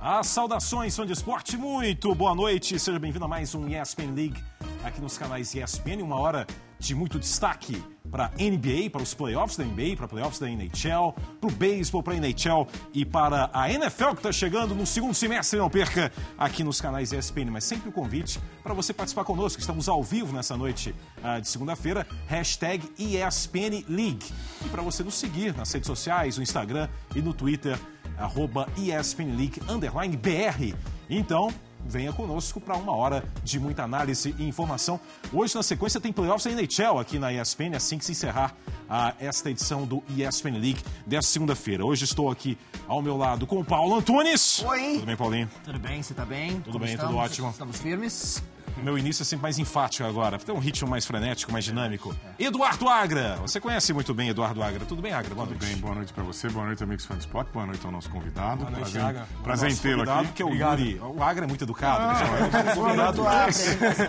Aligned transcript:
As 0.00 0.28
saudações, 0.28 0.94
fã 0.94 1.04
de 1.04 1.12
esporte, 1.12 1.56
muito 1.56 2.14
boa 2.14 2.36
noite. 2.36 2.78
Seja 2.78 3.00
bem-vindo 3.00 3.24
a 3.24 3.28
mais 3.28 3.52
um 3.54 3.66
ESPN 3.66 4.14
League 4.14 4.40
aqui 4.84 5.00
nos 5.00 5.18
canais 5.18 5.52
ESPN. 5.52 6.02
Uma 6.02 6.20
hora 6.20 6.46
de 6.78 6.94
muito 6.94 7.18
destaque 7.18 7.82
para 8.10 8.30
NBA, 8.38 8.90
para 8.90 9.02
os 9.02 9.14
playoffs 9.14 9.56
da 9.56 9.64
NBA, 9.64 9.96
para 9.96 10.08
playoffs 10.08 10.38
da 10.38 10.48
NHL, 10.48 11.14
para 11.40 11.48
o 11.48 11.52
beisebol, 11.52 12.02
para 12.02 12.14
a 12.14 12.16
NHL 12.16 12.66
e 12.92 13.04
para 13.04 13.50
a 13.52 13.70
NFL 13.70 14.10
que 14.10 14.16
está 14.16 14.32
chegando 14.32 14.74
no 14.74 14.86
segundo 14.86 15.14
semestre. 15.14 15.58
Não 15.58 15.70
perca 15.70 16.12
aqui 16.36 16.64
nos 16.64 16.80
canais 16.80 17.12
ESPN, 17.12 17.50
mas 17.50 17.64
sempre 17.64 17.88
o 17.88 17.92
convite 17.92 18.40
para 18.62 18.74
você 18.74 18.92
participar 18.92 19.24
conosco. 19.24 19.60
Estamos 19.60 19.88
ao 19.88 20.02
vivo 20.02 20.34
nessa 20.34 20.56
noite 20.56 20.94
uh, 21.18 21.40
de 21.40 21.48
segunda-feira. 21.48 22.06
Hashtag 22.26 22.90
ESPN 22.98 23.84
League. 23.88 24.26
E 24.64 24.68
para 24.68 24.82
você 24.82 25.02
nos 25.02 25.14
seguir 25.14 25.54
nas 25.56 25.72
redes 25.72 25.86
sociais, 25.86 26.36
no 26.36 26.42
Instagram 26.42 26.88
e 27.14 27.22
no 27.22 27.32
Twitter 27.32 27.78
arroba 28.18 28.68
ESPN 28.76 29.36
League, 29.36 29.60
underline 29.68 30.16
BR. 30.16 30.76
Então, 31.08 31.52
venha 31.86 32.12
conosco 32.12 32.60
para 32.60 32.76
uma 32.76 32.94
hora 32.94 33.24
de 33.42 33.58
muita 33.58 33.82
análise 33.82 34.34
e 34.38 34.46
informação. 34.46 35.00
Hoje, 35.32 35.54
na 35.54 35.62
sequência, 35.62 36.00
tem 36.00 36.12
playoffs 36.12 36.44
da 36.44 36.50
NHL 36.62 36.98
aqui 36.98 37.18
na 37.18 37.32
ESPN, 37.32 37.74
assim 37.76 37.98
que 37.98 38.04
se 38.04 38.12
encerrar 38.12 38.54
a, 38.88 39.14
esta 39.18 39.50
edição 39.50 39.84
do 39.84 40.02
ESPN 40.16 40.58
League 40.58 40.82
desta 41.06 41.30
segunda-feira. 41.32 41.84
Hoje 41.84 42.04
estou 42.04 42.30
aqui 42.30 42.56
ao 42.86 43.00
meu 43.02 43.16
lado 43.16 43.46
com 43.46 43.58
o 43.60 43.64
Paulo 43.64 43.94
Antunes. 43.96 44.62
Oi. 44.64 44.94
Tudo 44.94 45.06
bem, 45.06 45.16
Paulinho? 45.16 45.50
Tudo 45.64 45.78
bem, 45.78 46.02
você 46.02 46.14
tá 46.14 46.24
bem? 46.24 46.60
Tudo 46.60 46.72
Como 46.72 46.84
bem, 46.84 46.94
estamos? 46.94 47.12
tudo 47.14 47.24
ótimo. 47.24 47.50
Estamos 47.50 47.78
firmes. 47.78 48.42
Meu 48.78 48.96
início 48.98 49.22
é 49.22 49.24
sempre 49.24 49.42
mais 49.42 49.58
enfático 49.58 50.08
agora, 50.08 50.38
tem 50.38 50.54
um 50.54 50.58
ritmo 50.58 50.88
mais 50.88 51.04
frenético, 51.06 51.52
mais 51.52 51.64
dinâmico. 51.64 52.14
Eduardo 52.38 52.88
Agra, 52.88 53.36
você 53.36 53.60
conhece 53.60 53.92
muito 53.92 54.14
bem 54.14 54.28
Eduardo 54.28 54.62
Agra. 54.62 54.84
Tudo 54.86 55.02
bem, 55.02 55.12
Agra? 55.12 55.34
Boa 55.34 55.46
Tudo 55.46 55.58
noite. 55.58 55.72
bem, 55.72 55.80
boa 55.80 55.94
noite 55.94 56.12
para 56.12 56.24
você, 56.24 56.48
boa 56.48 56.66
noite, 56.66 56.82
amigos 56.82 57.04
fãs 57.04 57.18
de 57.18 57.24
esporte, 57.24 57.50
boa 57.52 57.66
noite 57.66 57.84
ao 57.84 57.92
nosso 57.92 58.08
convidado. 58.10 58.58
Boa 58.58 58.70
noite, 58.70 58.82
prazer, 58.90 59.02
Agra. 59.02 59.28
Prazer 59.42 59.70
em 59.70 59.76
tê-lo 59.76 60.10
aqui. 60.10 60.32
que 60.32 60.42
é 60.42 60.46
o 60.46 60.54
Yuri. 60.54 61.00
O 61.00 61.22
Agra 61.22 61.44
é 61.44 61.48
muito 61.48 61.64
educado, 61.64 62.02
ah, 62.02 62.14
né? 62.14 62.74
convidado 62.74 63.22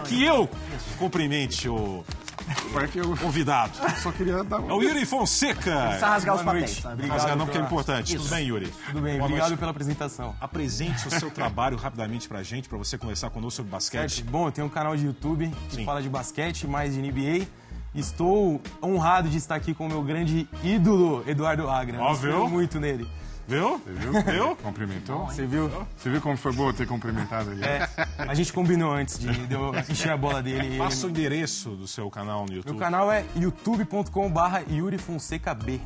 que 0.07 0.23
eu 0.23 0.49
cumprimente 0.97 1.67
o 1.67 2.03
eu 2.95 3.17
convidado. 3.17 3.71
Só 4.01 4.11
queria 4.11 4.43
dar 4.43 4.59
É 4.59 4.73
o 4.73 4.81
Yuri 4.81 5.05
Fonseca. 5.05 5.81
Precisa 5.87 6.07
rasgar 6.07 6.35
os 6.35 6.41
papéis. 6.41 6.85
Obrigado, 6.85 7.17
rasgar 7.17 7.35
não, 7.37 7.45
porque 7.45 7.59
é 7.59 7.61
importante. 7.61 8.17
Tudo 8.17 8.29
bem, 8.29 8.47
Yuri? 8.47 8.67
Tudo 8.87 9.01
bem, 9.01 9.13
Boa 9.13 9.25
obrigado 9.25 9.49
noite. 9.49 9.59
pela 9.59 9.71
apresentação. 9.71 10.35
Apresente 10.39 11.07
o 11.07 11.11
seu 11.11 11.29
trabalho 11.31 11.77
rapidamente 11.77 12.27
pra 12.27 12.43
gente, 12.43 12.67
pra 12.67 12.77
você 12.77 12.97
conversar 12.97 13.29
conosco 13.29 13.57
sobre 13.57 13.71
basquete. 13.71 14.15
Certo. 14.17 14.29
Bom, 14.29 14.47
eu 14.47 14.51
tenho 14.51 14.60
um 14.63 14.69
canal 14.69 14.95
de 14.95 15.05
YouTube 15.05 15.51
que 15.69 15.75
Sim. 15.77 15.85
fala 15.85 16.01
de 16.01 16.09
basquete, 16.09 16.67
mais 16.67 16.93
de 16.93 17.01
NBA. 17.01 17.47
Estou 17.93 18.61
honrado 18.81 19.27
de 19.27 19.37
estar 19.37 19.55
aqui 19.55 19.73
com 19.73 19.85
o 19.85 19.89
meu 19.89 20.01
grande 20.01 20.47
ídolo, 20.63 21.23
Eduardo 21.27 21.69
Agra. 21.69 21.99
Ó, 21.99 22.13
viu? 22.13 22.47
muito 22.47 22.79
nele. 22.79 23.07
Viu? 23.47 23.79
Você 23.79 23.91
viu? 23.91 24.13
Viu? 24.23 24.55
Cumprimentou? 24.55 25.25
Você 25.25 25.45
viu? 25.45 25.69
Você 25.97 26.09
viu 26.09 26.21
como 26.21 26.37
foi 26.37 26.53
bom 26.53 26.71
ter 26.71 26.87
cumprimentado 26.87 27.51
ele? 27.51 27.65
É, 27.65 27.89
a 28.17 28.33
gente 28.33 28.53
combinou 28.53 28.93
antes 28.93 29.19
de, 29.19 29.27
de 29.45 29.53
eu 29.53 29.73
encher 29.89 30.11
a 30.11 30.17
bola 30.17 30.41
dele. 30.41 30.77
Passa 30.79 31.05
o 31.05 31.09
endereço 31.09 31.71
do 31.71 31.85
seu 31.85 32.09
canal 32.09 32.45
no 32.45 32.53
YouTube. 32.53 32.71
Meu 32.71 32.79
canal 32.79 33.11
é 33.11 33.25
youtube.com/barra 33.35 34.63
Yuri 34.69 34.97
Fonseca 34.97 35.53
B. 35.53 35.81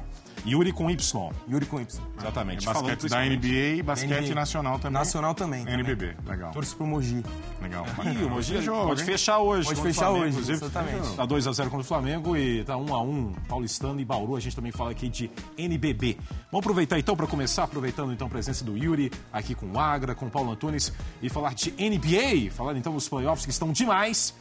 Yuri 0.45 0.71
com 0.71 0.89
Y. 0.89 1.31
Yuri 1.49 1.65
com 1.65 1.79
Y. 1.79 2.01
Exatamente. 2.19 2.67
É 2.67 2.73
basquete 2.73 3.09
da 3.09 3.25
NBA 3.25 3.75
e 3.77 3.83
basquete 3.83 4.25
NBA. 4.25 4.35
nacional 4.35 4.79
também. 4.79 4.93
Nacional 4.93 5.33
também. 5.33 5.65
também. 5.65 5.79
NBB, 5.79 6.15
legal. 6.27 6.51
Torço 6.51 6.75
pro 6.75 6.85
Mogi. 6.85 7.23
Legal. 7.61 7.85
Ih, 8.05 8.23
o 8.25 8.29
Mogi 8.29 8.53
Tem 8.53 8.61
jogo, 8.61 8.87
pode 8.87 9.01
hein? 9.01 9.05
fechar 9.05 9.39
hoje. 9.39 9.67
Pode 9.67 9.81
fechar 9.81 10.05
Flamengo, 10.05 10.23
hoje, 10.25 10.31
inclusive. 10.31 10.57
exatamente. 10.65 11.15
Tá 11.15 11.27
2x0 11.27 11.63
contra 11.63 11.79
o 11.79 11.83
Flamengo 11.83 12.37
e 12.37 12.63
tá 12.63 12.73
1x1 12.75 13.33
Paulistano 13.47 13.99
e 13.99 14.05
Bauru. 14.05 14.35
A 14.35 14.39
gente 14.39 14.55
também 14.55 14.71
fala 14.71 14.91
aqui 14.91 15.09
de 15.09 15.29
NBB. 15.57 16.17
Vamos 16.51 16.63
aproveitar 16.65 16.99
então 16.99 17.15
para 17.15 17.27
começar, 17.27 17.63
aproveitando 17.63 18.11
então 18.13 18.27
a 18.27 18.29
presença 18.29 18.63
do 18.63 18.77
Yuri 18.77 19.11
aqui 19.31 19.55
com 19.55 19.67
o 19.71 19.79
Agra, 19.79 20.13
com 20.15 20.27
o 20.27 20.29
Paulo 20.29 20.51
Antunes 20.51 20.91
e 21.21 21.29
falar 21.29 21.53
de 21.53 21.71
NBA, 21.71 22.51
falar 22.51 22.75
então 22.77 22.93
dos 22.93 23.07
playoffs 23.09 23.45
que 23.45 23.51
estão 23.51 23.71
demais. 23.71 24.33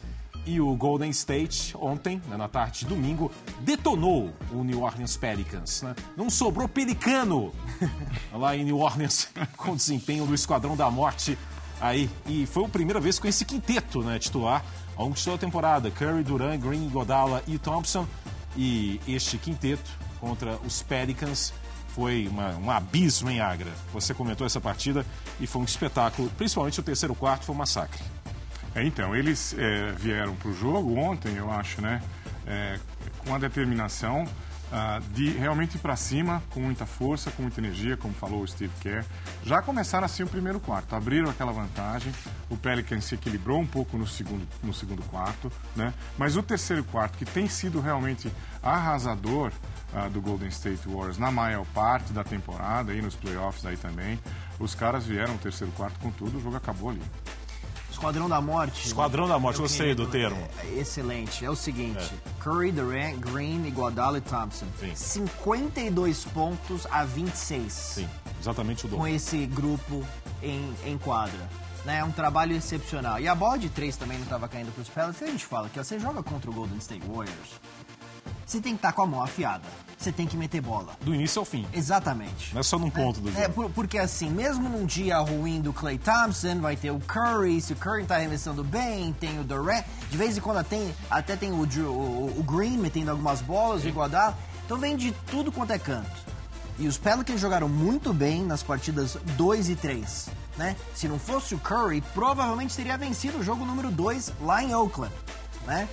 E 0.45 0.61
o 0.61 0.75
Golden 0.75 1.09
State, 1.09 1.75
ontem, 1.75 2.21
né, 2.27 2.37
na 2.37 2.47
tarde 2.47 2.79
de 2.81 2.85
domingo, 2.85 3.31
detonou 3.61 4.31
o 4.51 4.63
New 4.63 4.81
Orleans 4.83 5.17
Pelicans. 5.17 5.81
Né? 5.81 5.95
Não 6.15 6.29
sobrou 6.29 6.67
pelicano 6.67 7.51
lá 8.31 8.55
em 8.55 8.63
New 8.63 8.79
Orleans 8.79 9.27
com 9.57 9.71
o 9.71 9.75
desempenho 9.75 10.25
do 10.27 10.35
Esquadrão 10.35 10.75
da 10.77 10.89
Morte 10.91 11.35
aí. 11.81 12.07
E 12.27 12.45
foi 12.45 12.65
a 12.65 12.69
primeira 12.69 12.99
vez 12.99 13.17
com 13.17 13.27
esse 13.27 13.43
quinteto 13.43 14.03
né, 14.03 14.19
titular 14.19 14.63
ao 14.95 15.05
longo 15.05 15.15
de 15.17 15.23
toda 15.23 15.35
a 15.35 15.39
temporada. 15.39 15.89
Curry, 15.89 16.23
Durant, 16.23 16.61
Green, 16.61 16.87
Godala 16.89 17.41
e 17.47 17.57
Thompson. 17.57 18.05
E 18.55 19.01
este 19.07 19.37
quinteto 19.39 19.89
contra 20.19 20.57
os 20.65 20.83
Pelicans 20.83 21.53
foi 21.87 22.27
uma- 22.27 22.55
um 22.57 22.69
abismo 22.69 23.29
em 23.31 23.39
Agra. 23.39 23.71
Você 23.91 24.13
comentou 24.13 24.45
essa 24.45 24.61
partida 24.61 25.03
e 25.39 25.47
foi 25.47 25.61
um 25.61 25.65
espetáculo. 25.65 26.29
Principalmente 26.37 26.79
o 26.79 26.83
terceiro 26.83 27.15
quarto 27.15 27.45
foi 27.45 27.55
um 27.55 27.57
massacre. 27.57 28.01
É, 28.75 28.83
então, 28.83 29.15
eles 29.15 29.55
é, 29.57 29.93
vieram 29.93 30.35
para 30.35 30.49
o 30.49 30.53
jogo 30.53 30.95
ontem, 30.97 31.35
eu 31.35 31.49
acho, 31.49 31.81
né? 31.81 32.01
é, 32.45 32.79
com 33.19 33.33
a 33.33 33.37
determinação 33.37 34.25
ah, 34.71 34.99
de 35.11 35.29
realmente 35.29 35.75
ir 35.75 35.79
para 35.79 35.95
cima, 35.95 36.41
com 36.49 36.59
muita 36.59 36.85
força, 36.85 37.31
com 37.31 37.43
muita 37.43 37.59
energia, 37.61 37.95
como 37.95 38.13
falou 38.13 38.41
o 38.41 38.47
Steve 38.47 38.73
Kerr. 38.81 39.05
Já 39.43 39.61
começaram 39.61 40.05
assim 40.05 40.23
o 40.23 40.27
primeiro 40.27 40.59
quarto, 40.59 40.95
abriram 40.95 41.29
aquela 41.29 41.51
vantagem. 41.51 42.11
O 42.49 42.57
Pelicans 42.57 43.05
se 43.05 43.15
equilibrou 43.15 43.59
um 43.59 43.65
pouco 43.65 43.97
no 43.97 44.07
segundo, 44.07 44.45
no 44.63 44.73
segundo 44.73 45.03
quarto, 45.03 45.51
né? 45.75 45.93
Mas 46.17 46.35
o 46.35 46.43
terceiro 46.43 46.83
quarto, 46.83 47.17
que 47.17 47.25
tem 47.25 47.47
sido 47.47 47.79
realmente 47.79 48.31
arrasador 48.61 49.51
ah, 49.93 50.07
do 50.09 50.19
Golden 50.19 50.49
State 50.49 50.87
Warriors 50.87 51.17
na 51.17 51.31
maior 51.31 51.65
parte 51.67 52.11
da 52.11 52.23
temporada, 52.23 52.91
aí 52.91 53.01
nos 53.01 53.15
playoffs 53.15 53.65
aí 53.65 53.77
também, 53.77 54.19
os 54.59 54.73
caras 54.73 55.05
vieram 55.05 55.33
no 55.33 55.39
terceiro 55.39 55.71
quarto 55.73 55.99
com 55.99 56.11
tudo, 56.11 56.37
o 56.37 56.41
jogo 56.41 56.57
acabou 56.57 56.89
ali. 56.89 57.01
Esquadrão 57.95 58.27
da 58.27 58.41
Morte. 58.41 58.85
Esquadrão 58.87 59.25
da 59.27 59.39
Morte, 59.39 59.59
gostei 59.61 59.95
do 59.95 60.05
termo. 60.05 60.37
é, 60.63 60.79
excelente. 60.79 61.45
É 61.45 61.49
o 61.49 61.55
seguinte: 61.55 62.11
Curry, 62.43 62.71
Durant, 62.73 63.15
Green, 63.19 63.65
Iguodala 63.65 64.17
e 64.17 64.21
Thompson. 64.21 64.65
Sim. 64.77 64.93
52 64.93 66.25
pontos 66.25 66.85
a 66.91 67.05
26. 67.05 67.71
Sim, 67.71 68.09
exatamente 68.39 68.85
o 68.85 68.89
Com 68.89 68.97
dobro. 68.97 69.11
esse 69.13 69.45
grupo 69.45 70.05
em, 70.43 70.73
em 70.85 70.97
quadra. 70.97 71.39
Né, 71.85 71.99
é 71.99 72.03
um 72.03 72.11
trabalho 72.11 72.55
excepcional. 72.55 73.19
E 73.19 73.27
a 73.27 73.35
bola 73.35 73.59
de 73.59 73.69
três 73.69 73.95
também 73.95 74.17
não 74.17 74.23
estava 74.23 74.47
caindo 74.47 74.73
para 74.73 74.81
os 74.81 74.89
Pelicans. 74.89 75.21
A 75.21 75.27
gente 75.27 75.45
fala 75.45 75.69
que 75.69 75.79
ó, 75.79 75.83
você 75.83 75.99
joga 75.99 76.21
contra 76.23 76.49
o 76.49 76.53
Golden 76.53 76.79
State 76.79 77.05
Warriors, 77.07 77.61
você 78.45 78.59
tem 78.59 78.73
que 78.73 78.79
estar 78.79 78.91
com 78.91 79.03
a 79.03 79.05
mão 79.07 79.21
afiada. 79.21 79.63
Você 80.05 80.11
tem 80.11 80.27
que 80.27 80.37
meter 80.37 80.61
bola. 80.61 80.93
Do 81.01 81.15
início 81.15 81.39
ao 81.39 81.45
fim. 81.45 81.65
Exatamente. 81.73 82.53
Não 82.53 82.59
é 82.59 82.63
só 82.63 82.77
num 82.77 82.91
ponto 82.91 83.19
do 83.19 83.29
É, 83.29 83.41
jogo. 83.41 83.53
por- 83.55 83.69
porque 83.71 83.97
assim, 83.97 84.29
mesmo 84.29 84.69
num 84.69 84.85
dia 84.85 85.17
ruim 85.17 85.59
do 85.59 85.73
Clay 85.73 85.97
Thompson, 85.97 86.59
vai 86.61 86.75
ter 86.75 86.91
o 86.91 86.99
Curry, 86.99 87.59
se 87.59 87.73
o 87.73 87.75
Curry 87.75 88.03
tá 88.05 88.15
arremessando 88.17 88.63
bem, 88.63 89.11
tem 89.13 89.39
o 89.39 89.43
Durant, 89.43 89.83
de 90.11 90.15
vez 90.15 90.37
em 90.37 90.41
quando 90.41 90.63
tem, 90.63 90.93
até 91.09 91.35
tem 91.35 91.51
o, 91.51 91.55
o, 91.65 92.35
o 92.39 92.43
Green 92.43 92.77
metendo 92.77 93.09
algumas 93.09 93.41
bolas, 93.41 93.83
o 93.83 93.87
Iguodala, 93.87 94.37
então 94.63 94.77
vem 94.77 94.95
de 94.95 95.11
tudo 95.31 95.51
quanto 95.51 95.71
é 95.71 95.79
canto. 95.79 96.11
E 96.77 96.87
os 96.87 96.99
Pelicans 96.99 97.41
jogaram 97.41 97.67
muito 97.67 98.13
bem 98.13 98.43
nas 98.45 98.61
partidas 98.61 99.17
2 99.35 99.69
e 99.69 99.75
3, 99.75 100.27
né? 100.55 100.75
Se 100.93 101.07
não 101.07 101.17
fosse 101.17 101.55
o 101.55 101.57
Curry, 101.57 102.01
provavelmente 102.13 102.75
teria 102.75 102.95
vencido 102.95 103.39
o 103.39 103.43
jogo 103.43 103.65
número 103.65 103.89
2 103.89 104.31
lá 104.39 104.61
em 104.63 104.71
Oakland, 104.75 105.11
né? 105.65 105.89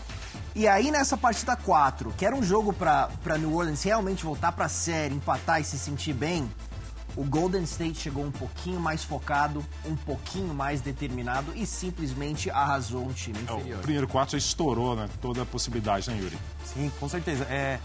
E 0.55 0.69
aí 0.69 0.91
nessa 0.91 1.17
partida 1.17 1.57
4, 1.57 2.13
que 2.17 2.27
era 2.27 2.37
um 2.37 2.43
jogo 2.43 2.73
pra 2.73 3.09
pra 3.23 3.39
New 3.39 3.55
Orleans 3.55 3.83
realmente 3.83 4.25
voltar 4.25 4.53
pra 4.53 4.69
série, 4.69 5.15
empatar 5.15 5.61
e 5.61 5.65
se 5.65 5.79
sentir 5.79 6.13
bem, 6.13 6.51
o 7.17 7.25
Golden 7.25 7.63
State 7.63 7.99
chegou 7.99 8.25
um 8.25 8.31
pouquinho 8.31 8.79
mais 8.79 9.03
focado, 9.03 9.65
um 9.85 9.97
pouquinho 9.97 10.53
mais 10.55 10.81
determinado 10.81 11.53
e 11.55 11.67
simplesmente 11.67 12.51
arrasou 12.51 13.07
um 13.07 13.13
time 13.13 13.39
É, 13.39 13.43
inferior. 13.43 13.79
O 13.79 13.83
primeiro 13.83 14.09
quarto 14.09 14.33
já 14.33 14.39
estourou 14.39 14.95
né, 14.97 15.09
toda 15.21 15.43
a 15.43 15.47
possibilidade, 15.47 16.11
né, 16.11 16.19
Yuri? 16.19 16.39
Sim, 16.65 16.91
com 17.01 17.09
certeza. 17.09 17.45
É, 17.45 17.79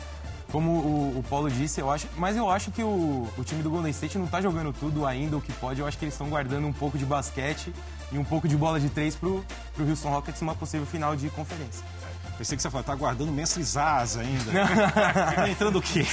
como 0.52 0.72
o, 0.72 1.20
o 1.20 1.24
Paulo 1.30 1.50
disse, 1.50 1.82
eu 1.82 1.92
acho, 1.92 2.08
mas 2.18 2.38
eu 2.38 2.50
acho 2.50 2.72
que 2.72 2.82
o, 2.84 3.28
o 3.38 3.44
time 3.44 3.62
do 3.62 3.70
Golden 3.70 3.92
State 3.92 4.18
não 4.18 4.28
tá 4.28 4.42
jogando 4.42 4.72
tudo 4.74 5.06
ainda 5.06 5.36
o 5.38 5.42
que 5.42 5.52
pode. 5.54 5.80
Eu 5.82 5.88
acho 5.88 5.98
que 5.98 6.06
eles 6.06 6.14
estão 6.14 6.30
guardando 6.30 6.66
um 6.66 6.74
pouco 6.74 6.98
de 6.98 7.06
basquete 7.06 7.74
e 8.12 8.18
um 8.18 8.24
pouco 8.24 8.48
de 8.48 8.56
bola 8.56 8.80
de 8.80 8.90
três 8.90 9.14
pro, 9.16 9.44
pro 9.74 9.88
Houston 9.90 10.10
Rockets 10.10 10.40
numa 10.42 10.56
possível 10.56 10.86
final 10.86 11.16
de 11.18 11.30
conferência. 11.30 11.84
Pensei 12.38 12.56
que 12.56 12.62
você 12.62 12.70
falou, 12.70 12.84
tá 12.84 12.94
guardando 12.94 13.32
Mestre 13.32 13.64
Zaz 13.64 14.16
ainda. 14.16 14.52
Ele 15.42 15.52
entrando 15.52 15.80
o 15.80 15.82
quê? 15.82 16.06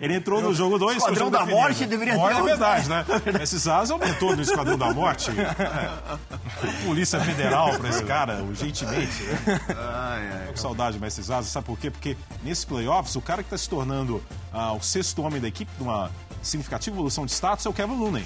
Ele 0.00 0.14
entrou 0.14 0.40
no 0.40 0.54
jogo 0.54 0.78
2. 0.78 0.98
Esquadrão 0.98 1.30
da 1.30 1.44
Morte 1.44 1.84
deveria 1.86 2.14
ter 2.14 2.20
É 2.20 2.42
verdade, 2.42 2.88
né? 2.88 3.04
Mestre 3.36 3.58
Zaz 3.58 3.90
aumentou 3.90 4.36
no 4.36 4.42
Esquadrão 4.42 4.78
da 4.78 4.94
Morte. 4.94 5.30
É. 5.30 6.86
Polícia 6.86 7.20
Federal 7.20 7.76
pra 7.78 7.88
esse 7.88 8.04
cara, 8.04 8.42
urgentemente. 8.44 9.24
Né? 9.24 10.44
Tô 10.46 10.52
com 10.52 10.58
saudade 10.58 10.98
do 10.98 11.00
Mestre 11.00 11.24
Zaz. 11.24 11.46
Sabe 11.46 11.66
por 11.66 11.78
quê? 11.78 11.90
Porque 11.90 12.16
nesses 12.44 12.64
playoffs, 12.64 13.16
o 13.16 13.20
cara 13.20 13.42
que 13.42 13.50
tá 13.50 13.58
se 13.58 13.68
tornando 13.68 14.22
ah, 14.52 14.72
o 14.72 14.80
sexto 14.80 15.22
homem 15.22 15.40
da 15.40 15.48
equipe, 15.48 15.70
numa 15.78 16.10
significativa 16.42 16.94
evolução 16.94 17.26
de 17.26 17.32
status, 17.32 17.66
é 17.66 17.68
o 17.68 17.72
Kevin 17.72 17.96
Looney. 17.96 18.24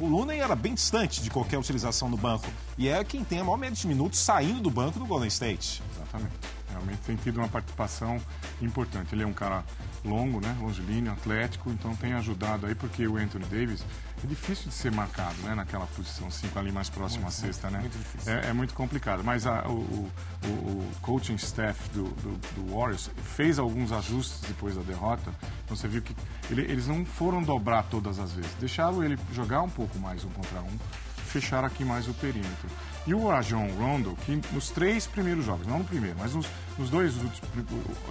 O 0.00 0.06
Looney 0.06 0.38
era 0.38 0.54
bem 0.54 0.74
distante 0.74 1.22
de 1.22 1.30
qualquer 1.30 1.58
utilização 1.58 2.08
no 2.08 2.16
banco. 2.16 2.46
E 2.76 2.88
é 2.88 3.02
quem 3.02 3.24
tem 3.24 3.40
a 3.40 3.44
maior 3.44 3.56
média 3.56 3.74
de 3.74 3.86
minutos 3.86 4.18
saindo 4.20 4.60
do 4.60 4.70
banco 4.70 4.98
do 4.98 5.06
Golden 5.06 5.28
State. 5.28 5.82
Exatamente. 5.96 6.57
Realmente 6.78 7.00
tem 7.00 7.16
tido 7.16 7.38
uma 7.38 7.48
participação 7.48 8.20
importante. 8.62 9.14
Ele 9.14 9.22
é 9.22 9.26
um 9.26 9.32
cara 9.32 9.64
longo, 10.04 10.40
né? 10.40 10.56
Longilíneo, 10.60 11.12
atlético, 11.12 11.70
então 11.70 11.94
tem 11.96 12.12
ajudado 12.14 12.66
aí, 12.66 12.74
porque 12.74 13.06
o 13.06 13.16
Anthony 13.16 13.44
Davis 13.46 13.84
é 14.22 14.26
difícil 14.26 14.68
de 14.68 14.74
ser 14.74 14.92
marcado, 14.92 15.34
né? 15.42 15.54
Naquela 15.54 15.86
posição 15.88 16.30
5 16.30 16.58
ali 16.58 16.70
mais 16.72 16.88
próximo 16.88 17.26
à 17.26 17.30
sexta, 17.30 17.68
né? 17.70 17.80
muito 17.80 17.98
difícil. 17.98 18.32
É, 18.32 18.48
é 18.48 18.52
muito 18.52 18.74
complicado. 18.74 19.22
Mas 19.24 19.46
a- 19.46 19.66
o, 19.68 19.72
o- 19.72 20.10
o- 20.44 20.48
o 20.48 20.92
coaching 21.02 21.34
staff 21.34 21.88
do, 21.90 22.04
do- 22.04 22.38
do 22.54 22.74
Warriors 22.76 23.10
fez 23.36 23.58
alguns 23.58 23.90
ajustes 23.92 24.40
depois 24.48 24.74
da 24.76 24.82
derrota. 24.82 25.32
Então 25.64 25.76
você 25.76 25.88
viu 25.88 26.00
que 26.00 26.14
ele- 26.50 26.62
eles 26.62 26.86
não 26.86 27.04
foram 27.04 27.42
dobrar 27.42 27.82
todas 27.84 28.18
as 28.18 28.32
vezes. 28.32 28.52
Deixaram 28.60 29.02
ele 29.02 29.18
jogar 29.32 29.62
um 29.62 29.70
pouco 29.70 29.98
mais 29.98 30.24
um 30.24 30.30
contra 30.30 30.60
um, 30.60 30.78
fecharam 31.26 31.66
aqui 31.66 31.84
mais 31.84 32.08
o 32.08 32.14
perímetro. 32.14 32.68
E 33.06 33.14
o 33.14 33.26
Rajon 33.28 33.68
Rondo, 33.78 34.16
que 34.26 34.40
nos 34.52 34.70
três 34.70 35.06
primeiros 35.06 35.44
jogos, 35.46 35.66
não 35.66 35.78
no 35.78 35.84
primeiro, 35.84 36.16
mas 36.18 36.34
nos, 36.34 36.46
nos 36.78 36.90
dois 36.90 37.14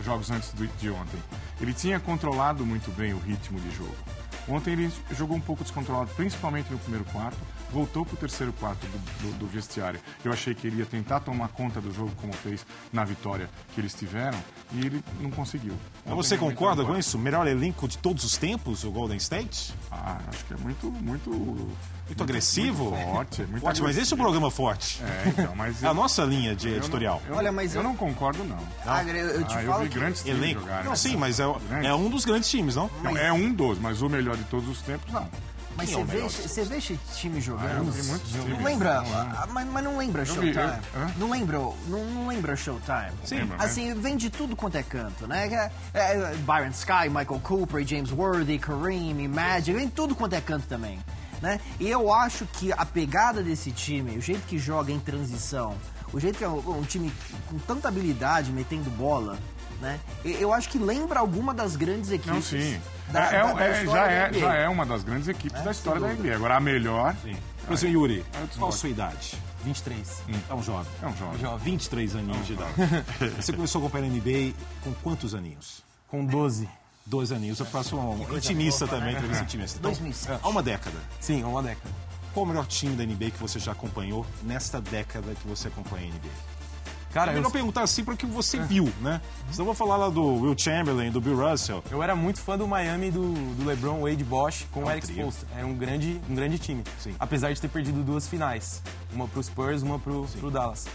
jogos 0.04 0.32
antes 0.32 0.52
do- 0.54 0.68
de 0.80 0.90
ontem, 0.90 1.22
ele 1.62 1.74
tinha 1.74 2.00
controlado 2.00 2.66
muito 2.66 2.92
bem 2.96 3.14
o 3.14 3.20
ritmo 3.20 3.60
de 3.60 3.76
jogo. 3.76 3.96
Ontem 4.50 4.72
ele 4.72 4.92
jogou 5.12 5.36
um 5.38 5.42
pouco 5.42 5.62
descontrolado, 5.64 6.10
principalmente 6.16 6.72
no 6.72 6.80
primeiro 6.80 7.04
quarto, 7.06 7.38
voltou 7.72 8.06
para 8.06 8.14
o 8.16 8.18
terceiro 8.18 8.54
quarto 8.54 8.80
do, 8.88 8.98
do- 9.32 9.38
do 9.40 9.46
vestiário. 9.48 10.00
Eu 10.24 10.32
achei 10.32 10.56
que 10.56 10.66
ele 10.66 10.78
ia 10.78 10.86
tentar 10.86 11.20
tomar 11.20 11.50
conta 11.50 11.80
do 11.82 11.94
jogo, 11.94 12.12
como 12.22 12.32
fez 12.34 12.66
na 12.92 13.04
vitória 13.04 13.50
que 13.76 13.82
eles 13.82 13.94
tiveram, 13.94 14.40
e 14.72 14.80
ele 14.86 15.04
não 15.20 15.30
conseguiu. 15.30 15.74
Ontem 16.06 16.16
você 16.16 16.38
concorda 16.38 16.84
com 16.86 16.98
isso? 16.98 17.20
Melhor 17.20 17.46
elenco 17.46 17.88
de 17.88 17.98
todos 18.00 18.24
os 18.24 18.38
tempos, 18.38 18.84
o 18.86 18.90
Golden 18.92 19.18
State? 19.18 19.76
Ah, 19.92 20.18
acho 20.30 20.46
que 20.46 20.54
é 20.54 20.58
muito, 20.58 20.90
muito, 20.90 21.30
muito, 22.08 22.24
agressivo? 22.24 22.92
muito 22.92 23.06
forte, 23.12 23.42
é 23.42 23.46
muito 23.46 23.62
Forte, 23.62 23.82
mas 23.82 23.98
esse 23.98 24.14
é 24.14 24.16
o 24.16 24.18
programa 24.20 24.50
forte. 24.52 25.02
É, 25.04 25.30
então, 25.30 25.56
mas 25.56 25.82
É 25.84 25.88
a 25.88 25.90
eu- 25.90 25.94
nossa 25.94 26.24
linha 26.24 26.56
de 26.56 26.68
eu 26.68 26.72
não- 26.72 26.78
editorial. 26.80 27.22
eu- 27.28 27.36
Olha, 27.36 27.52
mas 27.52 27.74
eu 27.76 27.82
eu- 27.82 27.88
não 27.88 27.96
concordo 27.96 28.44
não. 28.44 28.58
Agra, 28.86 29.18
eu 29.18 29.44
te 29.44 29.56
Ah, 29.56 29.64
eu 29.64 29.72
falo 29.72 29.84
vi 29.84 29.90
que... 29.90 30.00
grandes 30.00 30.24
times 30.24 30.38
Elenco. 30.42 30.62
jogarem. 30.62 30.86
Não, 30.86 30.96
sim, 30.96 31.16
mas 31.16 31.40
é, 31.40 31.44
é 31.84 31.94
um 31.94 32.10
dos 32.10 32.26
grandes 32.26 32.50
times, 32.50 32.76
não? 32.76 32.90
Não, 33.04 33.18
é 33.18 33.32
um 33.32 33.52
dos, 33.54 33.80
mas 33.80 34.02
o 34.02 34.10
melhor 34.10 34.36
de 34.38 34.44
todos 34.46 34.68
os 34.70 34.82
tempos, 34.82 35.12
não. 35.14 35.28
Mas 35.76 35.92
é 35.92 35.94
você 35.94 36.04
vê, 36.06 36.22
você 36.22 36.64
vê 36.64 36.78
esse 36.78 37.00
time 37.16 37.38
Ah, 37.38 37.42
jogando. 37.42 37.86
eu 37.86 37.92
vi 37.92 38.02
muitos 38.10 38.34
não 38.34 38.46
times. 38.46 38.64
lembra, 38.64 38.96
Não, 38.96 39.04
não. 39.04 39.20
ah, 39.20 39.48
mas, 39.54 39.68
mas 39.68 39.84
não 39.84 39.96
lembra 40.00 40.26
Showtime. 40.26 40.56
não 41.18 41.30
lembra, 41.30 41.60
não, 41.60 42.04
não 42.06 42.28
lembra 42.28 42.56
Showtime. 42.56 43.12
Sim. 43.24 43.36
Lembra, 43.36 43.58
né? 43.58 43.64
Assim, 43.64 43.94
vem 43.94 44.18
de 44.18 44.32
tudo 44.32 44.56
quanto 44.56 44.76
é 44.76 44.82
canto, 44.82 45.28
né? 45.28 45.70
É, 45.94 46.00
é, 46.16 46.36
Byron 46.38 46.70
Sky, 46.72 47.10
Michael 47.10 47.40
Cooper, 47.44 47.86
James 47.86 48.12
Worthy, 48.12 48.58
Kareem, 48.58 49.28
Magic, 49.28 49.72
vem 49.72 49.88
tudo 49.88 50.16
quanto 50.16 50.34
é 50.34 50.42
canto 50.42 50.66
também. 50.68 50.98
Né? 51.42 51.60
E 51.80 51.88
eu 51.88 52.12
acho 52.12 52.46
que 52.48 52.72
a 52.74 52.86
pegada 52.86 53.44
desse 53.44 53.72
time, 53.72 54.18
o 54.18 54.22
jeito 54.22 54.42
que 54.48 54.58
joga 54.58 54.92
em 54.92 55.00
transição, 55.00 55.76
o 56.12 56.20
jeito 56.20 56.38
que 56.40 56.44
é 56.44 56.50
um, 56.50 56.80
um 56.80 56.84
time 56.84 57.12
com 57.50 57.60
tanta 57.60 57.88
habilidade 57.90 58.52
metendo 58.52 58.90
bola, 58.92 59.38
né? 59.80 60.00
Eu 60.26 60.52
acho 60.52 60.68
que 60.70 60.80
lembra 60.80 61.20
alguma 61.20 61.54
das 61.54 61.76
grandes 61.76 62.10
equipes. 62.10 62.34
Não, 62.34 62.42
sim. 62.42 62.82
da- 63.12 63.32
É- 63.32 63.36
é- 63.36 63.40
da- 63.44 63.54
da 63.54 63.66
é- 63.68 63.84
história 63.84 64.16
já, 64.16 64.28
da 64.30 64.38
é, 64.38 64.40
já 64.40 64.54
é 64.56 64.68
uma 64.70 64.86
das 64.86 65.04
grandes 65.04 65.28
equipes 65.28 65.62
da 65.62 65.70
história 65.72 66.02
da 66.02 66.08
NBA. 66.14 66.36
Agora, 66.36 66.56
a 66.56 66.60
melhor 66.60 67.16
Professor 67.68 67.88
Yuri, 67.90 68.26
eu 68.34 68.48
qual 68.58 68.70
a 68.70 68.72
sua 68.72 68.90
idade? 68.90 69.38
23. 69.64 70.24
É 70.50 70.54
um 70.54 70.64
jovem. 70.64 70.92
é 71.04 71.08
um 71.08 71.16
jovem. 71.18 71.40
Jovem. 71.40 71.60
23 71.74 72.16
aninhos 72.16 72.48
de 72.48 72.54
idade. 72.54 72.72
Você 73.40 73.54
começou 73.54 73.80
a 73.80 73.86
acompanhar 73.86 74.06
a 74.06 74.10
NBA 74.10 74.54
com 74.84 74.94
quantos 75.04 75.36
aninhos? 75.36 75.84
Com 76.08 76.26
12. 76.26 76.68
Dois 77.08 77.32
aninhos. 77.32 77.60
Eu 77.60 77.66
faço 77.66 77.96
um 77.98 78.36
intimista 78.36 78.86
também, 78.88 79.14
entrevista 79.16 79.44
intimista. 79.44 79.78
Então, 79.80 79.92
2007. 79.92 80.40
há 80.44 80.50
uma 80.50 80.62
década. 80.62 80.98
Sim, 81.22 81.44
uma 81.44 81.64
década. 81.64 81.90
Qual 82.34 82.46
o 82.46 82.48
melhor 82.48 82.68
time 82.68 82.96
da 82.96 83.06
NBA 83.06 83.32
que 83.32 83.40
você 83.40 83.58
já 83.60 83.72
acompanhou 83.72 84.26
nesta 84.44 84.82
década 84.82 85.34
que 85.34 85.48
você 85.48 85.70
acompanha 85.70 86.08
a 86.08 86.10
NBA? 86.10 86.30
Cara, 87.14 87.32
É 87.32 87.34
eu, 87.34 87.38
melhor 87.38 87.52
perguntar 87.52 87.82
assim 87.82 88.04
para 88.04 88.14
o 88.14 88.18
que 88.18 88.26
você 88.26 88.60
viu, 88.60 88.92
né? 89.02 89.22
Senão 89.50 89.62
eu 89.62 89.66
vou 89.68 89.74
falar 89.74 89.96
lá 89.96 90.10
do 90.10 90.22
Will 90.42 90.56
Chamberlain, 90.58 91.10
do 91.10 91.22
Bill 91.22 91.38
Russell. 91.50 91.82
eu 91.90 92.04
era 92.04 92.16
muito 92.16 92.40
fã 92.40 92.58
do 92.58 92.68
Miami 92.68 93.10
do, 93.10 93.34
do 93.56 93.66
LeBron, 93.66 94.02
Wade, 94.02 94.24
Bosch 94.26 94.66
com 94.72 94.82
É 94.82 94.84
o 94.84 94.88
um 94.88 94.92
Eric 94.92 95.08
trio. 95.08 95.18
Spoelstra. 95.30 95.48
Era 95.58 95.66
um 95.66 95.74
grande, 95.74 96.22
um 96.30 96.36
grande 96.36 96.60
time. 96.60 96.84
Sim. 97.00 97.16
Apesar 97.18 97.52
de 97.54 97.62
ter 97.62 97.70
perdido 97.70 98.04
duas 98.04 98.28
finais. 98.28 98.84
Uma 99.14 99.28
pro 99.28 99.42
Spurs, 99.42 99.82
uma 99.82 99.98
pro, 99.98 100.28
pro 100.40 100.52
Dallas. 100.52 100.86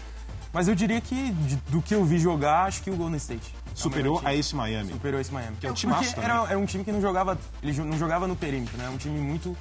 Mas 0.53 0.67
eu 0.67 0.75
diria 0.75 1.01
que, 1.01 1.31
do 1.69 1.81
que 1.81 1.95
eu 1.95 2.05
vi 2.05 2.19
jogar, 2.19 2.65
acho 2.65 2.83
que 2.83 2.91
o 2.91 2.95
Golden 2.95 3.17
State. 3.17 3.53
É 3.73 3.83
Superou 3.83 4.15
melhor 4.15 4.25
a 4.27 4.29
time. 4.29 4.39
esse 4.39 4.55
Miami. 4.55 4.91
Superou 4.93 5.19
esse 5.21 5.33
Miami. 5.33 5.57
Que 5.57 5.65
é 5.67 5.69
um 5.69 5.73
Porque 5.73 5.81
timaço 5.81 6.15
também. 6.15 6.29
era, 6.29 6.43
era 6.49 6.59
um 6.59 6.65
time 6.65 6.83
que 6.83 6.91
não 6.91 7.01
jogava, 7.01 7.37
ele 7.61 7.73
não 7.81 7.97
jogava 7.97 8.27
no 8.27 8.35
perímetro, 8.35 8.77
né? 8.77 8.89
Um 8.89 8.97
time 8.97 9.19
muito 9.19 9.55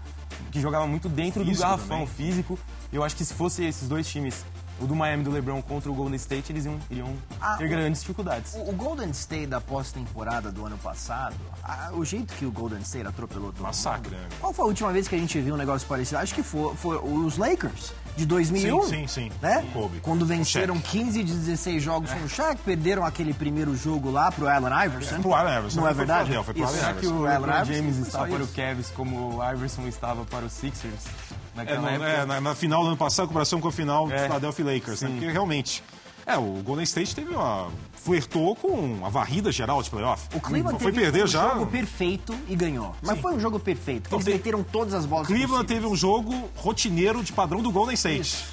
que 0.50 0.61
jogava 0.61 0.87
muito 0.87 1.09
dentro 1.09 1.41
Físico 1.44 1.56
do 1.56 1.62
garrafão, 1.62 1.88
também. 2.00 2.06
físico. 2.06 2.59
Eu 2.93 3.03
acho 3.03 3.17
que 3.17 3.25
se 3.25 3.32
fosse 3.35 3.64
esses 3.64 3.88
dois 3.88 4.06
times, 4.09 4.44
o 4.81 4.87
do 4.87 4.94
Miami 4.94 5.23
e 5.23 5.25
do 5.25 5.31
LeBron 5.31 5.62
contra 5.62 5.91
o 5.91 5.94
Golden 5.94 6.17
State, 6.17 6.53
eles 6.53 6.64
iam, 6.67 6.79
iriam 6.91 7.14
Ah, 7.41 7.56
ter 7.56 7.64
o- 7.67 7.69
grandes 7.69 8.00
dificuldades. 8.00 8.55
O, 8.55 8.69
o 8.70 8.73
Golden 8.73 9.11
State 9.11 9.47
da 9.47 9.61
pós-temporada 9.61 10.50
do 10.50 10.67
ano 10.67 10.76
passado, 10.79 11.37
a- 11.62 11.91
o 11.93 12.05
jeito 12.05 12.35
que 12.35 12.44
o 12.44 12.50
Golden 12.50 12.81
State 12.81 13.06
atropelou 13.06 13.53
todo 13.53 13.62
Massacre, 13.62 14.11
mundo. 14.14 14.20
né? 14.23 14.29
Qual 14.41 14.53
foi 14.53 14.64
a 14.64 14.69
última 14.69 14.93
vez 14.93 15.09
que 15.09 15.14
a 15.14 15.19
gente 15.19 15.41
viu 15.41 15.55
um 15.55 15.59
negócio 15.59 15.87
parecido? 15.88 16.19
Acho 16.19 16.35
que 16.35 16.43
foi, 16.43 16.75
foi 16.76 16.97
os 16.99 17.38
Lakers, 17.38 17.93
de 18.17 18.26
2001. 18.26 18.82
Sim, 18.82 18.88
sim, 18.88 19.06
sim. 19.09 19.32
Né? 19.41 19.64
Kobe. 19.73 20.00
Quando 20.00 20.26
venceram 20.26 20.75
Shaq. 20.76 20.88
15 20.91 21.23
de 21.25 21.32
16 21.32 21.82
jogos 21.82 22.11
com 22.12 22.25
o 22.25 22.29
Shaq, 22.29 22.61
perderam 22.62 23.05
aquele 23.05 23.32
primeiro 23.32 23.75
jogo 23.76 24.11
lá 24.11 24.31
pro 24.31 24.49
Allen 24.49 24.85
Iverson. 24.87 25.20
Pro 25.23 25.35
Allen 25.35 25.59
Iverson, 25.59 25.81
Não 25.81 25.87
é 25.87 25.91
não 25.91 25.97
foi 25.97 26.06
verdade? 26.06 26.25
pro 26.31 26.35
Allen, 26.35 26.44
foi 26.44 26.55
pro 26.55 26.62
Isso. 26.64 26.73
Allen 26.73 26.81
Será 26.82 26.94
que 26.94 27.06
o 27.06 27.23
LeBron 27.23 27.53
Iverson, 27.53 27.73
James 27.73 27.97
está 27.99 28.19
só 28.19 28.26
para 28.26 28.44
o. 28.44 28.49
Cavs 28.49 28.91
como 28.91 29.37
o 29.38 29.53
Iverson 29.53 29.87
estava 29.88 30.25
para 30.25 30.44
o 30.44 30.50
Sixers? 30.50 30.93
É, 31.06 31.56
Naquela 31.56 31.81
no- 31.81 31.88
época. 31.88 32.09
é, 32.09 32.25
na, 32.26 32.41
na 32.41 32.55
final 32.55 32.82
do 32.82 32.88
ano 32.88 32.97
passado, 32.97 33.29
comparação 33.29 33.61
com 33.61 33.69
a 33.69 33.73
final 33.73 34.06
do 34.06 34.14
É. 34.14 34.25
Philadelphia 34.26 34.64
Lakers, 34.75 35.03
né? 35.03 35.09
Porque 35.11 35.31
realmente. 35.31 35.82
É, 36.25 36.37
o 36.37 36.63
Golden 36.63 36.85
State 36.85 37.15
teve 37.15 37.35
uma. 37.35 37.69
flertou 37.95 38.55
com 38.57 39.05
a 39.05 39.09
varrida 39.09 39.51
geral 39.51 39.83
de 39.83 39.91
playoff. 39.91 40.29
O 40.35 40.41
Cleveland 40.41 40.79
foi 40.81 40.93
teve 40.93 41.03
perder 41.05 41.25
um 41.25 41.27
já. 41.27 41.49
jogo 41.51 41.67
perfeito 41.67 42.35
e 42.49 42.55
ganhou. 42.57 42.95
Mas 43.03 43.21
foi 43.21 43.35
um 43.35 43.41
jogo 43.41 43.59
perfeito. 43.59 44.03
porque 44.09 44.15
Eles 44.17 44.27
Então, 44.27 44.37
meteram 44.39 44.63
todas 44.63 44.95
as 44.95 45.05
bolas 45.07 45.27
Cleveland 45.27 45.65
possíveis. 45.65 45.81
teve 45.83 45.87
um 45.93 45.97
jogo 45.97 46.49
rotineiro 46.57 47.23
de 47.25 47.33
padrão 47.33 47.61
do 47.63 47.71
Golden 47.73 47.95
State, 47.95 48.21
Isso. 48.21 48.45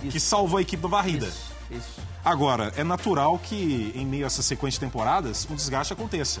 que 0.00 0.08
Isso. 0.16 0.20
salvou 0.26 0.58
a 0.58 0.62
equipe 0.62 0.82
da 0.82 0.88
varrida. 0.88 1.26
Isso. 1.26 1.52
Isso. 1.70 2.00
Agora, 2.24 2.72
é 2.76 2.82
natural 2.84 3.38
que 3.38 3.92
em 3.94 4.04
meio 4.06 4.24
a 4.24 4.26
essa 4.26 4.42
sequência 4.42 4.80
de 4.80 4.86
temporadas, 4.86 5.46
um 5.50 5.54
desgaste 5.54 5.92
aconteça. 5.92 6.40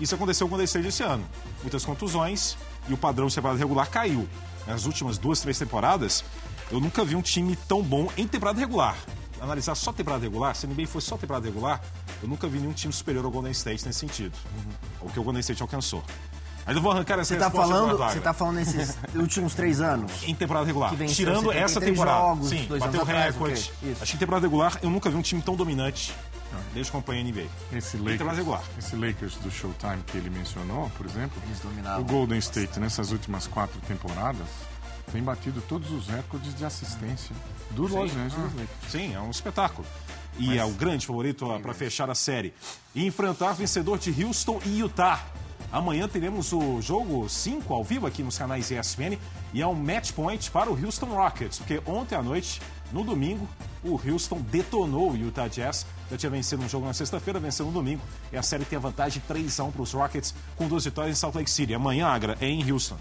Isso 0.00 0.14
aconteceu 0.14 0.46
com 0.46 0.50
o 0.54 0.56
Golden 0.56 0.64
State 0.64 0.86
esse 0.88 1.02
ano. 1.02 1.24
Muitas 1.62 1.84
contusões 1.84 2.56
e 2.88 2.94
o 2.94 2.96
padrão 2.96 3.26
de 3.26 3.34
temporada 3.34 3.58
regular 3.58 3.90
caiu. 3.90 4.28
Nas 4.66 4.84
últimas 4.86 5.18
duas, 5.18 5.40
três 5.40 5.58
temporadas, 5.58 6.24
eu 6.70 6.78
nunca 6.80 7.04
vi 7.04 7.16
um 7.16 7.22
time 7.22 7.56
tão 7.66 7.82
bom 7.82 8.08
em 8.16 8.26
temporada 8.28 8.60
regular. 8.60 8.96
Analisar 9.40 9.74
só 9.74 9.92
temporada 9.92 10.22
regular, 10.22 10.54
se 10.54 10.66
a 10.66 10.68
NBA 10.68 10.86
fosse 10.86 11.06
só 11.06 11.16
temporada 11.16 11.46
regular, 11.46 11.80
eu 12.22 12.28
nunca 12.28 12.46
vi 12.48 12.58
nenhum 12.58 12.72
time 12.72 12.92
superior 12.92 13.24
ao 13.24 13.30
Golden 13.30 13.52
State 13.52 13.86
nesse 13.86 14.00
sentido. 14.00 14.36
O 15.00 15.10
que 15.10 15.18
o 15.18 15.22
Golden 15.22 15.40
State 15.40 15.62
alcançou. 15.62 16.02
Eu 16.66 16.82
vou 16.82 16.92
arrancar 16.92 17.14
essa 17.18 17.32
Você 17.34 17.36
tá 17.38 17.46
resposta 17.46 17.72
falando, 17.74 17.96
você 17.96 18.20
tá 18.20 18.32
falando 18.34 18.56
nesses 18.56 18.98
últimos 19.16 19.54
três 19.54 19.80
anos? 19.80 20.12
Em 20.24 20.34
temporada 20.34 20.66
regular. 20.66 20.90
Que 20.90 20.96
venceu 20.96 21.16
Tirando 21.16 21.46
73 21.50 21.64
essa 21.64 21.80
temporada. 21.80 22.18
jogos, 22.18 22.48
Sim, 22.50 22.66
dois 22.68 22.80
bateu 22.82 23.04
recorde. 23.04 23.72
Acho 24.02 24.10
que 24.10 24.16
em 24.16 24.18
temporada 24.18 24.46
regular 24.46 24.78
eu 24.82 24.90
nunca 24.90 25.08
vi 25.08 25.16
um 25.16 25.22
time 25.22 25.40
tão 25.40 25.56
dominante 25.56 26.14
desde 26.74 26.90
que 26.90 26.96
eu 26.96 27.00
acompanhei 27.00 27.22
a 27.22 27.24
NBA. 27.26 27.46
Esse 27.72 27.96
Em 27.96 28.00
temporada 28.00 28.24
Lakers, 28.24 28.36
regular. 28.36 28.62
esse 28.78 28.96
Lakers 28.96 29.34
do 29.36 29.50
Showtime 29.50 30.02
que 30.06 30.18
ele 30.18 30.28
mencionou, 30.28 30.90
por 30.90 31.06
exemplo, 31.06 31.40
o 31.98 32.04
Golden 32.04 32.38
State 32.38 32.78
nessas 32.78 33.12
últimas 33.12 33.46
quatro 33.46 33.80
temporadas 33.88 34.46
tem 35.12 35.22
batido 35.22 35.62
todos 35.62 35.90
os 35.90 36.06
recordes 36.06 36.54
de 36.56 36.64
assistência 36.64 37.34
do 37.70 37.82
Los 37.82 37.92
Angeles 37.94 38.34
Lakers. 38.34 38.90
Sim, 38.90 39.14
é 39.14 39.20
um 39.20 39.30
espetáculo. 39.30 39.86
E 40.38 40.56
é 40.56 40.64
o 40.64 40.70
grande 40.70 41.06
favorito 41.06 41.46
para 41.60 41.74
fechar 41.74 42.08
a 42.08 42.14
série. 42.14 42.54
E 42.94 43.04
enfrentar 43.06 43.52
vencedor 43.52 43.98
de 43.98 44.24
Houston 44.24 44.60
e 44.64 44.78
Utah. 44.78 45.24
Amanhã 45.70 46.08
teremos 46.08 46.52
o 46.52 46.80
jogo 46.80 47.28
5 47.28 47.74
ao 47.74 47.84
vivo 47.84 48.06
aqui 48.06 48.22
nos 48.22 48.38
canais 48.38 48.70
ESPN 48.70 49.18
e 49.52 49.60
é 49.60 49.66
um 49.66 49.74
match 49.74 50.12
point 50.12 50.50
para 50.50 50.70
o 50.70 50.82
Houston 50.82 51.06
Rockets, 51.06 51.58
porque 51.58 51.82
ontem 51.84 52.14
à 52.14 52.22
noite, 52.22 52.62
no 52.90 53.04
domingo, 53.04 53.46
o 53.84 54.00
Houston 54.00 54.40
detonou 54.40 55.12
o 55.12 55.16
Utah 55.16 55.46
Jazz. 55.46 55.84
Já 56.10 56.16
tinha 56.16 56.30
vencido 56.30 56.62
um 56.62 56.68
jogo 56.68 56.86
na 56.86 56.94
sexta-feira, 56.94 57.38
venceu 57.38 57.66
no 57.66 57.72
domingo. 57.72 58.02
E 58.32 58.36
a 58.36 58.42
série 58.42 58.64
tem 58.64 58.78
a 58.78 58.80
vantagem 58.80 59.22
3 59.28 59.60
a 59.60 59.64
1 59.64 59.72
para 59.72 59.82
os 59.82 59.92
Rockets, 59.92 60.34
com 60.56 60.66
duas 60.68 60.84
vitórias 60.84 61.16
em 61.16 61.20
Salt 61.20 61.34
Lake 61.34 61.50
City. 61.50 61.74
Amanhã, 61.74 62.06
Agra, 62.06 62.38
é 62.40 62.46
em 62.46 62.70
Houston. 62.70 62.96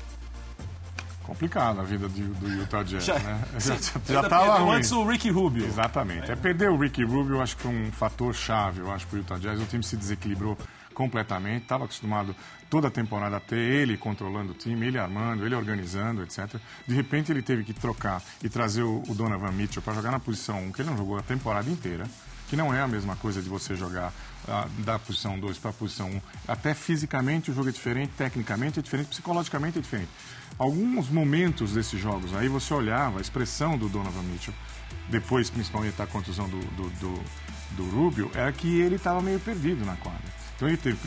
Complicada 1.27 1.81
a 1.81 1.83
vida 1.83 2.07
de- 2.09 2.23
do 2.23 2.47
Utah 2.49 2.81
Jazz, 2.83 3.03
Já- 3.03 3.19
né? 3.19 3.43
Já, 3.59 3.75
já 3.75 3.91
ainda 4.07 4.29
tava 4.29 4.45
perdeu 4.45 4.65
ruim. 4.65 4.75
antes 4.77 4.91
o 4.93 5.05
Ricky 5.05 5.29
Rubio. 5.29 5.65
Exatamente. 5.65 6.31
É 6.31 6.35
perder 6.35 6.69
o 6.71 6.77
Ricky 6.77 7.03
Rubio, 7.03 7.35
eu 7.35 7.41
acho 7.41 7.55
que 7.57 7.63
foi 7.63 7.71
um 7.71 7.91
fator 7.91 8.33
chave, 8.33 8.79
eu 8.79 8.89
acho, 8.91 9.05
para 9.07 9.17
o 9.17 9.19
Utah 9.19 9.37
Jazz. 9.37 9.59
O 9.61 9.65
time 9.65 9.83
se 9.83 9.95
desequilibrou 9.97 10.57
completamente. 10.93 11.63
Estava 11.63 11.83
acostumado 11.83 12.35
toda 12.69 12.87
a 12.87 12.91
temporada 12.91 13.37
a 13.37 13.39
ter 13.39 13.57
ele 13.57 13.97
controlando 13.97 14.51
o 14.53 14.55
time, 14.55 14.87
ele 14.87 14.97
armando, 14.97 15.45
ele 15.45 15.53
organizando, 15.53 16.23
etc. 16.23 16.55
De 16.87 16.95
repente 16.95 17.31
ele 17.31 17.41
teve 17.41 17.63
que 17.63 17.73
trocar 17.73 18.21
e 18.43 18.49
trazer 18.49 18.83
o, 18.83 19.03
o 19.07 19.13
Donovan 19.13 19.51
Mitchell 19.51 19.81
para 19.81 19.93
jogar 19.93 20.11
na 20.11 20.19
posição 20.19 20.59
1, 20.63 20.71
que 20.71 20.81
ele 20.81 20.89
não 20.89 20.97
jogou 20.97 21.17
a 21.17 21.21
temporada 21.21 21.69
inteira. 21.69 22.05
que 22.49 22.55
não 22.55 22.73
é 22.73 22.81
a 22.81 22.87
mesma 22.87 23.15
coisa 23.17 23.41
de 23.41 23.49
você 23.49 23.75
jogar 23.75 24.13
ah, 24.47 24.65
da 24.79 24.97
posição 24.97 25.37
2 25.37 25.57
para 25.57 25.69
a 25.71 25.73
posição 25.73 26.07
1. 26.09 26.15
Um. 26.15 26.21
Até 26.47 26.73
fisicamente 26.73 27.51
o 27.51 27.53
jogo 27.53 27.67
é 27.67 27.71
diferente, 27.73 28.13
tecnicamente 28.17 28.79
é 28.79 28.81
diferente, 28.81 29.07
psicologicamente 29.09 29.77
é 29.77 29.81
diferente. 29.81 30.09
Alguns 30.57 31.09
momentos 31.09 31.73
desses 31.73 31.99
jogos, 31.99 32.33
aí 32.33 32.47
você 32.47 32.73
olhava 32.73 33.19
a 33.19 33.21
expressão 33.21 33.77
do 33.77 33.87
Donovan 33.87 34.23
Mitchell, 34.23 34.53
depois 35.07 35.51
principalmente 35.51 35.95
da 35.95 36.07
contusão 36.07 36.49
do, 36.49 36.59
do, 36.59 36.89
do, 36.89 37.23
do 37.75 37.89
Rubio, 37.91 38.31
era 38.33 38.51
que 38.51 38.79
ele 38.79 38.95
estava 38.95 39.21
meio 39.21 39.39
perdido 39.39 39.85
na 39.85 39.95
quadra. 39.95 40.37
Então 40.55 40.67
ele 40.67 40.77
teve, 40.77 40.97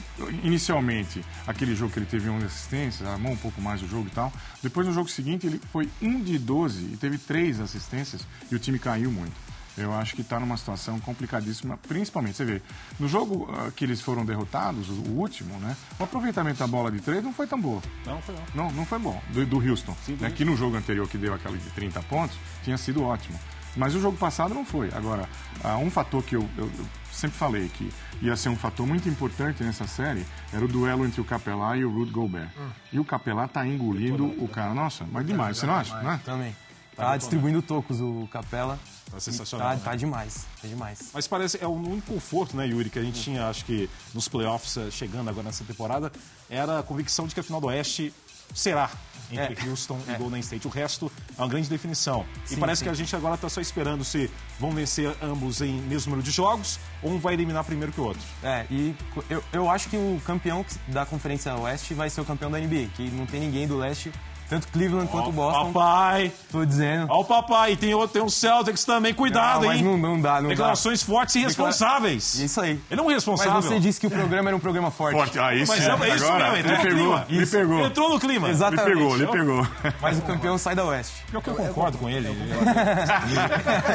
inicialmente, 0.45 1.25
aquele 1.45 1.75
jogo 1.75 1.93
que 1.93 1.99
ele 1.99 2.07
teve 2.07 2.31
11 2.31 2.47
assistências, 2.47 3.09
armou 3.09 3.33
um 3.33 3.37
pouco 3.37 3.61
mais 3.61 3.83
o 3.83 3.89
jogo 3.89 4.07
e 4.07 4.11
tal. 4.11 4.33
Depois 4.63 4.87
no 4.87 4.93
jogo 4.93 5.09
seguinte 5.09 5.49
ele 5.49 5.61
foi 5.73 5.89
1 6.01 6.23
de 6.23 6.39
12 6.39 6.85
e 6.93 6.97
teve 6.97 7.19
3 7.19 7.59
assistências 7.59 8.25
e 8.49 8.55
o 8.55 8.59
time 8.61 8.79
caiu 8.79 9.11
muito. 9.11 9.33
Eu 9.77 9.93
acho 9.95 10.15
que 10.15 10.23
está 10.23 10.39
numa 10.39 10.57
situação 10.57 10.99
complicadíssima, 11.01 11.77
principalmente, 11.77 12.37
você 12.37 12.45
vê, 12.45 12.63
no 12.99 13.09
jogo 13.09 13.45
uh, 13.45 13.73
que 13.73 13.85
eles 13.85 14.01
foram 14.01 14.25
derrotados, 14.25 14.89
o, 14.89 14.93
o, 14.93 15.19
último, 15.19 15.59
né? 15.59 15.77
O 15.99 16.05
aproveitamento 16.05 16.59
da 16.59 16.67
bola 16.67 16.91
de 16.91 17.01
três 17.01 17.23
não 17.23 17.33
foi 17.33 17.47
tão 17.47 17.61
bom. 17.61 17.81
Não, 18.05 18.21
foi 18.21 18.35
não. 18.35 18.65
Não, 18.65 18.73
não 18.73 18.87
foi 18.87 18.99
bom. 18.99 19.21
Do, 19.31 19.47
do 19.47 19.59
Houston. 19.59 19.97
Sim, 20.05 20.17
do 20.17 20.23
né? 20.23 20.31
Que 20.31 20.45
no 20.45 20.57
jogo 20.57 20.77
anterior 20.77 21.09
que 21.09 21.17
deu 21.17 21.35
aquela 21.35 21.57
de 21.57 21.71
30 21.71 22.03
pontos, 22.03 22.37
tinha 22.63 22.77
sido 22.77 23.03
ótimo. 23.03 23.39
Mas 23.77 23.95
o 23.95 24.01
jogo 24.01 24.17
passado 24.17 24.53
não 24.53 24.65
foi. 24.65 24.91
Agora, 24.93 25.29
uh, 25.65 25.77
um 25.79 25.91
fator 25.91 26.23
que 26.23 26.35
eu, 26.35 26.49
eu, 26.57 26.67
eu 26.67 26.87
sempre 27.13 27.37
falei 27.37 27.69
que 27.69 27.93
ia 28.21 28.37
ser 28.37 28.49
um 28.49 28.57
fator 28.57 28.87
muito 28.87 29.09
importante 29.09 29.63
nessa 29.63 29.87
série 29.87 30.27
era 30.53 30.65
o 30.65 30.69
duelo 30.69 31.07
entre 31.07 31.21
o 31.21 31.25
Capelá 31.25 31.77
e 31.77 31.85
o 31.85 31.91
Rudy 31.91 32.11
Gobert. 32.11 32.49
Hum. 32.59 32.69
E 32.93 32.99
o 32.99 33.05
Capelá 33.05 33.47
tá 33.47 33.67
engolindo 33.67 34.27
o 34.43 34.49
cara. 34.49 34.75
Nossa, 34.75 35.07
mas 35.11 35.27
demais, 35.27 35.57
você 35.57 35.67
não 35.67 35.75
acha? 35.75 35.97
Né? 36.03 36.21
Também. 36.25 36.57
Tá 36.97 37.17
distribuindo 37.17 37.63
tocos 37.63 38.01
o 38.01 38.29
Capela. 38.31 38.79
Tá 39.11 39.19
sensacional. 39.19 39.69
Tá, 39.69 39.75
né? 39.75 39.81
tá, 39.85 39.97
demais, 39.97 40.47
tá 40.61 40.69
demais. 40.69 41.11
Mas 41.13 41.27
parece, 41.27 41.59
é 41.61 41.67
o 41.67 41.73
único 41.73 42.15
conforto, 42.15 42.57
né, 42.57 42.67
Yuri, 42.67 42.91
que 42.91 42.99
a 42.99 43.03
gente 43.03 43.21
tinha, 43.21 43.49
acho 43.49 43.65
que 43.65 43.91
nos 44.15 44.29
playoffs, 44.29 44.77
eh, 44.77 44.91
chegando 44.91 45.29
agora 45.29 45.45
nessa 45.45 45.65
temporada, 45.65 46.13
era 46.49 46.79
a 46.79 46.83
convicção 46.83 47.27
de 47.27 47.35
que 47.35 47.41
a 47.41 47.43
final 47.43 47.61
do 47.61 47.67
Oeste 47.67 48.15
será 48.55 48.91
entre 49.31 49.65
é. 49.65 49.71
Houston 49.71 49.99
é. 50.09 50.13
e 50.13 50.17
Golden 50.17 50.41
State. 50.41 50.67
O 50.67 50.71
resto 50.71 51.11
é 51.37 51.41
uma 51.41 51.49
grande 51.49 51.69
definição. 51.69 52.27
Sim, 52.45 52.55
e 52.55 52.59
parece 52.59 52.81
sim. 52.81 52.85
que 52.85 52.91
a 52.91 52.95
gente 52.95 53.15
agora 53.15 53.37
está 53.37 53.49
só 53.49 53.61
esperando 53.61 54.05
se 54.05 54.31
vão 54.59 54.73
vencer 54.73 55.15
ambos 55.23 55.61
em 55.61 55.73
mesmo 55.83 56.11
número 56.11 56.25
de 56.25 56.33
jogos 56.33 56.79
ou 57.03 57.13
um 57.13 57.19
vai 57.19 57.35
eliminar 57.35 57.65
primeiro 57.65 57.93
que 57.93 58.01
o 58.01 58.05
outro. 58.05 58.23
É, 58.43 58.67
e 58.71 58.95
eu, 59.29 59.43
eu 59.53 59.71
acho 59.71 59.89
que 59.89 59.97
o 59.97 60.21
campeão 60.25 60.65
da 60.89 61.07
Conferência 61.07 61.55
Oeste 61.55 61.95
vai 61.95 62.11
ser 62.11 62.21
o 62.21 62.25
campeão 62.25 62.51
da 62.51 62.59
NBA, 62.59 62.89
que 62.95 63.09
não 63.11 63.27
tem 63.27 63.41
ninguém 63.41 63.67
do 63.67 63.77
leste 63.77 64.13
tanto 64.51 64.67
Cleveland 64.67 65.07
oh, 65.09 65.13
quanto 65.13 65.31
Boston. 65.31 65.73
Papai! 65.73 66.33
Tô 66.51 66.65
dizendo. 66.65 67.07
Ó 67.09 67.21
o 67.21 67.25
papai. 67.25 67.73
E 67.73 67.77
tem, 67.77 67.95
outro, 67.95 68.15
tem 68.15 68.23
um 68.23 68.29
Celtics 68.29 68.85
também. 68.85 69.15
Cuidado, 69.15 69.67
não, 69.67 69.73
hein? 69.73 69.83
Não, 69.85 69.97
não 69.97 70.21
dá, 70.21 70.43
não 70.43 70.49
Declarações 70.49 71.01
dá. 71.01 71.07
fortes 71.07 71.37
e 71.37 71.39
irresponsáveis. 71.39 72.35
Isso 72.35 72.61
aí. 72.61 72.81
Ele 72.91 73.01
é 73.01 73.05
um 73.05 73.07
responsável. 73.07 73.55
Mas 73.55 73.65
você 73.67 73.79
disse 73.79 74.01
que 74.01 74.09
o 74.09 74.11
programa 74.11 74.49
era 74.49 74.57
um 74.57 74.61
programa 74.61 74.91
forte. 74.91 75.15
Forte, 75.15 75.39
ah, 75.39 75.55
isso 75.55 75.71
Mas 75.71 75.87
é, 75.87 75.91
é 75.93 76.17
isso 76.17 76.25
Agora, 76.25 76.53
mesmo. 76.53 76.69
Ele 76.69 76.83
pegou, 76.83 77.23
ele 77.29 77.47
pegou. 77.47 77.87
Entrou 77.87 78.11
no 78.11 78.19
clima. 78.19 78.51
Exatamente. 78.51 78.91
Ele 78.91 78.99
pegou, 78.99 79.17
ele 79.17 79.27
pegou. 79.29 79.95
Mas 80.03 80.19
o 80.19 80.23
campeão 80.23 80.59
sai 80.59 80.75
da 80.75 80.85
Oeste. 80.85 81.25
Pior 81.31 81.41
que 81.41 81.51
eu 81.51 81.55
concordo 81.55 81.99
com 81.99 82.09
ele. 82.09 82.27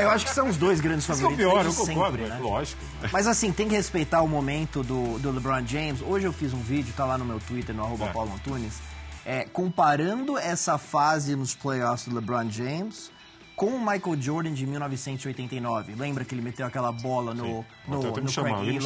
eu 0.02 0.10
acho 0.10 0.24
que 0.24 0.32
são 0.32 0.48
os 0.48 0.56
dois 0.56 0.80
grandes 0.80 1.06
favoritos. 1.06 1.38
Isso 1.38 1.44
é 1.44 1.48
o 1.48 1.52
pior, 1.52 1.66
eu 1.66 1.74
concordo, 1.74 2.18
sempre, 2.18 2.34
né? 2.34 2.40
lógico. 2.42 2.82
Mas 3.12 3.28
assim, 3.28 3.52
tem 3.52 3.68
que 3.68 3.76
respeitar 3.76 4.22
o 4.22 4.28
momento 4.28 4.84
do, 4.84 5.20
do 5.20 5.32
LeBron 5.32 5.66
James. 5.68 6.02
Hoje 6.02 6.26
eu 6.26 6.32
fiz 6.32 6.54
um 6.54 6.62
vídeo, 6.62 6.94
tá 6.96 7.04
lá 7.04 7.18
no 7.18 7.26
meu 7.26 7.42
Twitter, 7.42 7.76
no 7.76 7.84
arroba 7.84 8.06
é. 8.06 8.10
Paulo 8.14 8.32
Antunes 8.34 8.95
é, 9.26 9.46
comparando 9.46 10.38
essa 10.38 10.78
fase 10.78 11.36
nos 11.36 11.56
playoffs 11.56 12.08
do 12.08 12.16
LeBron 12.16 12.50
James 12.50 13.12
com 13.56 13.68
o 13.68 13.80
Michael 13.80 14.22
Jordan 14.22 14.54
de 14.54 14.68
1989. 14.68 15.96
Lembra 15.96 16.26
que 16.26 16.36
ele 16.36 16.42
meteu 16.42 16.66
aquela 16.66 16.92
bola 16.92 17.34
no, 17.34 17.66
no, 17.88 18.02
no, 18.02 18.02
no 18.02 18.32
Craig 18.32 18.80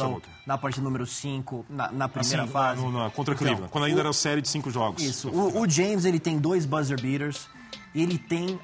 na 0.46 0.56
parte 0.56 0.80
número 0.80 1.06
5, 1.06 1.66
na, 1.68 1.90
na, 1.90 2.08
primeira 2.08 2.44
assim, 2.44 2.52
fase? 2.52 2.80
No, 2.80 2.90
no, 2.90 3.10
contra 3.10 3.34
Cleveland, 3.34 3.62
então, 3.62 3.70
quando 3.70 3.84
ainda 3.84 3.98
o, 3.98 4.00
era 4.00 4.12
série 4.12 4.40
de 4.40 4.48
cinco 4.48 4.70
jogos. 4.70 5.02
Isso. 5.02 5.28
O, 5.28 5.60
o 5.60 5.68
James 5.68 6.04
ele 6.04 6.20
tem 6.20 6.38
dois 6.38 6.64
buzzer 6.64 7.00
beaters, 7.00 7.48
ele 7.94 8.16
tem 8.16 8.58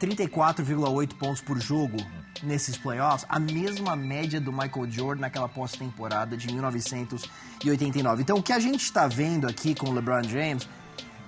34,8 0.00 1.14
pontos 1.14 1.40
por 1.40 1.60
jogo 1.60 1.96
nesses 2.42 2.76
playoffs, 2.76 3.26
a 3.28 3.40
mesma 3.40 3.96
média 3.96 4.40
do 4.40 4.52
Michael 4.52 4.88
Jordan 4.88 5.22
naquela 5.22 5.48
pós-temporada 5.48 6.36
de 6.36 6.46
1989. 6.52 8.22
Então, 8.22 8.38
o 8.38 8.42
que 8.42 8.52
a 8.52 8.60
gente 8.60 8.82
está 8.82 9.08
vendo 9.08 9.48
aqui 9.48 9.74
com 9.74 9.90
o 9.90 9.92
LeBron 9.92 10.22
James 10.22 10.68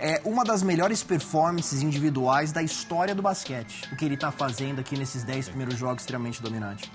é 0.00 0.22
uma 0.24 0.44
das 0.44 0.62
melhores 0.62 1.02
performances 1.02 1.82
individuais 1.82 2.52
da 2.52 2.62
história 2.62 3.14
do 3.14 3.20
basquete. 3.20 3.86
O 3.92 3.96
que 3.96 4.04
ele 4.04 4.14
está 4.14 4.32
fazendo 4.32 4.80
aqui 4.80 4.98
nesses 4.98 5.22
10 5.22 5.50
primeiros 5.50 5.78
jogos 5.78 6.02
extremamente 6.02 6.42
dominante. 6.42 6.90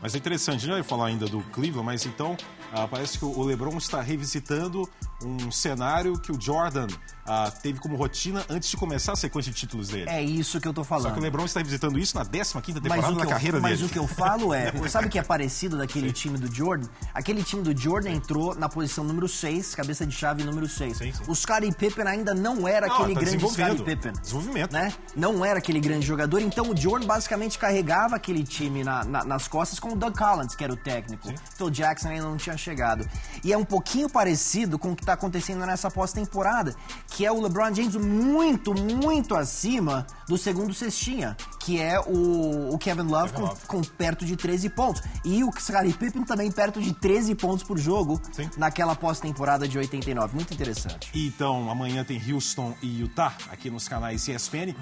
Mas 0.00 0.14
é 0.14 0.18
interessante, 0.18 0.70
a 0.70 0.76
gente 0.76 0.88
falar 0.88 1.06
ainda 1.06 1.26
do 1.26 1.40
Cleveland, 1.52 1.84
mas 1.84 2.06
então 2.06 2.36
ah, 2.76 2.86
parece 2.86 3.18
que 3.18 3.24
o 3.24 3.42
LeBron 3.42 3.78
está 3.78 4.02
revisitando 4.02 4.86
um 5.24 5.50
cenário 5.50 6.18
que 6.18 6.30
o 6.30 6.38
Jordan 6.38 6.88
ah, 7.26 7.50
teve 7.50 7.80
como 7.80 7.96
rotina 7.96 8.44
antes 8.48 8.70
de 8.70 8.76
começar 8.76 9.12
a 9.12 9.16
sequência 9.16 9.50
de 9.50 9.58
títulos 9.58 9.88
dele. 9.88 10.08
É 10.10 10.22
isso 10.22 10.60
que 10.60 10.68
eu 10.68 10.74
tô 10.74 10.84
falando. 10.84 11.08
Só 11.08 11.10
que 11.12 11.18
o 11.18 11.22
LeBron 11.22 11.44
está 11.44 11.60
revisitando 11.60 11.98
isso 11.98 12.16
na 12.16 12.24
15 12.24 12.80
temporada 12.80 13.14
da 13.14 13.24
eu, 13.24 13.28
carreira 13.28 13.58
mas 13.58 13.70
dele. 13.72 13.82
Mas 13.82 13.90
o 13.90 13.92
que 13.92 13.98
eu 13.98 14.06
falo 14.06 14.52
é, 14.52 14.70
sabe 14.88 15.06
o 15.06 15.10
que 15.10 15.18
é 15.18 15.22
parecido 15.22 15.78
daquele 15.78 16.08
sim. 16.08 16.12
time 16.12 16.38
do 16.38 16.54
Jordan? 16.54 16.86
Aquele 17.14 17.42
time 17.42 17.62
do 17.62 17.76
Jordan 17.76 18.10
entrou 18.10 18.54
na 18.54 18.68
posição 18.68 19.02
número 19.02 19.26
6, 19.26 19.74
cabeça 19.74 20.06
de 20.06 20.14
chave 20.14 20.44
número 20.44 20.68
6. 20.68 20.98
Sim, 20.98 21.12
sim. 21.12 21.22
O 21.26 21.34
Scottie 21.34 21.72
Pippen 21.72 22.06
ainda 22.06 22.34
não 22.34 22.68
era 22.68 22.86
não, 22.86 22.96
aquele 22.96 23.14
tá 23.14 23.20
grande 23.20 23.48
Scottie 23.48 23.82
Pippen. 23.82 24.12
Desenvolvimento. 24.20 24.72
Né? 24.72 24.92
Não 25.16 25.44
era 25.44 25.58
aquele 25.58 25.80
grande 25.80 26.06
jogador, 26.06 26.40
então 26.40 26.70
o 26.70 26.76
Jordan 26.76 27.06
basicamente 27.06 27.58
carregava 27.58 28.16
aquele 28.16 28.44
time 28.44 28.84
na, 28.84 29.02
na, 29.02 29.24
nas 29.24 29.48
costas 29.48 29.80
com 29.80 29.92
o 29.92 29.96
Doug 29.96 30.14
Collins, 30.14 30.54
que 30.54 30.62
era 30.62 30.72
o 30.72 30.76
técnico. 30.76 31.32
Phil 31.56 31.70
Jackson 31.70 32.08
ainda 32.08 32.24
não 32.24 32.36
tinha 32.36 32.56
chegado. 32.66 33.08
E 33.44 33.52
é 33.52 33.56
um 33.56 33.64
pouquinho 33.64 34.10
parecido 34.10 34.78
com 34.78 34.92
o 34.92 34.96
que 34.96 35.02
está 35.02 35.12
acontecendo 35.12 35.64
nessa 35.64 35.90
pós-temporada, 35.90 36.74
que 37.08 37.24
é 37.24 37.30
o 37.30 37.40
LeBron 37.40 37.72
James 37.72 37.94
muito, 37.94 38.74
muito 38.74 39.34
acima 39.36 40.06
do 40.28 40.36
segundo 40.36 40.74
cestinha, 40.74 41.36
que 41.60 41.80
é 41.80 42.00
o, 42.00 42.74
o 42.74 42.78
Kevin 42.78 43.02
Love, 43.02 43.32
Kevin 43.32 43.42
com, 43.42 43.48
Love. 43.48 43.66
com, 43.66 43.80
perto 43.82 44.24
de 44.24 44.36
13 44.36 44.68
pontos. 44.70 45.02
E 45.24 45.44
o 45.44 45.50
Scottie 45.58 45.92
Pippen 45.92 46.24
também 46.24 46.50
perto 46.50 46.80
de 46.80 46.92
13 46.92 47.34
pontos 47.36 47.62
por 47.62 47.78
jogo 47.78 48.20
Sim. 48.32 48.50
naquela 48.56 48.96
pós-temporada 48.96 49.68
de 49.68 49.78
89. 49.78 50.34
Muito 50.34 50.52
interessante. 50.52 51.10
Então, 51.14 51.70
amanhã 51.70 52.04
tem 52.04 52.20
Houston 52.32 52.74
e 52.82 53.00
Utah 53.00 53.34
aqui 53.50 53.70
nos 53.70 53.86
canais 53.88 54.26
ESPN. 54.26 54.74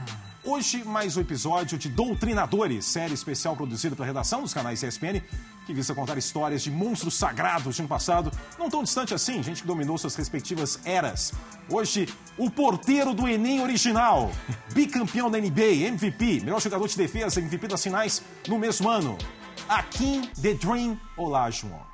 Hoje, 0.47 0.85
mais 0.85 1.17
um 1.17 1.23
episódio 1.23 1.79
de 1.79 1.89
Doutrinadores, 1.89 2.85
série 2.85 3.15
especial 3.15 3.57
produzida 3.57 3.97
pela 3.97 4.05
redação 4.05 4.43
dos 4.43 4.53
canais 4.53 4.83
ESPN, 4.83 5.23
que 5.65 5.73
visa 5.73 5.95
contar 5.95 6.19
histórias 6.19 6.63
de 6.63 6.71
monstros 6.71 7.15
sagrados 7.15 7.77
de 7.77 7.81
um 7.81 7.87
passado 7.87 8.31
não 8.59 8.69
tão 8.69 8.83
distante 8.83 9.15
assim, 9.15 9.43
gente 9.43 9.63
que 9.63 9.67
dominou 9.67 9.97
suas 9.97 10.15
respectivas 10.15 10.79
eras. 10.85 11.33
Hoje, 11.67 12.07
o 12.37 12.51
porteiro 12.51 13.15
do 13.15 13.27
Enem 13.27 13.63
original, 13.63 14.31
bicampeão 14.75 15.31
da 15.31 15.39
NBA, 15.39 15.89
MVP, 15.89 16.41
melhor 16.41 16.61
jogador 16.61 16.89
de 16.89 16.97
defesa, 16.99 17.41
MVP 17.41 17.67
das 17.67 17.83
finais 17.83 18.23
no 18.47 18.59
mesmo 18.59 18.91
ano. 18.91 19.17
Akin 19.67 20.27
The 20.43 20.53
Dream 20.53 21.01
Olajuwon. 21.17 21.94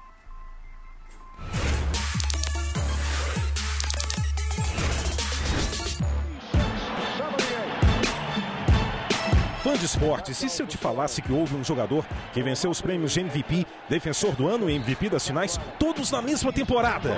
Fã 9.70 9.76
de 9.76 9.84
esportes, 9.84 10.42
e 10.42 10.48
se 10.48 10.60
eu 10.60 10.66
te 10.66 10.76
falasse 10.76 11.22
que 11.22 11.32
houve 11.32 11.54
um 11.54 11.62
jogador 11.62 12.04
que 12.32 12.42
venceu 12.42 12.72
os 12.72 12.80
prêmios 12.80 13.12
de 13.12 13.20
MVP, 13.20 13.64
defensor 13.88 14.34
do 14.34 14.48
ano 14.48 14.68
e 14.68 14.74
MVP 14.74 15.08
das 15.08 15.24
finais, 15.24 15.60
todos 15.78 16.10
na 16.10 16.20
mesma 16.20 16.52
temporada? 16.52 17.10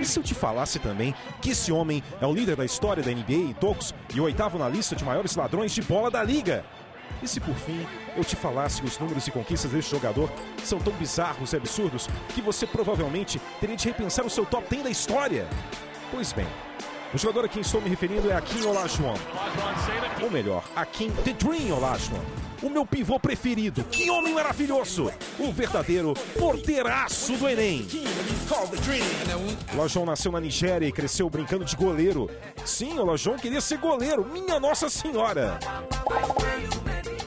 E 0.00 0.04
se 0.04 0.18
eu 0.18 0.24
te 0.24 0.34
falasse 0.34 0.80
também 0.80 1.14
que 1.40 1.50
esse 1.50 1.70
homem 1.70 2.02
é 2.20 2.26
o 2.26 2.34
líder 2.34 2.56
da 2.56 2.64
história 2.64 3.00
da 3.00 3.12
NBA 3.12 3.32
em 3.32 3.52
tocos 3.52 3.94
e 4.12 4.20
o 4.20 4.24
oitavo 4.24 4.58
na 4.58 4.68
lista 4.68 4.96
de 4.96 5.04
maiores 5.04 5.36
ladrões 5.36 5.72
de 5.72 5.82
bola 5.82 6.10
da 6.10 6.20
liga? 6.24 6.64
E 7.22 7.28
se 7.28 7.38
por 7.38 7.54
fim 7.54 7.86
eu 8.16 8.24
te 8.24 8.34
falasse 8.34 8.80
que 8.80 8.88
os 8.88 8.98
números 8.98 9.24
e 9.24 9.30
conquistas 9.30 9.70
deste 9.70 9.92
jogador 9.92 10.28
são 10.64 10.80
tão 10.80 10.92
bizarros 10.94 11.52
e 11.52 11.56
absurdos 11.56 12.08
que 12.34 12.42
você 12.42 12.66
provavelmente 12.66 13.40
teria 13.60 13.76
de 13.76 13.86
repensar 13.86 14.26
o 14.26 14.30
seu 14.30 14.44
top 14.44 14.66
10 14.68 14.82
da 14.82 14.90
história? 14.90 15.46
Pois 16.10 16.32
bem, 16.32 16.48
o 17.12 17.18
jogador 17.18 17.46
a 17.46 17.48
quem 17.48 17.62
estou 17.62 17.80
me 17.80 17.88
referindo 17.88 18.30
é 18.30 18.34
Akin 18.34 18.64
Olajuwon. 18.64 19.14
Ou 20.22 20.30
melhor, 20.30 20.64
Akin 20.76 21.10
The 21.10 21.32
Dream 21.32 21.74
Olajuwon. 21.76 22.20
O 22.62 22.68
meu 22.68 22.84
pivô 22.84 23.20
preferido. 23.20 23.84
Que 23.84 24.10
homem 24.10 24.34
maravilhoso! 24.34 25.12
O 25.38 25.52
verdadeiro 25.52 26.12
porteiraço 26.38 27.36
do 27.36 27.48
Enem. 27.48 27.86
Olajuwon 29.74 30.04
nasceu 30.04 30.32
na 30.32 30.40
Nigéria 30.40 30.86
e 30.86 30.92
cresceu 30.92 31.30
brincando 31.30 31.64
de 31.64 31.76
goleiro. 31.76 32.28
Sim, 32.64 32.98
Olajuwon 32.98 33.36
queria 33.36 33.60
ser 33.60 33.78
goleiro. 33.78 34.24
Minha 34.24 34.58
Nossa 34.58 34.90
Senhora! 34.90 35.58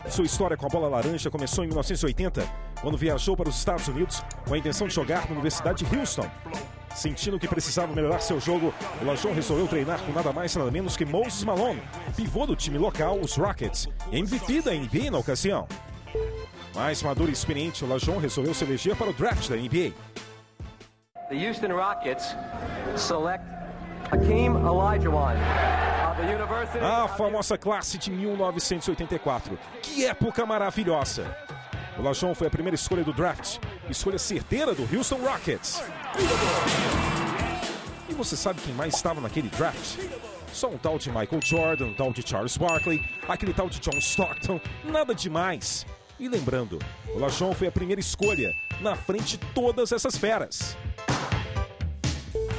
Sua 0.10 0.26
história 0.26 0.58
com 0.58 0.66
a 0.66 0.70
bola 0.70 0.90
laranja 0.90 1.32
começou 1.32 1.64
em 1.64 1.68
1980, 1.68 2.44
quando 2.82 2.98
viajou 2.98 3.38
para 3.38 3.48
os 3.48 3.56
Estados 3.56 3.88
Unidos 3.88 4.22
com 4.46 4.54
a 4.54 4.58
intenção 4.58 4.86
de 4.86 4.94
jogar 4.94 5.26
na 5.26 5.32
Universidade 5.32 5.86
de 5.86 5.98
Houston. 5.98 6.30
Sentindo 6.96 7.40
que 7.40 7.48
precisava 7.48 7.94
melhorar 7.94 8.20
seu 8.20 8.40
jogo, 8.40 8.74
o 9.02 9.06
Lajon 9.06 9.34
resolveu 9.34 9.68
treinar 9.68 10.00
com 10.02 10.12
nada 10.12 10.32
mais 10.32 10.56
nada 10.56 10.70
menos 10.70 10.96
que 10.96 11.06
Moses 11.06 11.44
Malone, 11.44 11.82
pivô 12.16 12.46
do 12.46 12.56
time 12.56 12.78
local, 12.78 13.20
os 13.20 13.36
Rockets, 13.36 13.88
MVP 14.12 14.62
da 14.62 14.72
NBA 14.72 15.12
na 15.12 15.18
ocasião. 15.18 15.68
Mais 16.76 17.02
maduro 17.02 17.30
e 17.30 17.34
experiente, 17.34 17.84
o 17.84 17.88
Lajon 17.88 18.18
resolveu 18.18 18.54
se 18.54 18.64
eleger 18.64 18.96
para 18.96 19.10
o 19.10 19.14
draft 19.14 19.50
da 19.50 19.56
NBA. 19.56 19.94
The 21.30 21.48
Houston 21.48 21.74
Rockets 21.74 22.36
select 22.96 23.46
Hakeem 24.12 24.56
Olajuwon 24.56 25.36
A 26.82 27.08
famosa 27.08 27.58
classe 27.58 27.98
de 27.98 28.12
1984. 28.12 29.58
Que 29.82 30.06
época 30.06 30.46
maravilhosa! 30.46 31.36
O 31.98 32.02
Lajon 32.02 32.36
foi 32.36 32.48
a 32.48 32.50
primeira 32.50 32.76
escolha 32.76 33.04
do 33.04 33.14
draft, 33.14 33.60
escolha 33.92 34.20
certeira 34.20 34.74
do 34.74 34.88
Houston 34.96 35.18
Rockets. 35.18 35.82
E 38.10 38.14
você 38.14 38.36
sabe 38.36 38.62
quem 38.62 38.74
mais 38.74 38.96
estava 38.96 39.22
naquele 39.22 39.50
draft? 39.50 39.98
Só 40.54 40.68
um 40.68 40.78
tal 40.78 40.98
de 40.98 41.10
Michael 41.10 41.42
Jordan, 41.44 41.86
um 41.86 41.94
tal 41.94 42.12
de 42.12 42.28
Charles 42.28 42.58
Barkley, 42.58 43.02
aquele 43.28 43.54
tal 43.54 43.70
de 43.70 43.80
John 43.80 43.98
Stockton, 43.98 44.60
nada 44.84 45.16
demais. 45.16 45.86
E 46.20 46.28
lembrando, 46.28 46.78
o 47.16 47.18
Lajon 47.18 47.54
foi 47.54 47.68
a 47.68 47.72
primeira 47.72 48.00
escolha, 48.00 48.54
na 48.80 48.96
frente 48.96 49.38
de 49.38 49.46
todas 49.54 49.92
essas 49.92 50.18
feras. 50.18 50.78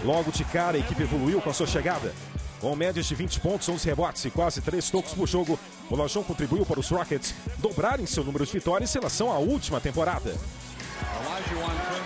Logo 0.05 0.33
de 0.33 0.45
cara, 0.45 0.77
a 0.77 0.81
equipe 0.81 1.03
evoluiu 1.03 1.41
com 1.41 1.51
a 1.51 1.53
sua 1.53 1.67
chegada. 1.67 2.13
Com 2.61 2.75
médias 2.75 3.07
de 3.07 3.15
20 3.15 3.41
pontos, 3.41 3.69
11 3.69 3.87
rebotes 3.87 4.25
e 4.25 4.31
quase 4.31 4.61
3 4.61 4.91
tocos 4.91 5.15
por 5.15 5.29
jogo, 5.29 5.59
o 5.91 5.97
Lajon 5.97 6.23
contribuiu 6.23 6.65
para 6.65 6.81
os 6.81 6.89
Rockets 6.89 7.35
dobrarem 7.59 8.07
seu 8.07 8.25
número 8.25 8.47
de 8.47 8.53
vitórias 8.53 8.95
em 8.95 8.99
relação 8.99 9.31
à 9.31 9.39
última 9.39 9.81
temporada. 9.81 10.35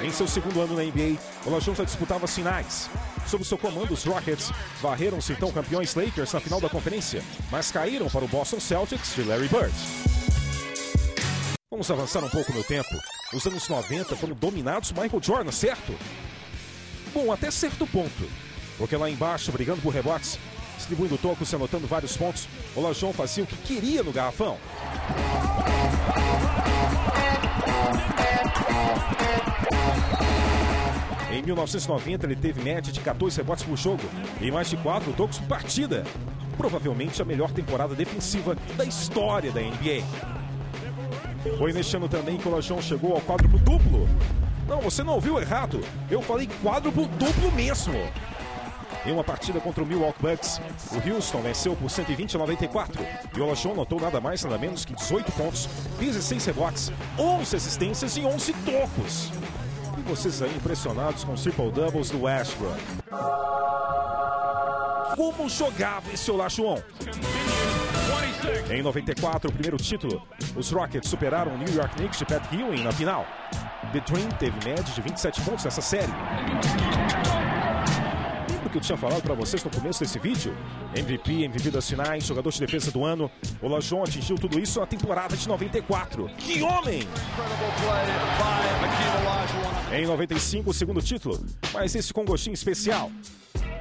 Em 0.03 0.11
seu 0.11 0.29
segundo 0.29 0.61
ano 0.61 0.75
na 0.75 0.83
NBA, 0.83 1.19
o 1.45 1.50
Lajon 1.50 1.75
já 1.75 1.85
disputava 1.85 2.25
as 2.25 2.35
finais. 2.35 2.88
Sob 3.26 3.45
seu 3.45 3.59
comando, 3.59 3.93
os 3.93 4.05
Rockets 4.05 4.53
varreram-se 4.81 5.33
então 5.33 5.50
campeões 5.50 5.95
Lakers 5.95 6.33
na 6.33 6.41
final 6.41 6.61
da 6.61 6.69
conferência, 6.69 7.23
mas 7.50 7.71
caíram 7.71 8.09
para 8.09 8.25
o 8.25 8.29
Boston 8.29 8.61
Celtics 8.61 9.15
de 9.15 9.23
Larry 9.23 9.49
Bird. 9.49 9.75
Vamos 11.71 11.91
avançar 11.91 12.23
um 12.23 12.29
pouco 12.29 12.53
no 12.53 12.62
tempo. 12.62 12.88
Os 13.35 13.45
anos 13.47 13.69
90 13.69 14.17
foram 14.17 14.35
dominados 14.35 14.93
por 14.93 15.03
Michael 15.03 15.23
Jordan, 15.23 15.53
certo? 15.53 15.95
Bom, 17.12 17.33
até 17.33 17.50
certo 17.50 17.87
ponto. 17.87 18.31
Porque 18.79 18.97
lá 18.97 19.11
embaixo, 19.11 19.50
brigando 19.50 19.81
por 19.81 19.93
rebotes, 19.93 20.38
distribuindo 20.76 21.19
tocos 21.19 21.50
e 21.50 21.57
anotando 21.57 21.87
vários 21.87 22.17
pontos, 22.17 22.47
o 22.75 22.81
Lajon 22.81 23.12
fazia 23.12 23.45
o 23.45 23.47
que 23.47 23.57
queria 23.57 24.03
no 24.03 24.12
garrafão. 24.12 24.59
Em 31.31 31.43
1990, 31.43 32.26
ele 32.26 32.37
teve 32.37 32.62
média 32.62 32.93
de 32.93 33.00
14 33.00 33.37
rebotes 33.37 33.65
por 33.65 33.76
jogo 33.76 34.03
e 34.41 34.50
mais 34.50 34.71
de 34.71 34.76
4 34.79 35.12
tocos 35.12 35.38
por 35.38 35.49
partida. 35.49 36.05
Provavelmente 36.57 37.21
a 37.21 37.25
melhor 37.25 37.50
temporada 37.50 37.95
defensiva 37.95 38.57
da 38.76 38.85
história 38.85 39.53
da 39.53 39.61
NBA. 39.61 40.03
Foi 41.59 41.73
neste 41.73 41.97
ano 41.97 42.09
também 42.09 42.37
que 42.37 42.49
o 42.49 42.50
Lajon 42.50 42.81
chegou 42.81 43.12
ao 43.12 43.21
quádruplo 43.21 43.59
duplo. 43.59 44.09
Não, 44.67 44.81
você 44.81 45.05
não 45.05 45.15
ouviu 45.15 45.41
errado. 45.41 45.81
Eu 46.11 46.21
falei 46.21 46.49
quádruplo 46.62 47.07
duplo 47.07 47.53
mesmo. 47.53 47.95
Em 49.06 49.12
uma 49.12 49.22
partida 49.22 49.60
contra 49.60 49.84
o 49.84 49.86
Milwaukee 49.86 50.20
Bucks, 50.20 50.60
o 50.90 51.14
Houston 51.14 51.40
venceu 51.40 51.76
por 51.76 51.88
120 51.88 52.34
a 52.34 52.38
94 52.40 53.06
e 53.36 53.40
o 53.40 53.46
Lachon 53.46 53.72
notou 53.72 54.00
nada 54.00 54.20
mais 54.20 54.42
nada 54.42 54.58
menos 54.58 54.84
que 54.84 54.94
18 54.94 55.30
pontos, 55.32 55.68
16 56.00 56.44
rebotes, 56.46 56.92
11 57.16 57.56
assistências 57.56 58.16
e 58.16 58.25
11 58.25 58.52
tocos. 58.64 59.30
E 59.96 60.02
vocês 60.02 60.42
aí 60.42 60.54
impressionados 60.56 61.22
com 61.22 61.34
os 61.34 61.42
triple 61.42 61.70
doubles 61.70 62.10
do 62.10 62.22
Westbrook. 62.22 62.80
Como 65.14 65.48
jogava 65.48 66.10
esse 66.12 66.28
Olajuwon? 66.30 66.82
Em 68.68 68.82
94, 68.82 69.48
o 69.48 69.52
primeiro 69.52 69.76
título, 69.76 70.20
os 70.56 70.70
Rockets 70.70 71.08
superaram 71.08 71.54
o 71.54 71.58
New 71.58 71.72
York 71.75 71.94
Knicks 71.94 72.18
de 72.18 72.25
Pat 72.25 72.42
Ewing 72.52 72.82
na 72.82 72.90
final. 72.90 73.25
The 73.92 74.00
Dream 74.00 74.28
teve 74.38 74.56
média 74.64 74.82
de 74.82 75.00
27 75.00 75.40
pontos 75.42 75.64
nessa 75.64 75.80
série. 75.80 76.12
Que 78.76 78.78
eu 78.78 78.85
tinha 78.85 78.99
falado 78.99 79.23
para 79.23 79.33
vocês 79.33 79.64
no 79.64 79.71
começo 79.71 80.00
desse 80.00 80.18
vídeo? 80.18 80.54
MVP, 80.95 81.47
MVP 81.47 81.71
das 81.71 81.88
finais, 81.88 82.26
jogador 82.26 82.50
de 82.52 82.61
defesa 82.61 82.90
do 82.90 83.06
ano. 83.06 83.30
O 83.62 83.68
Lajon 83.68 84.02
atingiu 84.02 84.37
tudo 84.37 84.61
isso 84.61 84.78
na 84.78 84.85
temporada 84.85 85.35
de 85.35 85.49
94. 85.49 86.28
Que 86.37 86.61
homem! 86.61 87.00
Em 89.90 90.04
95, 90.04 90.68
o 90.68 90.75
segundo 90.75 91.00
título, 91.00 91.42
mas 91.73 91.95
esse 91.95 92.12
com 92.12 92.23
gostinho 92.26 92.52
especial. 92.52 93.11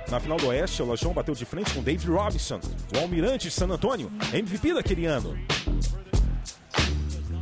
Na 0.10 0.22
final 0.22 0.38
do 0.38 0.48
Oeste, 0.48 0.82
o 0.82 0.86
Lajon 0.86 1.12
bateu 1.12 1.36
de 1.36 1.44
frente 1.44 1.74
com 1.74 1.84
David 1.84 2.10
Robinson, 2.10 2.62
o 2.96 3.00
almirante 3.00 3.50
de 3.50 3.54
San 3.54 3.68
Antonio, 3.68 4.10
MVP 4.34 4.76
daquele 4.76 5.06
ano. 5.08 5.38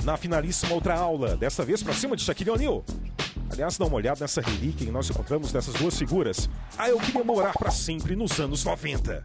Na 0.04 0.18
finalíssima 0.18 0.74
outra 0.74 0.96
aula, 0.96 1.38
dessa 1.38 1.64
vez 1.64 1.84
para 1.84 1.94
cima 1.94 2.16
de 2.16 2.24
Shaquille 2.24 2.50
O'Neal. 2.50 2.84
Aliás, 3.54 3.78
dá 3.78 3.86
uma 3.86 3.98
olhada 3.98 4.22
nessa 4.22 4.42
relíquia 4.42 4.88
que 4.88 4.92
nós 4.92 5.08
encontramos 5.12 5.52
dessas 5.52 5.76
duas 5.76 5.96
figuras. 5.96 6.50
Ah, 6.76 6.90
eu 6.90 6.98
queria 6.98 7.24
morar 7.24 7.54
para 7.54 7.70
sempre 7.70 8.16
nos 8.16 8.40
anos 8.40 8.66
90. 8.66 9.24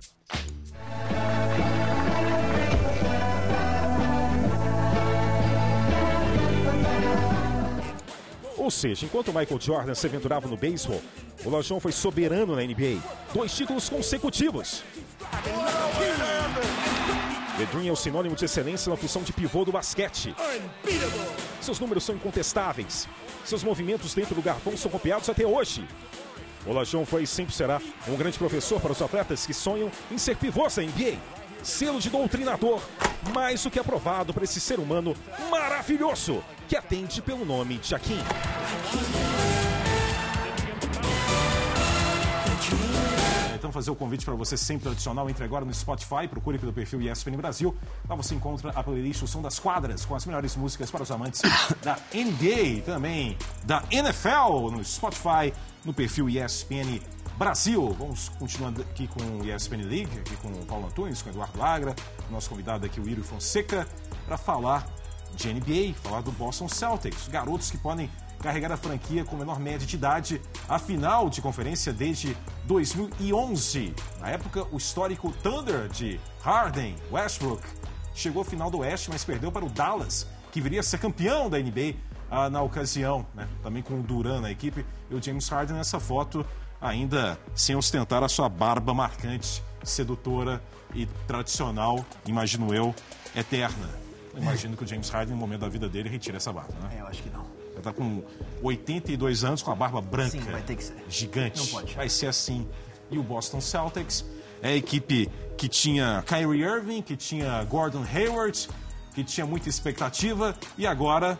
Ou 8.58 8.70
seja, 8.70 9.06
enquanto 9.06 9.32
Michael 9.32 9.58
Jordan 9.58 9.94
se 9.94 10.06
aventurava 10.06 10.46
no 10.46 10.58
beisebol, 10.58 11.00
o 11.42 11.48
Lajon 11.48 11.80
foi 11.80 11.90
soberano 11.90 12.54
na 12.54 12.60
NBA. 12.60 13.02
Dois 13.32 13.56
títulos 13.56 13.88
consecutivos. 13.88 14.84
The 17.56 17.64
Dream 17.72 17.88
é 17.88 17.92
o 17.92 17.96
sinônimo 17.96 18.36
de 18.36 18.44
excelência 18.44 18.90
na 18.90 18.96
função 18.98 19.22
de 19.22 19.32
pivô 19.32 19.64
do 19.64 19.72
basquete. 19.72 20.34
Seus 21.68 21.80
números 21.80 22.02
são 22.02 22.14
incontestáveis. 22.14 23.06
Seus 23.44 23.62
movimentos 23.62 24.14
dentro 24.14 24.34
do 24.34 24.40
garfão 24.40 24.74
são 24.74 24.90
copiados 24.90 25.28
até 25.28 25.46
hoje. 25.46 25.86
O 26.64 26.72
Lajon 26.72 27.04
foi 27.04 27.24
e 27.24 27.26
sempre 27.26 27.54
será 27.54 27.78
um 28.06 28.16
grande 28.16 28.38
professor 28.38 28.80
para 28.80 28.92
os 28.92 29.02
atletas 29.02 29.44
que 29.44 29.52
sonham 29.52 29.90
em 30.10 30.16
ser 30.16 30.38
pivôs 30.38 30.76
da 30.76 30.82
NBA. 30.82 31.18
Selo 31.62 32.00
de 32.00 32.08
doutrinador, 32.08 32.80
mais 33.34 33.62
do 33.62 33.70
que 33.70 33.78
aprovado 33.78 34.32
para 34.32 34.44
esse 34.44 34.62
ser 34.62 34.78
humano 34.78 35.14
maravilhoso 35.50 36.42
que 36.66 36.74
atende 36.74 37.20
pelo 37.20 37.44
nome 37.44 37.76
de 37.76 37.88
Jaquim. 37.90 38.22
Então 43.68 43.72
fazer 43.74 43.90
o 43.90 43.94
convite 43.94 44.24
para 44.24 44.34
você 44.34 44.56
sempre 44.56 44.84
tradicional, 44.84 45.28
entre 45.28 45.44
agora 45.44 45.62
no 45.62 45.74
Spotify, 45.74 46.26
procure 46.26 46.58
pelo 46.58 46.72
perfil 46.72 47.02
ESPN 47.02 47.36
Brasil. 47.36 47.76
Lá 48.08 48.16
você 48.16 48.34
encontra 48.34 48.70
a 48.70 48.82
playlist 48.82 49.20
O 49.20 49.26
Som 49.26 49.42
das 49.42 49.58
Quadras, 49.58 50.06
com 50.06 50.14
as 50.14 50.24
melhores 50.24 50.56
músicas 50.56 50.90
para 50.90 51.02
os 51.02 51.10
amantes 51.10 51.42
da 51.84 51.98
NBA 52.14 52.62
e 52.62 52.80
também 52.80 53.36
da 53.66 53.84
NFL 53.90 54.70
no 54.72 54.82
Spotify, 54.82 55.52
no 55.84 55.92
perfil 55.92 56.30
ESPN 56.30 56.98
Brasil. 57.36 57.94
Vamos 57.98 58.30
continuando 58.30 58.80
aqui 58.80 59.06
com 59.06 59.20
o 59.20 59.44
ESPN 59.44 59.82
League, 59.82 60.18
aqui 60.18 60.34
com 60.36 60.48
o 60.48 60.64
Paulo 60.64 60.86
Antunes, 60.86 61.20
com 61.20 61.28
o 61.28 61.32
Eduardo 61.32 61.62
Agra, 61.62 61.94
nosso 62.30 62.48
convidado 62.48 62.86
aqui, 62.86 62.98
o 62.98 63.06
Iro 63.06 63.22
Fonseca, 63.22 63.86
para 64.24 64.38
falar 64.38 64.86
de 65.34 65.52
NBA, 65.52 65.92
falar 66.02 66.22
do 66.22 66.32
Boston 66.32 66.68
Celtics, 66.68 67.28
garotos 67.28 67.70
que 67.70 67.76
podem 67.76 68.10
carregar 68.40 68.72
a 68.72 68.76
franquia 68.76 69.24
com 69.24 69.36
menor 69.36 69.58
média 69.58 69.86
de 69.86 69.96
idade 69.96 70.40
a 70.68 70.78
final 70.78 71.28
de 71.28 71.40
conferência 71.40 71.92
desde 71.92 72.36
2011. 72.64 73.94
Na 74.20 74.30
época, 74.30 74.66
o 74.70 74.76
histórico 74.76 75.32
Thunder 75.42 75.88
de 75.88 76.20
Harden, 76.42 76.96
Westbrook, 77.10 77.62
chegou 78.14 78.42
à 78.42 78.44
final 78.44 78.70
do 78.70 78.78
Oeste, 78.78 79.10
mas 79.10 79.24
perdeu 79.24 79.50
para 79.50 79.64
o 79.64 79.68
Dallas, 79.68 80.26
que 80.52 80.60
viria 80.60 80.80
a 80.80 80.82
ser 80.82 80.98
campeão 80.98 81.48
da 81.48 81.58
NBA 81.58 81.94
ah, 82.30 82.50
na 82.50 82.62
ocasião, 82.62 83.26
né? 83.34 83.48
também 83.62 83.82
com 83.82 83.98
o 83.98 84.02
Duran 84.02 84.40
na 84.40 84.50
equipe 84.50 84.84
e 85.10 85.14
o 85.14 85.22
James 85.22 85.48
Harden 85.48 85.76
nessa 85.76 85.98
foto, 85.98 86.44
ainda 86.80 87.38
sem 87.54 87.74
ostentar 87.74 88.22
a 88.22 88.28
sua 88.28 88.48
barba 88.48 88.92
marcante, 88.94 89.62
sedutora 89.82 90.62
e 90.94 91.06
tradicional, 91.26 92.04
imagino 92.26 92.74
eu, 92.74 92.94
eterna. 93.34 93.88
Imagino 94.36 94.76
que 94.76 94.84
o 94.84 94.86
James 94.86 95.08
Harden, 95.08 95.34
no 95.34 95.40
momento 95.40 95.60
da 95.60 95.68
vida 95.68 95.88
dele, 95.88 96.08
retira 96.08 96.36
essa 96.36 96.52
barba, 96.52 96.74
né? 96.80 96.96
É, 96.96 97.00
eu 97.00 97.06
acho 97.06 97.22
que 97.22 97.30
não. 97.30 97.57
Ele 97.78 97.84
tá 97.84 97.92
com 97.92 98.22
82 98.62 99.44
anos, 99.44 99.62
com 99.62 99.70
a 99.70 99.74
barba 99.74 100.00
branca. 100.00 100.30
Sim, 100.30 100.40
vai 100.40 100.62
ter 100.62 100.76
que 100.76 100.84
ser. 100.84 100.96
Gigante. 101.08 101.60
Não 101.60 101.66
pode. 101.66 101.94
Vai 101.94 102.08
ser 102.08 102.26
assim. 102.26 102.68
E 103.10 103.18
o 103.18 103.22
Boston 103.22 103.60
Celtics 103.60 104.24
é 104.60 104.70
a 104.70 104.76
equipe 104.76 105.30
que 105.56 105.68
tinha 105.68 106.22
Kyrie 106.26 106.62
Irving, 106.62 107.02
que 107.02 107.16
tinha 107.16 107.62
Gordon 107.64 108.04
Hayward, 108.04 108.68
que 109.14 109.22
tinha 109.22 109.46
muita 109.46 109.68
expectativa. 109.68 110.56
E 110.76 110.86
agora, 110.86 111.38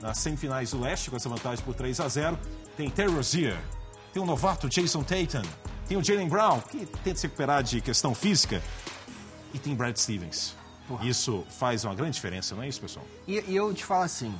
nas 0.00 0.18
semifinais 0.18 0.70
do 0.70 0.80
Leste, 0.80 1.10
com 1.10 1.16
essa 1.16 1.28
vantagem 1.28 1.64
por 1.64 1.74
3 1.74 1.98
a 2.00 2.08
0 2.08 2.38
tem 2.76 2.90
Terry 2.90 3.12
Rozier, 3.12 3.56
tem 4.12 4.22
o 4.22 4.26
novato 4.26 4.68
Jason 4.68 5.02
Tatum, 5.02 5.42
tem 5.86 5.96
o 5.96 6.02
Jalen 6.02 6.28
Brown, 6.28 6.60
que 6.60 6.86
tenta 6.86 7.16
se 7.16 7.26
recuperar 7.26 7.62
de 7.62 7.80
questão 7.80 8.14
física, 8.14 8.60
e 9.52 9.58
tem 9.58 9.74
Brad 9.74 9.96
Stevens. 9.96 10.56
Isso 11.02 11.44
faz 11.48 11.84
uma 11.84 11.94
grande 11.94 12.14
diferença, 12.14 12.54
não 12.54 12.62
é 12.62 12.68
isso, 12.68 12.80
pessoal? 12.80 13.06
E, 13.26 13.42
e 13.46 13.56
eu 13.56 13.72
te 13.72 13.84
falo 13.84 14.02
assim, 14.02 14.34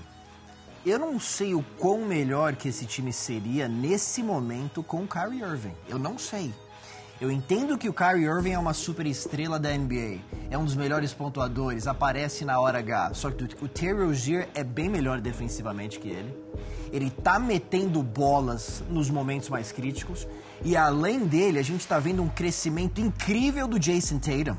eu 0.90 0.98
não 0.98 1.18
sei 1.18 1.54
o 1.54 1.64
quão 1.78 2.04
melhor 2.04 2.54
que 2.56 2.68
esse 2.68 2.84
time 2.84 3.12
seria 3.12 3.66
nesse 3.66 4.22
momento 4.22 4.82
com 4.82 5.02
o 5.02 5.08
Kyrie 5.08 5.42
Irving. 5.42 5.72
Eu 5.88 5.98
não 5.98 6.18
sei. 6.18 6.52
Eu 7.20 7.30
entendo 7.30 7.78
que 7.78 7.88
o 7.88 7.92
Kyrie 7.92 8.24
Irving 8.24 8.52
é 8.52 8.58
uma 8.58 8.74
super 8.74 9.06
estrela 9.06 9.58
da 9.58 9.70
NBA, 9.70 10.18
é 10.50 10.58
um 10.58 10.64
dos 10.64 10.74
melhores 10.74 11.14
pontuadores, 11.14 11.86
aparece 11.86 12.44
na 12.44 12.60
hora 12.60 12.80
H. 12.80 13.14
Só 13.14 13.30
que 13.30 13.44
o 13.64 13.68
Terry 13.68 14.04
Rozier 14.04 14.48
é 14.54 14.62
bem 14.62 14.88
melhor 14.90 15.20
defensivamente 15.20 15.98
que 15.98 16.08
ele. 16.08 16.36
Ele 16.92 17.10
tá 17.10 17.38
metendo 17.38 18.02
bolas 18.02 18.82
nos 18.90 19.08
momentos 19.08 19.48
mais 19.48 19.72
críticos. 19.72 20.28
E 20.64 20.76
além 20.76 21.20
dele, 21.24 21.58
a 21.58 21.62
gente 21.62 21.86
tá 21.86 21.98
vendo 21.98 22.22
um 22.22 22.28
crescimento 22.28 23.00
incrível 23.00 23.66
do 23.66 23.78
Jason 23.78 24.18
Tatum 24.18 24.56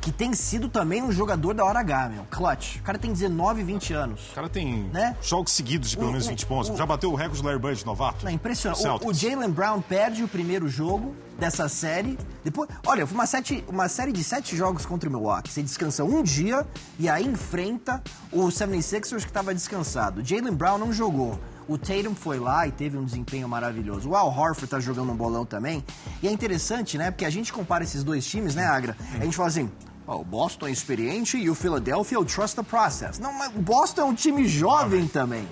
que 0.00 0.10
tem 0.10 0.32
sido 0.32 0.68
também 0.68 1.02
um 1.02 1.12
jogador 1.12 1.52
da 1.54 1.64
hora 1.64 1.80
H, 1.80 2.08
meu. 2.08 2.24
Clutch. 2.30 2.76
O 2.76 2.82
cara 2.82 2.98
tem 2.98 3.12
19, 3.12 3.62
20 3.62 3.92
anos. 3.92 4.30
O 4.30 4.34
cara 4.34 4.48
tem 4.48 4.84
Né? 4.92 5.14
jogos 5.20 5.52
seguidos 5.52 5.90
de 5.90 5.96
pelo 5.96 6.08
O- 6.08 6.12
menos 6.12 6.26
o- 6.26 6.30
20 6.30 6.46
pontos. 6.46 6.70
o- 6.70 6.76
Já 6.76 6.86
bateu 6.86 7.12
o 7.12 7.14
recorde 7.14 7.42
do 7.42 7.46
Larry 7.46 7.60
Bird, 7.60 7.84
novato. 7.84 8.24
Não, 8.24 8.30
é 8.30 8.34
impressionante. 8.34 8.86
O, 9.04 9.08
o 9.10 9.14
Jalen 9.14 9.50
Brown 9.50 9.80
perde 9.82 10.24
o 10.24 10.28
primeiro 10.28 10.68
jogo 10.68 11.14
dessa 11.38 11.68
série. 11.68 12.18
Depois, 12.42 12.68
olha, 12.86 13.06
foi 13.06 13.14
uma, 13.14 13.26
sete, 13.26 13.62
uma 13.68 13.88
série 13.88 14.12
de 14.12 14.24
sete 14.24 14.56
jogos 14.56 14.86
contra 14.86 15.08
o 15.08 15.12
Milwaukee. 15.12 15.50
Você 15.50 15.62
descansa 15.62 16.02
um 16.02 16.22
dia 16.22 16.66
e 16.98 17.08
aí 17.08 17.26
enfrenta 17.26 18.02
o 18.32 18.50
76ers 18.50 19.22
que 19.22 19.30
estava 19.30 19.54
descansado. 19.54 20.20
O 20.22 20.24
Jalen 20.24 20.54
Brown 20.54 20.78
não 20.78 20.92
jogou. 20.92 21.38
O 21.68 21.78
Tatum 21.78 22.14
foi 22.16 22.40
lá 22.40 22.66
e 22.66 22.72
teve 22.72 22.96
um 22.98 23.04
desempenho 23.04 23.48
maravilhoso. 23.48 24.08
O 24.10 24.16
Al 24.16 24.26
Horford 24.28 24.66
tá 24.66 24.80
jogando 24.80 25.12
um 25.12 25.14
bolão 25.14 25.44
também. 25.46 25.84
E 26.20 26.26
é 26.26 26.30
interessante, 26.32 26.98
né? 26.98 27.12
Porque 27.12 27.24
a 27.24 27.30
gente 27.30 27.52
compara 27.52 27.84
esses 27.84 28.02
dois 28.02 28.26
times, 28.26 28.56
né, 28.56 28.64
Agra? 28.66 28.96
A 29.20 29.24
gente 29.24 29.36
fala 29.36 29.48
assim. 29.48 29.70
O 30.06 30.24
Boston 30.24 30.66
é 30.66 30.70
experiente 30.70 31.36
e 31.36 31.48
o 31.48 31.54
Philadelphia 31.54 32.18
o 32.18 32.24
trust 32.24 32.56
the 32.56 32.62
process. 32.62 33.18
Não, 33.18 33.32
mas 33.32 33.54
o 33.54 33.60
Boston 33.60 34.00
é 34.00 34.04
um 34.04 34.14
time 34.14 34.46
jovem 34.48 35.06
também, 35.06 35.46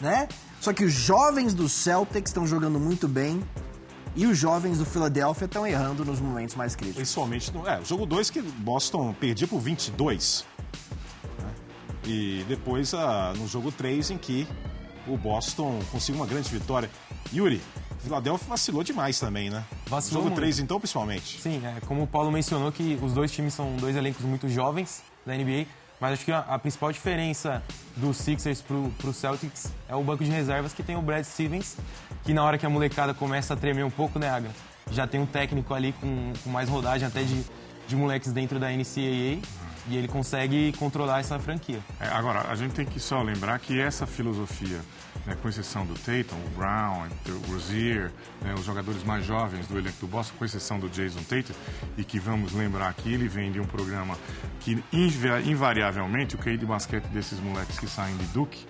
né? 0.00 0.28
Só 0.60 0.72
que 0.72 0.84
os 0.84 0.92
jovens 0.92 1.54
do 1.54 1.68
Celtics 1.68 2.30
estão 2.30 2.46
jogando 2.46 2.80
muito 2.80 3.06
bem 3.06 3.42
e 4.16 4.26
os 4.26 4.36
jovens 4.36 4.78
do 4.78 4.84
Philadelphia 4.84 5.44
estão 5.44 5.66
errando 5.66 6.04
nos 6.04 6.20
momentos 6.20 6.54
mais 6.56 6.74
críticos. 6.74 7.02
Principalmente 7.02 7.52
no. 7.52 7.66
É, 7.66 7.84
jogo 7.84 8.04
2 8.06 8.30
que 8.30 8.42
Boston 8.42 9.14
perdia 9.18 9.46
por 9.46 9.60
22. 9.60 10.44
né? 11.38 11.54
E 12.04 12.44
depois 12.48 12.94
ah, 12.94 13.32
no 13.36 13.46
jogo 13.46 13.70
3 13.70 14.10
em 14.10 14.18
que 14.18 14.48
o 15.06 15.16
Boston 15.16 15.80
conseguiu 15.92 16.20
uma 16.20 16.26
grande 16.26 16.48
vitória. 16.50 16.90
Yuri, 17.32 17.62
Philadelphia 17.98 18.48
vacilou 18.48 18.82
demais 18.82 19.18
também, 19.18 19.50
né? 19.50 19.64
Vacilou 19.86 20.22
jogo 20.22 20.34
muito. 20.34 20.40
3 20.40 20.60
então, 20.60 20.78
principalmente. 20.78 21.40
Sim, 21.40 21.60
é, 21.64 21.80
como 21.86 22.02
o 22.02 22.06
Paulo 22.06 22.30
mencionou 22.30 22.70
que 22.70 22.98
os 23.02 23.12
dois 23.12 23.30
times 23.30 23.54
são 23.54 23.76
dois 23.76 23.96
elencos 23.96 24.24
muito 24.24 24.48
jovens 24.48 25.02
da 25.26 25.34
NBA, 25.34 25.66
mas 26.00 26.12
acho 26.12 26.24
que 26.24 26.32
a, 26.32 26.40
a 26.40 26.58
principal 26.58 26.92
diferença 26.92 27.62
dos 27.96 28.16
Sixers 28.16 28.62
pro, 28.62 28.90
pro 28.98 29.12
Celtics 29.12 29.72
é 29.88 29.94
o 29.94 30.02
banco 30.02 30.24
de 30.24 30.30
reservas 30.30 30.72
que 30.72 30.82
tem 30.82 30.96
o 30.96 31.02
Brad 31.02 31.24
Stevens, 31.24 31.76
que 32.24 32.32
na 32.32 32.44
hora 32.44 32.56
que 32.56 32.64
a 32.64 32.70
molecada 32.70 33.12
começa 33.12 33.54
a 33.54 33.56
tremer 33.56 33.84
um 33.84 33.90
pouco, 33.90 34.18
né, 34.18 34.28
Agra? 34.28 34.50
Já 34.90 35.06
tem 35.06 35.20
um 35.20 35.26
técnico 35.26 35.74
ali 35.74 35.92
com, 36.00 36.32
com 36.42 36.50
mais 36.50 36.68
rodagem 36.68 37.06
até 37.06 37.22
de, 37.22 37.44
de 37.86 37.96
moleques 37.96 38.32
dentro 38.32 38.58
da 38.58 38.70
NCAA 38.70 39.42
e 39.88 39.96
ele 39.96 40.08
consegue 40.08 40.72
controlar 40.78 41.20
essa 41.20 41.38
franquia. 41.38 41.80
É, 42.00 42.08
agora, 42.08 42.50
a 42.50 42.54
gente 42.54 42.74
tem 42.74 42.84
que 42.86 43.00
só 43.00 43.22
lembrar 43.22 43.58
que 43.58 43.80
essa 43.80 44.06
filosofia, 44.06 44.80
né, 45.26 45.36
com 45.40 45.48
exceção 45.48 45.86
do 45.86 45.94
Tatum, 45.94 46.36
o 46.36 46.50
Brown, 46.58 47.06
o 47.26 47.52
Rozier, 47.52 48.10
né, 48.42 48.54
os 48.54 48.64
jogadores 48.64 49.02
mais 49.04 49.24
jovens 49.24 49.66
do 49.66 49.78
elenco 49.78 49.98
do 50.00 50.06
Boston, 50.06 50.34
com 50.38 50.44
exceção 50.44 50.78
do 50.78 50.88
Jason 50.88 51.22
Tatum, 51.22 51.54
e 51.96 52.04
que 52.04 52.18
vamos 52.18 52.52
lembrar 52.52 52.92
que 52.94 53.12
ele 53.12 53.28
vem 53.28 53.50
de 53.50 53.60
um 53.60 53.64
programa 53.66 54.16
que 54.60 54.82
inva- 54.92 55.40
invariavelmente 55.40 56.34
o 56.34 56.38
QI 56.38 56.56
de 56.56 56.66
basquete 56.66 57.04
desses 57.06 57.40
moleques 57.40 57.78
que 57.78 57.86
saem 57.86 58.16
de 58.16 58.26
Duke, 58.26 58.66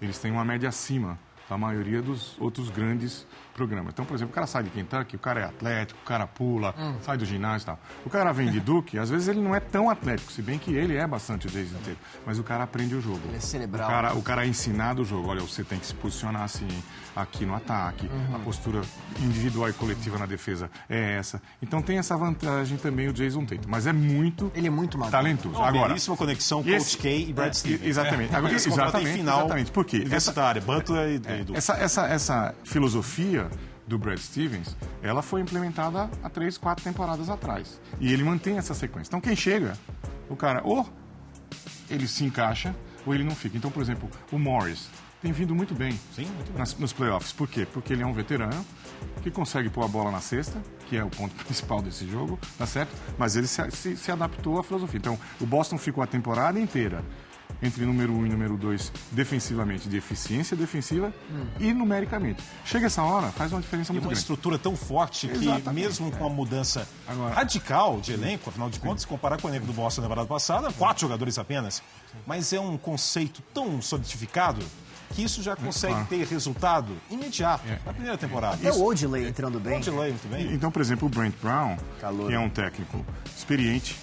eles 0.00 0.18
têm 0.18 0.30
uma 0.32 0.44
média 0.44 0.68
acima 0.68 1.18
da 1.48 1.58
maioria 1.58 2.00
dos 2.00 2.34
outros 2.40 2.70
grandes 2.70 3.26
programas. 3.52 3.92
Então, 3.92 4.04
por 4.04 4.14
exemplo, 4.14 4.32
o 4.32 4.34
cara 4.34 4.46
sai 4.46 4.62
de 4.64 4.70
Kentucky, 4.70 5.16
o 5.16 5.18
cara 5.18 5.40
é 5.40 5.44
atlético, 5.44 6.00
o 6.02 6.06
cara 6.06 6.26
pula, 6.26 6.74
sai 7.02 7.16
do 7.16 7.24
ginásio 7.24 7.64
e 7.64 7.66
tal. 7.66 7.78
O 8.06 8.10
cara 8.10 8.32
vem 8.32 8.50
de 8.50 8.60
Duke, 8.60 8.98
às 8.98 9.10
vezes 9.10 9.28
ele 9.28 9.40
não 9.40 9.54
é 9.54 9.60
tão 9.60 9.90
atlético, 9.90 10.32
se 10.32 10.40
bem 10.42 10.58
que 10.58 10.74
ele 10.74 10.96
é 10.96 11.06
bastante 11.06 11.46
o 11.46 11.50
Jason 11.50 11.76
Tatum, 11.78 11.96
mas 12.26 12.38
o 12.38 12.42
cara 12.42 12.64
aprende 12.64 12.94
o 12.94 13.00
jogo. 13.00 13.20
Ele 13.28 13.36
é 13.36 13.40
cerebral. 13.40 13.86
O 13.88 13.90
cara, 13.92 14.14
o 14.14 14.22
cara 14.22 14.44
é 14.44 14.48
ensinado 14.48 15.02
o 15.02 15.04
jogo. 15.04 15.28
Olha, 15.28 15.40
você 15.40 15.62
tem 15.64 15.78
que 15.78 15.86
se 15.86 15.94
posicionar 15.94 16.42
assim, 16.42 16.66
aqui 17.14 17.44
no 17.44 17.54
ataque, 17.54 18.08
a 18.34 18.38
postura 18.38 18.80
individual 19.20 19.68
e 19.68 19.72
coletiva 19.74 20.18
na 20.18 20.26
defesa 20.26 20.70
é 20.88 21.16
essa. 21.18 21.40
Então 21.60 21.82
tem 21.82 21.98
essa 21.98 22.16
vantagem 22.16 22.76
também 22.78 23.08
o 23.08 23.12
Jason 23.12 23.44
Tatum, 23.44 23.68
mas 23.68 23.86
é 23.86 23.92
muito 23.92 24.50
Ele 24.54 24.66
é 24.66 24.70
muito 24.70 24.96
maduro. 24.98 25.12
talentoso. 25.16 25.56
Uma 25.56 25.68
Agora, 25.68 25.88
belíssima 25.88 26.16
conexão 26.16 26.62
Coach 26.62 26.74
esse- 26.76 26.96
K 26.98 27.08
e 27.28 27.32
Brad 27.32 27.50
é, 27.50 27.52
Stevens. 27.52 27.86
exatamente. 27.88 28.32
É. 28.32 28.36
Agora, 28.36 28.54
exatamente, 28.54 29.12
final 29.18 29.38
exatamente. 29.40 29.70
Por 29.70 29.84
quê? 29.84 29.96
Universitária, 29.98 30.60
Butler 30.62 31.10
e, 31.10 31.14
e 31.40 31.44
Duke. 31.44 31.58
Essa, 31.58 31.74
essa, 31.74 32.06
essa 32.06 32.54
filosofia 32.64 33.48
do 33.92 33.98
Brad 33.98 34.18
Stevens, 34.18 34.74
ela 35.02 35.20
foi 35.20 35.42
implementada 35.42 36.10
há 36.22 36.30
três, 36.30 36.56
quatro 36.56 36.82
temporadas 36.82 37.28
atrás. 37.28 37.78
E 38.00 38.10
ele 38.10 38.24
mantém 38.24 38.56
essa 38.56 38.72
sequência. 38.72 39.10
Então 39.10 39.20
quem 39.20 39.36
chega, 39.36 39.74
o 40.30 40.34
cara, 40.34 40.62
ou 40.64 40.88
ele 41.90 42.08
se 42.08 42.24
encaixa, 42.24 42.74
ou 43.04 43.14
ele 43.14 43.22
não 43.22 43.34
fica. 43.34 43.56
Então, 43.56 43.70
por 43.70 43.82
exemplo, 43.82 44.08
o 44.30 44.38
Morris 44.38 44.88
tem 45.20 45.30
vindo 45.30 45.54
muito 45.54 45.74
bem 45.74 45.92
Sim, 46.16 46.24
muito 46.24 46.48
bem. 46.52 46.58
nas- 46.58 46.74
nos 46.78 46.92
playoffs. 46.92 47.32
Por 47.34 47.46
quê? 47.46 47.66
Porque 47.70 47.92
ele 47.92 48.02
é 48.02 48.06
um 48.06 48.14
veterano 48.14 48.64
que 49.22 49.30
consegue 49.30 49.68
pôr 49.68 49.84
a 49.84 49.88
bola 49.88 50.10
na 50.10 50.20
cesta, 50.20 50.60
que 50.88 50.96
é 50.96 51.04
o 51.04 51.10
ponto 51.10 51.34
principal 51.44 51.82
desse 51.82 52.08
jogo, 52.08 52.38
tá 52.56 52.64
certo? 52.66 52.90
Mas 53.18 53.36
ele 53.36 53.46
se, 53.46 53.70
se- 53.72 53.96
se 53.96 54.10
adaptou 54.10 54.58
à 54.58 54.64
filosofia. 54.64 54.98
Então, 54.98 55.18
o 55.38 55.44
Boston 55.46 55.76
ficou 55.76 56.02
a 56.02 56.06
temporada 56.06 56.58
inteira 56.58 57.04
entre 57.62 57.84
número 57.84 58.12
1 58.12 58.16
um 58.18 58.26
e 58.26 58.28
número 58.28 58.56
2 58.56 58.92
defensivamente, 59.10 59.88
de 59.88 59.96
eficiência 59.96 60.56
defensiva 60.56 61.12
e 61.58 61.72
numericamente. 61.72 62.42
Chega 62.64 62.86
essa 62.86 63.02
hora, 63.02 63.28
faz 63.32 63.52
uma 63.52 63.60
diferença 63.60 63.90
E 63.90 63.94
muito 63.94 64.04
uma 64.04 64.10
grande. 64.10 64.20
estrutura 64.20 64.58
tão 64.58 64.76
forte 64.76 65.28
que, 65.28 65.36
Exatamente, 65.44 65.70
mesmo 65.74 66.10
com 66.12 66.26
a 66.26 66.30
mudança 66.30 66.88
Agora- 67.06 67.34
radical 67.34 68.00
de 68.00 68.12
elenco, 68.12 68.50
afinal 68.50 68.70
de 68.70 68.78
contas, 68.80 69.02
se 69.02 69.06
comparar 69.06 69.40
com 69.40 69.48
o 69.48 69.50
elenco 69.50 69.66
do 69.66 69.72
Boston 69.72 70.02
na 70.02 70.06
temporada 70.08 70.28
passada, 70.28 70.72
quatro 70.72 71.02
jogadores 71.02 71.38
apenas. 71.38 71.82
Mas 72.26 72.52
é 72.52 72.60
um 72.60 72.76
conceito 72.76 73.42
tão 73.54 73.80
solidificado 73.82 74.62
que 75.14 75.22
isso 75.22 75.42
já 75.42 75.54
consegue 75.54 75.92
claro. 75.92 76.08
ter 76.08 76.26
resultado 76.26 76.96
imediato 77.10 77.68
É. 77.68 77.78
na 77.84 77.92
primeira 77.92 78.16
temporada. 78.16 78.54
Até 78.54 78.72
o 78.72 78.82
Odilei 78.82 79.28
entrando 79.28 79.60
bem. 79.60 79.74
Muito 79.74 80.28
bem. 80.28 80.52
Então, 80.54 80.70
por 80.70 80.80
exemplo, 80.80 81.06
o 81.06 81.10
Brent 81.10 81.34
Brown, 81.42 81.76
Calor. 82.00 82.28
que 82.28 82.32
é 82.34 82.38
um 82.38 82.48
técnico 82.48 83.04
experiente, 83.36 83.94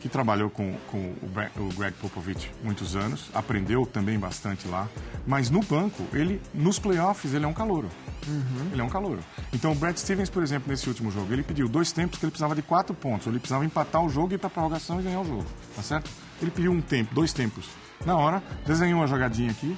que 0.00 0.08
trabalhou 0.08 0.50
com, 0.50 0.76
com 0.90 1.14
o, 1.22 1.74
Greg 1.76 1.94
Popovich 2.00 2.50
muitos 2.62 2.94
anos, 2.94 3.30
aprendeu 3.34 3.84
também 3.84 4.18
bastante 4.18 4.68
lá, 4.68 4.88
mas 5.26 5.50
no 5.50 5.60
banco, 5.60 6.04
ele, 6.12 6.40
nos 6.54 6.78
playoffs, 6.78 7.34
ele 7.34 7.44
é 7.44 7.48
um 7.48 7.52
calouro. 7.52 7.88
Ele 8.72 8.80
é 8.80 8.84
um 8.84 8.88
calouro. 8.88 9.20
Então, 9.52 9.72
o 9.72 9.74
Brad 9.74 9.96
Stevens, 9.96 10.28
por 10.28 10.42
exemplo, 10.42 10.70
nesse 10.70 10.88
último 10.88 11.10
jogo, 11.10 11.32
ele 11.32 11.42
pediu 11.42 11.68
dois 11.68 11.92
tempos 11.92 12.18
que 12.18 12.24
ele 12.24 12.30
precisava 12.30 12.54
de 12.54 12.62
quatro 12.62 12.94
pontos. 12.94 13.26
Ele 13.26 13.38
precisava 13.38 13.64
empatar 13.64 14.04
o 14.04 14.08
jogo 14.08 14.32
e 14.32 14.34
ir 14.34 14.38
para 14.38 14.50
prorrogação 14.50 15.00
e 15.00 15.02
ganhar 15.02 15.20
o 15.20 15.24
jogo. 15.24 15.46
Tá 15.74 15.82
certo? 15.82 16.10
Ele 16.40 16.50
pediu 16.50 16.72
um 16.72 16.80
tempo, 16.80 17.14
dois 17.14 17.32
tempos. 17.32 17.68
Na 18.04 18.16
hora, 18.16 18.42
desenhou 18.66 19.00
uma 19.00 19.06
jogadinha 19.06 19.50
aqui, 19.50 19.76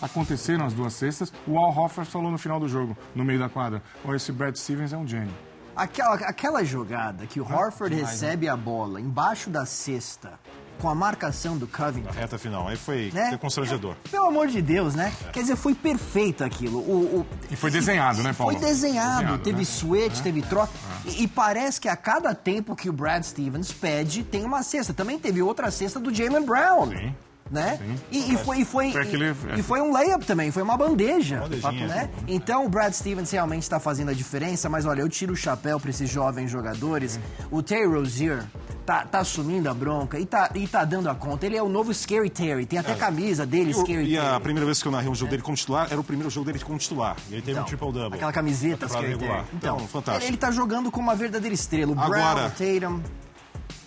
aconteceram 0.00 0.66
as 0.66 0.74
duas 0.74 0.92
cestas. 0.92 1.32
O 1.46 1.56
Al 1.56 1.70
Hofer 1.76 2.04
falou 2.04 2.30
no 2.30 2.38
final 2.38 2.60
do 2.60 2.68
jogo, 2.68 2.96
no 3.14 3.24
meio 3.24 3.38
da 3.38 3.48
quadra: 3.48 3.82
"Ó, 4.04 4.14
esse 4.14 4.30
Brad 4.30 4.54
Stevens 4.56 4.92
é 4.92 4.96
um 4.96 5.06
gênio. 5.06 5.32
Aquela, 5.74 6.14
aquela 6.16 6.64
jogada 6.64 7.26
que 7.26 7.40
o 7.40 7.44
Horford 7.50 7.94
recebe 7.94 8.48
a 8.48 8.56
bola 8.56 9.00
embaixo 9.00 9.48
da 9.48 9.64
cesta 9.64 10.32
com 10.78 10.88
a 10.88 10.94
marcação 10.94 11.56
do 11.56 11.66
Covington. 11.66 12.08
Na 12.08 12.20
reta 12.20 12.36
final. 12.38 12.66
Aí 12.68 12.76
foi 12.76 13.10
Né? 13.14 13.28
foi 13.30 13.38
constrangedor. 13.38 13.94
Pelo 14.10 14.26
amor 14.26 14.48
de 14.48 14.60
Deus, 14.60 14.94
né? 14.94 15.12
Quer 15.32 15.40
dizer, 15.42 15.56
foi 15.56 15.74
perfeito 15.74 16.42
aquilo. 16.42 16.78
O, 16.80 17.20
o- 17.20 17.26
E 17.50 17.56
foi 17.56 17.70
desenhado, 17.70 18.22
né, 18.22 18.32
Paulo? 18.32 18.52
Foi 18.52 18.60
desenhado, 18.68 19.12
Desenhado, 19.20 19.42
teve 19.44 19.58
né? 19.58 19.64
switch, 19.64 20.20
teve 20.20 20.42
troca. 20.42 20.72
E, 21.04 21.22
e 21.22 21.28
parece 21.28 21.80
que 21.80 21.88
a 21.88 21.96
cada 21.96 22.34
tempo 22.34 22.74
que 22.74 22.90
o 22.90 22.92
Brad 22.92 23.22
Stevens 23.22 23.70
pede, 23.72 24.24
tem 24.24 24.44
uma 24.44 24.62
cesta. 24.62 24.92
Também 24.92 25.18
teve 25.18 25.40
outra 25.40 25.70
cesta 25.70 26.00
do 26.00 26.12
Jalen 26.12 26.44
Brown. 26.44 26.88
Sim. 26.90 27.14
Né? 27.52 27.78
E, 28.10 28.32
e 28.32 28.36
foi, 28.38 28.60
e, 28.60 28.64
foi, 28.64 28.92
Foi 28.92 29.02
aquele- 29.02 29.26
e, 29.54 29.60
e 29.60 29.62
foi 29.62 29.78
um 29.82 29.92
layup 29.92 30.24
também, 30.24 30.50
foi 30.50 30.62
uma 30.62 30.74
bandeja. 30.74 31.40
Bandejinha. 31.40 31.86
Né? 31.86 32.10
Então 32.26 32.64
o 32.64 32.68
Brad 32.68 32.92
Stevens 32.94 33.30
realmente 33.30 33.62
está 33.64 33.78
fazendo 33.78 34.08
a 34.10 34.14
diferença, 34.14 34.70
mas 34.70 34.86
olha, 34.86 35.02
eu 35.02 35.08
tiro 35.08 35.34
o 35.34 35.36
chapéu 35.36 35.78
para 35.78 35.90
esses 35.90 36.08
jovens 36.08 36.50
jogadores. 36.50 37.20
O 37.50 37.62
Terry 37.62 37.84
Rozier 37.86 38.42
tá, 38.86 39.04
tá 39.04 39.18
assumindo 39.18 39.68
a 39.68 39.74
bronca 39.74 40.18
e 40.18 40.24
tá, 40.24 40.48
e 40.54 40.66
tá 40.66 40.82
dando 40.86 41.10
a 41.10 41.14
conta. 41.14 41.44
Ele 41.44 41.56
é 41.58 41.62
o 41.62 41.68
novo 41.68 41.92
Scary 41.92 42.30
Terry, 42.30 42.64
tem 42.64 42.78
até 42.78 42.94
camisa 42.94 43.44
dele, 43.44 43.72
E, 43.72 43.74
o- 43.74 43.80
Scary 43.82 44.04
e 44.08 44.18
a 44.18 44.22
Terry. 44.30 44.42
primeira 44.44 44.64
vez 44.64 44.80
que 44.80 44.88
eu 44.88 44.92
narrei 44.92 45.10
um 45.10 45.14
jogo 45.14 45.30
dele 45.30 45.42
como 45.42 45.54
titular, 45.56 45.88
era 45.90 46.00
o 46.00 46.04
primeiro 46.04 46.30
jogo 46.30 46.46
dele 46.46 46.58
como 46.58 46.78
titular. 46.78 47.16
E 47.28 47.34
ele 47.34 47.42
teve 47.42 47.50
um 47.52 47.62
Então, 47.62 47.64
triple-double. 47.66 48.16
Aquela 48.16 48.32
camiseta 48.32 48.88
Scary 48.88 49.08
regular. 49.08 49.36
Terry. 49.44 49.48
Então, 49.56 49.76
Então, 49.76 49.88
fantástico. 49.88 50.24
Ele, 50.24 50.30
ele 50.30 50.36
tá 50.38 50.50
jogando 50.50 50.90
como 50.90 51.06
uma 51.08 51.14
verdadeira 51.14 51.54
estrela. 51.54 51.92
O 51.92 51.94
Brown, 51.94 52.06
Agora- 52.14 52.46
o 52.46 52.50
Tatum. 52.50 53.02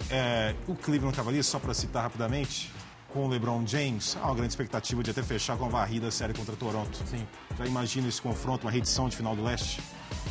É, 0.09 0.53
o 0.67 0.75
Cleveland 0.75 1.15
Cavaliers, 1.17 1.47
só 1.47 1.57
para 1.57 1.73
citar 1.73 2.03
rapidamente, 2.03 2.71
com 3.15 3.27
o 3.27 3.29
LeBron 3.29 3.65
James, 3.65 4.17
há 4.21 4.25
uma 4.25 4.35
grande 4.35 4.51
expectativa 4.51 5.01
de 5.01 5.09
até 5.09 5.23
fechar 5.23 5.55
com 5.55 5.63
a 5.63 5.69
varrida 5.69 6.11
série 6.11 6.33
contra 6.33 6.53
Toronto. 6.53 6.99
Sim. 7.09 7.25
Já 7.57 7.65
imagina 7.65 8.09
esse 8.09 8.21
confronto, 8.21 8.65
uma 8.67 8.71
reedição 8.71 9.07
de 9.07 9.15
final 9.15 9.33
do 9.33 9.41
leste? 9.41 9.81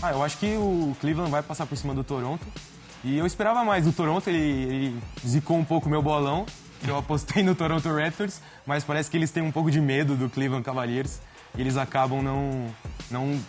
Ah, 0.02 0.12
eu 0.12 0.22
acho 0.22 0.36
que 0.36 0.54
o 0.54 0.94
Cleveland 1.00 1.30
vai 1.30 1.42
passar 1.42 1.64
por 1.64 1.78
cima 1.78 1.94
do 1.94 2.04
Toronto. 2.04 2.44
E 3.02 3.16
eu 3.16 3.24
esperava 3.24 3.64
mais 3.64 3.86
do 3.86 3.92
Toronto, 3.92 4.28
ele, 4.28 4.38
ele 4.38 5.02
zicou 5.26 5.56
um 5.56 5.64
pouco 5.64 5.86
o 5.86 5.90
meu 5.90 6.02
bolão. 6.02 6.44
Eu 6.86 6.98
apostei 6.98 7.42
no 7.42 7.54
Toronto 7.54 7.88
Raptors, 7.88 8.42
mas 8.66 8.84
parece 8.84 9.10
que 9.10 9.16
eles 9.16 9.30
têm 9.30 9.42
um 9.42 9.50
pouco 9.50 9.70
de 9.70 9.80
medo 9.80 10.14
do 10.14 10.28
Cleveland 10.28 10.62
Cavaliers 10.62 11.22
e 11.56 11.62
eles 11.62 11.78
acabam 11.78 12.22
não, 12.22 12.66
não 13.10 13.40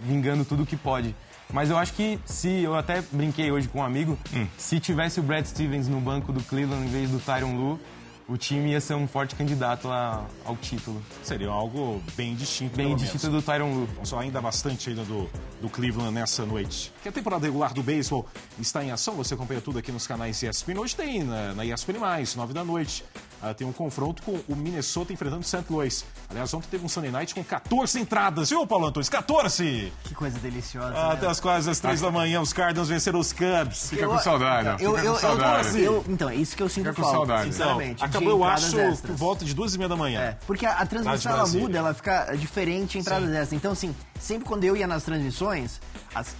vingando 0.00 0.46
tudo 0.46 0.64
que 0.64 0.78
pode. 0.78 1.14
Mas 1.52 1.68
eu 1.68 1.76
acho 1.76 1.92
que 1.92 2.18
se, 2.24 2.62
eu 2.62 2.74
até 2.74 3.02
brinquei 3.12 3.50
hoje 3.50 3.68
com 3.68 3.80
um 3.80 3.84
amigo, 3.84 4.18
se 4.56 4.80
tivesse 4.80 5.20
o 5.20 5.22
Brad 5.22 5.44
Stevens 5.44 5.88
no 5.88 6.00
banco 6.00 6.32
do 6.32 6.42
Cleveland 6.42 6.86
em 6.86 6.90
vez 6.90 7.10
do 7.10 7.18
Tyron 7.18 7.54
Lu, 7.54 7.80
o 8.28 8.36
time 8.36 8.72
ia 8.72 8.80
ser 8.80 8.94
um 8.94 9.08
forte 9.08 9.34
candidato 9.34 9.88
a- 9.88 10.26
ao 10.44 10.54
título. 10.56 11.02
Seria 11.22 11.48
algo 11.48 12.02
bem 12.14 12.34
distinto, 12.34 12.76
Bem 12.76 12.94
distinto 12.94 13.26
menos. 13.28 13.42
do 13.44 13.46
Tyron 13.50 13.72
Lu. 13.72 13.88
Falar 14.06 14.22
ainda 14.22 14.40
bastante 14.40 14.90
ainda 14.90 15.02
do, 15.04 15.28
do 15.62 15.68
Cleveland 15.70 16.12
nessa 16.12 16.44
noite. 16.44 16.92
Que 17.02 17.08
a 17.08 17.12
temporada 17.12 17.46
regular 17.46 17.72
do 17.72 17.82
beisebol 17.82 18.26
está 18.60 18.84
em 18.84 18.90
ação, 18.90 19.14
você 19.14 19.32
acompanha 19.34 19.60
tudo 19.60 19.78
aqui 19.78 19.90
nos 19.90 20.06
canais 20.06 20.42
ESPN. 20.42 20.78
Hoje 20.78 20.94
tem 20.94 21.24
na, 21.24 21.54
na 21.54 21.64
ESPN+, 21.64 21.98
nove 22.36 22.52
da 22.52 22.62
noite. 22.62 23.02
Ah, 23.40 23.54
tem 23.54 23.66
um 23.66 23.72
confronto 23.72 24.22
com 24.22 24.40
o 24.48 24.56
Minnesota 24.56 25.12
enfrentando 25.12 25.40
o 25.42 25.44
St. 25.44 25.64
Louis. 25.70 26.04
Aliás, 26.28 26.52
ontem 26.52 26.66
teve 26.70 26.84
um 26.84 26.88
Sunday 26.88 27.10
Night 27.10 27.34
com 27.34 27.44
14 27.44 28.00
entradas, 28.00 28.50
viu, 28.50 28.66
Paulo 28.66 28.86
Antunes? 28.86 29.08
14! 29.08 29.92
Que 30.04 30.14
coisa 30.14 30.38
deliciosa. 30.40 30.92
Ah, 30.96 31.08
né? 31.08 31.14
até 31.14 31.26
as 31.28 31.38
quase 31.38 31.70
as 31.70 31.78
3 31.78 32.00
da 32.00 32.10
manhã, 32.10 32.40
os 32.40 32.52
Cardinals 32.52 32.88
venceram 32.88 33.20
os 33.20 33.32
Cubs. 33.32 33.90
Fica 33.90 34.08
com 34.08 34.18
saudade. 34.18 34.82
Eu, 34.82 34.98
eu, 34.98 35.14
com 35.14 35.20
saudade. 35.20 35.80
eu, 35.80 35.94
eu- 35.94 36.04
então, 36.08 36.28
é 36.28 36.34
isso 36.34 36.56
que 36.56 36.62
eu 36.62 36.68
sinto 36.68 36.88
Fica 36.90 36.94
com 36.96 37.02
falta, 37.02 37.16
saudade. 37.16 37.52
Sinceramente. 37.52 37.98
de 37.98 38.04
acabou, 38.04 38.30
eu 38.30 38.44
acho, 38.44 38.78
extras. 38.78 39.00
por 39.00 39.16
volta 39.16 39.44
de 39.44 39.54
duas 39.54 39.74
e 39.74 39.78
meia 39.78 39.88
da 39.88 39.96
manhã. 39.96 40.20
É, 40.20 40.36
porque 40.46 40.66
a, 40.66 40.72
a 40.72 40.86
transmissão 40.86 41.32
ela 41.32 41.46
muda, 41.46 41.78
ela 41.78 41.94
fica 41.94 42.34
diferente 42.34 42.98
em 42.98 43.00
entradas 43.00 43.28
extras. 43.30 43.52
Então, 43.52 43.72
assim, 43.72 43.94
sempre 44.20 44.48
quando 44.48 44.64
eu 44.64 44.76
ia 44.76 44.86
nas 44.86 45.04
transmissões, 45.04 45.80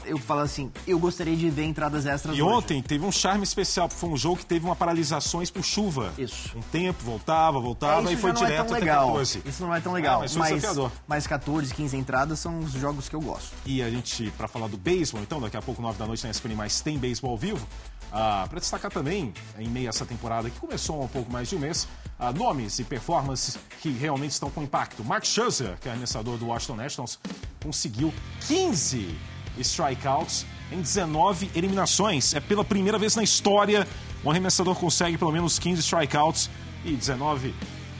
eu 0.04 0.18
falo 0.18 0.40
assim, 0.40 0.70
eu 0.86 0.98
gostaria 0.98 1.36
de 1.36 1.48
ver 1.50 1.64
entradas 1.64 2.06
extras 2.06 2.36
E 2.36 2.42
hoje. 2.42 2.54
ontem 2.54 2.82
teve 2.82 3.04
um 3.04 3.12
charme 3.12 3.44
especial, 3.44 3.88
porque 3.88 4.00
foi 4.00 4.10
um 4.10 4.16
jogo 4.16 4.36
que 4.38 4.46
teve 4.46 4.64
uma 4.64 4.74
paralisações 4.74 5.50
por 5.50 5.62
chuva. 5.64 6.12
Isso. 6.18 6.56
Um 6.56 6.62
tempo, 6.62 7.02
voltava, 7.04 7.58
É, 7.58 7.62
voltava 7.62 8.02
isso 8.04 8.12
e 8.12 8.16
foi 8.16 8.30
é 8.30 8.34
direto 8.34 8.66
tão 8.66 8.76
até 8.76 8.84
legal. 8.84 9.06
14. 9.08 9.42
Isso 9.44 9.62
não 9.62 9.74
é 9.74 9.80
tão 9.80 9.92
legal. 9.92 10.16
Ah, 10.16 10.20
mas 10.20 10.36
mas, 10.36 10.62
mas 11.06 11.26
14, 11.26 11.74
15 11.74 11.96
entradas 11.96 12.38
são 12.38 12.58
os 12.60 12.72
jogos 12.72 13.08
que 13.08 13.14
eu 13.16 13.20
gosto. 13.20 13.52
E 13.66 13.82
a 13.82 13.90
gente, 13.90 14.30
pra 14.36 14.48
falar 14.48 14.68
do 14.68 14.76
beisebol, 14.76 15.20
então, 15.22 15.40
daqui 15.40 15.56
a 15.56 15.62
pouco, 15.62 15.80
9 15.82 15.98
da 15.98 16.06
noite, 16.06 16.24
na 16.24 16.30
ESPN+, 16.30 16.54
tem 16.82 16.98
beisebol 16.98 17.32
ao 17.32 17.36
vivo. 17.36 17.66
Ah, 18.10 18.46
pra 18.48 18.58
destacar 18.58 18.90
também, 18.90 19.34
em 19.58 19.68
meio 19.68 19.86
a 19.86 19.90
essa 19.90 20.06
temporada 20.06 20.48
que 20.48 20.58
começou 20.58 21.00
há 21.02 21.04
um 21.04 21.08
pouco 21.08 21.30
mais 21.30 21.46
de 21.48 21.56
um 21.56 21.58
mês, 21.58 21.86
ah, 22.18 22.32
nomes 22.32 22.78
e 22.78 22.84
performances 22.84 23.58
que 23.82 23.90
realmente 23.90 24.30
estão 24.32 24.50
com 24.50 24.62
impacto. 24.62 25.04
Mark 25.04 25.24
Scherzer, 25.26 25.76
que 25.78 25.88
é 25.88 25.90
arremessador 25.92 26.38
do 26.38 26.46
Washington 26.46 26.76
Nationals, 26.76 27.18
conseguiu 27.62 28.12
15 28.46 29.14
strikeouts 29.60 30.46
em 30.70 30.80
19 30.80 31.50
eliminações. 31.54 32.34
É 32.34 32.40
pela 32.40 32.64
primeira 32.64 32.98
vez 32.98 33.16
na 33.16 33.22
história 33.22 33.86
um 34.24 34.30
arremessador 34.30 34.74
consegue 34.74 35.16
pelo 35.16 35.32
menos 35.32 35.58
15 35.58 35.80
strikeouts 35.80 36.50
e 36.84 36.92
19 36.92 37.54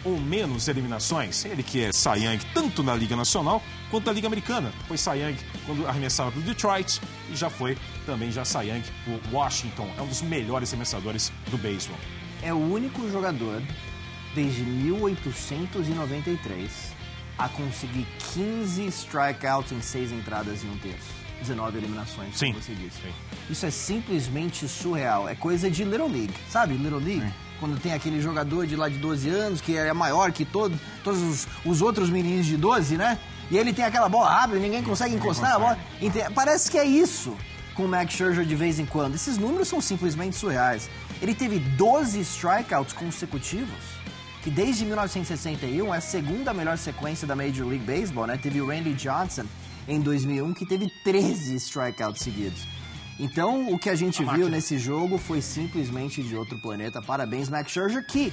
ou 0.05 0.19
menos 0.19 0.69
eliminações. 0.69 1.45
Ele 1.45 1.63
que 1.63 1.85
é 1.85 1.91
Young 2.17 2.39
tanto 2.55 2.83
na 2.83 2.95
Liga 2.95 3.15
Nacional 3.17 3.63
quanto 3.91 4.07
na 4.07 4.13
Liga 4.13 4.27
Americana. 4.27 4.73
Foi 4.87 4.97
Young 5.17 5.37
quando 5.67 5.87
arremessava 5.87 6.31
para 6.31 6.41
o 6.41 6.43
Detroit 6.43 7.01
e 7.31 7.37
já 7.37 7.51
foi 7.51 7.77
também 8.07 8.31
já 8.31 8.43
Young 8.43 8.85
por 9.05 9.21
Washington. 9.33 9.91
É 9.99 10.03
um 10.03 10.07
dos 10.07 10.23
melhores 10.23 10.71
arremessadores 10.71 11.33
do 11.51 11.59
beisebol. 11.59 11.99
É 12.43 12.53
o 12.53 12.59
único 12.59 13.11
jogador 13.11 13.61
desde 14.35 14.63
1893 14.63 16.71
a 17.37 17.49
conseguir 17.49 18.07
15 18.35 18.87
strikeouts 18.87 19.73
em 19.73 19.81
6 19.81 20.13
entradas 20.13 20.63
e 20.63 20.67
um 20.67 20.79
terço. 20.79 21.18
19 21.41 21.79
eliminações, 21.79 22.37
Sim. 22.37 22.53
como 22.53 22.63
você 22.63 22.75
disse. 22.75 23.01
Sim. 23.03 23.13
Isso 23.51 23.67
é 23.67 23.71
simplesmente 23.71 24.69
surreal. 24.69 25.29
É 25.29 25.35
coisa 25.35 25.71
de 25.71 25.85
Little 25.85 26.09
League, 26.09 26.35
sabe? 26.51 26.75
Little 26.75 26.99
League. 26.99 27.33
Quando 27.59 27.81
tem 27.81 27.93
aquele 27.93 28.21
jogador 28.21 28.67
de 28.67 28.77
lá 28.77 28.89
de 28.89 28.99
12 28.99 29.29
anos, 29.29 29.61
que 29.61 29.77
é 29.77 29.93
maior 29.93 30.31
que 30.31 30.45
todo, 30.45 30.79
todos 31.03 31.21
os, 31.21 31.49
os 31.65 31.83
outros 31.83 32.09
meninos 32.09 32.47
de 32.47 32.57
12, 32.57 32.97
né? 32.97 33.19
E 33.51 33.57
ele 33.57 33.73
tem 33.73 33.85
aquela 33.85 34.09
bola 34.09 34.31
rápida, 34.31 34.61
ninguém 34.61 34.83
consegue 34.83 35.15
encostar 35.15 35.55
a 35.55 35.59
bola. 35.59 35.79
Parece 36.35 36.71
que 36.71 36.79
é 36.79 36.85
isso 36.85 37.37
com 37.75 37.85
o 37.85 37.89
Max 37.89 38.13
Scherzer 38.13 38.45
de 38.45 38.55
vez 38.55 38.79
em 38.79 38.85
quando. 38.85 39.15
Esses 39.15 39.39
números 39.39 39.69
são 39.69 39.81
simplesmente 39.81 40.37
surreais. 40.37 40.91
Ele 41.23 41.35
teve 41.35 41.59
12 41.59 42.21
strikeouts 42.21 42.93
consecutivos, 42.93 43.99
que 44.43 44.51
desde 44.51 44.85
1961 44.85 45.95
é 45.95 45.99
a 45.99 46.01
segunda 46.01 46.53
melhor 46.53 46.77
sequência 46.77 47.27
da 47.27 47.35
Major 47.35 47.67
League 47.67 47.85
Baseball, 47.85 48.27
né? 48.27 48.37
Teve 48.37 48.61
o 48.61 48.67
Randy 48.67 48.95
Johnson 48.95 49.45
em 49.89 50.01
2001 50.01 50.53
que 50.53 50.67
teve 50.67 50.93
13 51.03 51.57
strikeouts 51.57 52.23
seguidos. 52.23 52.67
Então, 53.19 53.73
o 53.73 53.79
que 53.79 53.91
a 53.91 53.97
gente 53.97 54.23
viu 54.25 54.49
nesse 54.49 54.79
jogo 54.79 55.19
foi 55.19 55.41
simplesmente 55.41 56.23
de 56.23 56.37
outro 56.37 56.57
planeta. 56.59 57.03
Parabéns, 57.03 57.49
Max 57.49 57.73
Scherzer, 57.73 58.07
que 58.07 58.33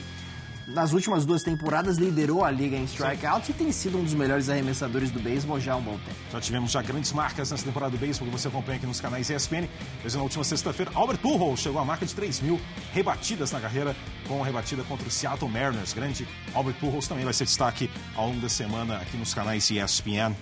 nas 0.68 0.94
últimas 0.94 1.26
duas 1.26 1.44
temporadas 1.44 1.98
liderou 1.98 2.44
a 2.44 2.52
liga 2.52 2.76
em 2.76 2.84
strikeouts 2.86 3.50
e 3.50 3.54
tem 3.54 3.72
sido 3.72 4.00
um 4.00 4.04
dos 4.04 4.13
melhores 4.13 4.50
arremessadores 4.50 5.12
do 5.12 5.20
beisebol 5.20 5.60
já 5.60 5.74
há 5.74 5.76
um 5.76 5.82
bom 5.82 5.98
tempo. 5.98 6.18
Já 6.32 6.41
tivemos 6.41 6.72
já 6.72 6.82
grandes 6.82 7.12
marcas 7.13 7.50
nessa 7.50 7.63
temporada 7.63 7.91
do 7.91 7.98
beisebol 7.98 8.28
que 8.28 8.39
você 8.39 8.48
acompanha 8.48 8.78
aqui 8.78 8.86
nos 8.86 9.00
canais 9.00 9.30
ESPN. 9.30 9.68
Pois 10.02 10.13
na 10.13 10.22
última 10.22 10.44
sexta-feira, 10.44 10.91
Albert 10.94 11.18
Pujols 11.18 11.60
chegou 11.60 11.80
à 11.80 11.86
marca 11.86 12.06
de 12.06 12.13
3 12.13 12.41
mil 12.41 12.60
rebatidas 12.94 13.52
na 13.52 13.60
carreira 13.60 13.96
com 14.28 14.41
a 14.41 14.46
rebatida 14.46 14.84
contra 14.84 15.08
o 15.08 15.12
Seattle 15.12 15.50
Mariners. 15.50 15.94
Grande 15.94 16.28
Albert 16.54 16.76
Pujols 16.80 17.08
também 17.08 17.24
vai 17.24 17.34
ser 17.34 17.46
destaque 17.46 17.89
ao 18.15 18.28
longo 18.28 18.41
da 18.41 18.50
semana 18.50 18.98
aqui 18.98 19.18
nos 19.18 19.34
canais 19.34 19.70
ESPN. 19.70 20.36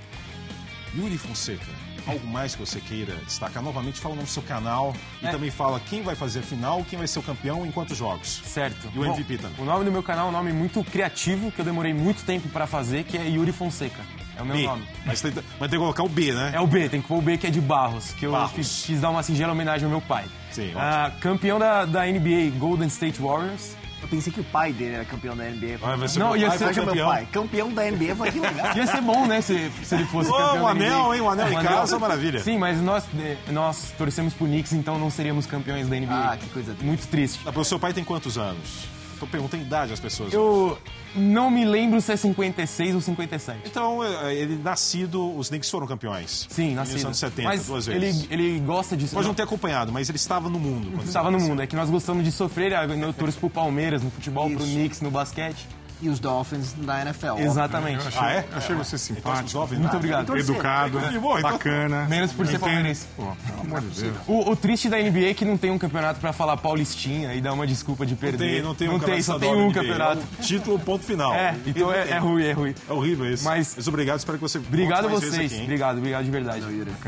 Yuri 0.96 1.18
Fonseca, 1.18 1.66
algo 2.06 2.26
mais 2.28 2.56
que 2.56 2.62
você 2.66 2.80
queira 2.80 3.16
destacar? 3.26 3.64
Novamente, 3.64 4.00
fala 4.00 4.14
o 4.14 4.16
nome 4.18 4.28
do 4.28 4.32
seu 4.32 4.44
canal 4.44 4.96
e 5.22 5.28
É. 5.28 5.32
também 5.32 5.50
fala 5.50 5.80
quem 5.90 6.02
vai 6.04 6.16
fazer 6.16 6.40
a 6.40 6.44
final, 6.44 6.84
quem 6.90 6.98
vai 7.00 7.08
ser 7.08 7.20
o 7.20 7.24
campeão 7.24 7.66
em 7.66 7.72
quantos 7.72 7.98
jogos. 7.98 8.42
Certo. 8.46 8.90
E 8.94 9.00
o 9.00 9.06
MVP 9.06 9.38
também. 9.38 9.56
O 9.60 9.66
nome 9.66 9.86
do 9.86 9.92
meu 9.92 10.04
canal 10.04 10.28
é 10.28 10.30
um 10.30 10.34
nome 10.34 10.52
muito 10.54 10.84
criativo, 10.84 11.52
que 11.52 11.60
eu 11.60 11.66
demorei 11.66 11.94
muito 11.94 12.24
tempo 12.24 12.48
pra 12.50 12.68
fazer, 12.68 13.04
que 13.06 13.18
é 13.18 13.28
Yuri 13.28 13.52
Fonseca. 13.52 14.02
É 14.36 14.42
o 14.42 14.46
meu 14.46 14.56
B. 14.56 14.64
nome. 14.66 14.84
Mas 15.06 15.22
tem, 15.22 15.32
mas 15.32 15.44
tem 15.60 15.70
que 15.70 15.78
colocar 15.78 16.04
o 16.04 16.10
B, 16.10 16.32
né? 16.34 16.52
É 16.56 16.60
o 16.60 16.66
B, 16.66 16.90
tem 16.90 17.02
que 17.02 17.08
pôr 17.08 17.20
o 17.20 17.22
B 17.22 17.38
que 17.38 17.46
é 17.48 17.52
de 17.52 17.62
Barros, 17.62 18.14
que 18.14 18.26
eu 18.26 18.32
Barros. 18.32 18.52
fiz, 18.52 18.84
quis 18.86 19.00
dar 19.02 19.12
uma 19.12 19.22
singela 19.22 19.52
homenagem 19.54 19.86
ao 19.86 19.92
meu 19.92 20.02
pai. 20.02 20.26
Sim, 20.52 20.74
Ah, 20.76 21.12
campeão 21.20 21.60
da, 21.60 21.86
da 21.86 22.06
NBA 22.06 22.52
Golden 22.58 22.88
State 22.88 23.22
Warriors. 23.22 23.76
Eu 24.04 24.08
pensei 24.10 24.32
que 24.32 24.42
o 24.42 24.44
pai 24.44 24.72
dele 24.74 24.96
era 24.96 25.06
campeão 25.06 25.36
da 25.36 25.46
NBA. 25.46 25.78
Vai, 25.80 25.98
vai 25.98 26.08
ser 26.08 26.20
Não, 26.20 26.28
meu 26.32 26.38
ia 26.38 26.48
pai, 26.50 26.58
ser 26.58 26.64
vai 26.66 26.74
Seja 26.74 26.86
meu 26.86 26.90
campeão. 26.94 27.10
pai, 27.10 27.28
campeão 27.32 27.74
da 27.74 27.90
NBA. 27.90 28.16
Falei, 28.16 28.32
que 28.34 28.40
legal. 28.40 28.76
Ia 28.78 28.86
ser 28.88 29.02
bom, 29.02 29.26
né, 29.26 29.42
se, 29.42 29.72
se 29.84 29.96
ele 29.96 30.06
fosse 30.06 30.30
Ô, 30.30 30.34
campeão 30.34 30.58
um 30.58 30.64
da 30.66 30.70
anel, 30.72 31.04
NBA. 31.06 31.16
hein? 31.16 31.22
Um 31.22 31.30
anel 31.30 31.52
em 31.54 31.64
casa, 31.64 31.98
maravilha. 31.98 32.40
Sim, 32.44 32.58
mas 32.60 32.80
nós, 32.82 33.06
eh, 33.18 33.38
nós 33.50 33.92
torcemos 33.98 34.34
pro 34.34 34.46
Knicks, 34.46 34.74
então 34.74 35.00
não 35.00 35.10
seríamos 35.10 35.46
campeões 35.46 35.88
da 35.88 35.96
NBA. 35.96 36.14
Ah, 36.34 36.38
que 36.38 36.48
coisa 36.50 36.72
triste. 36.74 36.86
Muito 36.86 37.08
triste. 37.08 37.40
Ah, 37.46 37.52
O 37.58 37.64
seu 37.64 37.80
pai 37.80 37.94
tem 37.94 38.04
quantos 38.04 38.38
anos? 38.38 38.86
Tô 39.24 39.28
perguntando 39.28 39.64
a 39.64 39.66
idade 39.66 39.94
às 39.94 40.02
pessoas. 40.02 40.34
Eu 40.34 40.78
não 41.16 41.50
me 41.50 41.64
lembro 41.64 42.02
se 42.02 42.12
é 42.12 42.18
56 42.18 42.96
ou 42.96 43.00
57. 43.00 43.60
Então, 43.66 44.04
é, 44.04 44.36
ele 44.36 44.58
nascido, 44.62 45.38
os 45.38 45.48
Knicks 45.48 45.70
foram 45.70 45.88
campeões. 45.88 46.46
Sim, 46.50 46.70
Nos 46.70 46.76
nascido. 46.76 47.06
anos 47.06 47.18
70, 47.18 47.48
Mas 47.48 47.66
duas 47.66 47.86
vezes. 47.86 48.28
ele, 48.30 48.44
ele 48.44 48.60
gosta 48.60 48.98
de... 48.98 49.08
Pode 49.08 49.26
não 49.26 49.34
ter 49.34 49.44
acompanhado, 49.44 49.94
mas 49.94 50.10
ele 50.10 50.18
estava 50.18 50.50
no 50.50 50.60
mundo. 50.60 51.02
Estava 51.04 51.32
no 51.32 51.40
mundo, 51.40 51.62
é 51.62 51.68
que 51.68 51.76
nós 51.76 51.90
gostamos 51.90 52.26
de 52.26 52.34
sofrer, 52.34 52.74
eu 52.74 53.14
torço 53.14 53.40
pro 53.40 53.50
Palmeiras 53.50 54.04
no 54.04 54.12
futebol, 54.12 54.50
pro 54.50 54.64
Isso. 54.66 54.74
Knicks 54.74 55.00
no 55.00 55.10
basquete. 55.10 55.66
E 56.04 56.10
os 56.10 56.20
Dolphins 56.20 56.74
da 56.74 57.02
NFL. 57.02 57.38
Exatamente. 57.40 58.06
Achei, 58.06 58.20
Ah, 58.22 58.32
é? 58.34 58.46
eu 58.52 58.58
achei 58.58 58.76
você 58.76 58.96
Então, 58.98 59.16
simpático, 59.16 59.48
jovens, 59.50 59.80
Muito 59.80 59.92
né? 59.94 59.98
obrigado. 59.98 60.26
Torcer. 60.26 60.50
educado, 60.50 61.00
Confirmou, 61.00 61.40
então. 61.40 61.52
bacana. 61.52 62.06
Menos 62.10 62.34
por 62.34 62.46
ser 62.46 62.60
palmeirense. 62.60 63.06
Pô, 63.16 63.24
pelo 63.48 63.62
amor 63.62 63.80
de 63.82 64.02
Deus. 64.02 64.18
O, 64.28 64.50
o 64.52 64.56
triste 64.56 64.90
da 64.90 64.98
NBA 64.98 65.30
é 65.30 65.34
que 65.34 65.46
não 65.46 65.58
tem 65.58 65.72
um 65.72 65.78
campeonato 65.78 66.20
pra 66.20 66.34
falar 66.34 66.58
paulistinha 66.58 67.34
e 67.34 67.40
dar 67.40 67.54
uma 67.54 67.66
desculpa 67.66 68.06
de 68.06 68.12
Não 68.14 68.20
perder. 68.20 68.38
tem, 68.56 68.62
não 68.62 68.76
tem, 68.76 68.90
um 68.90 68.94
não 68.94 69.00
tem 69.00 69.22
só 69.22 69.40
tem 69.40 69.50
um 69.56 69.70
NBA, 69.70 69.74
campeonato. 69.82 70.22
É 70.38 70.42
o 70.42 70.46
título, 70.46 70.78
ponto 70.80 71.06
final. 71.06 71.34
É, 71.34 71.56
então 71.66 71.94
é, 71.94 72.06
não 72.06 72.14
é 72.16 72.18
ruim, 72.20 72.44
é 72.44 72.52
ruim. 72.52 72.76
É 72.90 72.92
horrível 72.94 73.32
isso. 73.34 73.46
Mas- 73.46 73.74
Mas 73.78 73.88
obrigado, 73.88 74.20
espero 74.20 74.38
que 74.38 74.42
você 74.42 74.58
Obrigado 74.58 75.06
a 75.06 75.08
vocês. 75.08 75.54
aqui, 75.54 75.64
obrigado, 75.64 75.98
obrigado 76.00 76.26
de 76.26 76.32
verdade. 76.32 76.66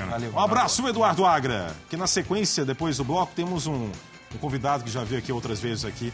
Valeu. 0.10 0.31
Um 0.34 0.39
abraço, 0.39 0.88
Eduardo 0.88 1.25
Agra. 1.25 1.75
Que 1.89 1.97
na 1.97 2.08
sequência, 2.08 2.63
depois 2.63 2.95
do 2.95 3.03
bloco, 3.03 3.34
temos 3.36 3.67
um, 3.67 3.89
um 4.34 4.38
convidado 4.39 4.84
que 4.86 4.89
já 4.89 5.03
veio 5.03 5.19
aqui 5.19 5.31
outras 5.34 5.60
vezes 5.60 5.84
aqui. 5.84 6.13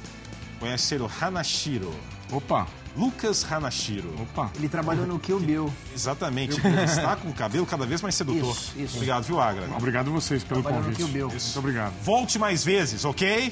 Conhece 0.62 0.94
ele, 0.96 1.04
o 1.04 1.12
Hanashiro. 1.20 1.92
Opa, 2.32 2.68
Lucas 2.96 3.46
Hanashiro. 3.52 4.14
opa. 4.22 4.52
Ele 4.56 4.70
trabalhou 4.70 5.08
no 5.08 5.18
Kill 5.20 5.40
Bill. 5.40 5.74
Exatamente. 5.94 6.62
Ele 6.66 6.84
está 6.84 7.16
com 7.16 7.30
o 7.30 7.34
cabelo 7.34 7.66
cada 7.66 7.86
vez 7.86 8.02
mais 8.02 8.14
sedutor. 8.16 8.52
Isso, 8.52 8.74
isso. 8.78 8.96
Obrigado, 8.96 9.24
viu, 9.24 9.42
Agra? 9.42 9.68
Obrigado 9.76 10.10
a 10.10 10.12
vocês 10.14 10.44
pelo 10.44 10.62
Trabalhou 10.62 10.84
no 10.88 10.96
convite. 10.96 11.04
Kill 11.04 11.14
Bill. 11.14 11.28
Muito 11.30 11.60
obrigado. 11.60 11.94
Volte 12.04 12.38
mais 12.38 12.64
vezes, 12.64 13.04
ok? 13.04 13.52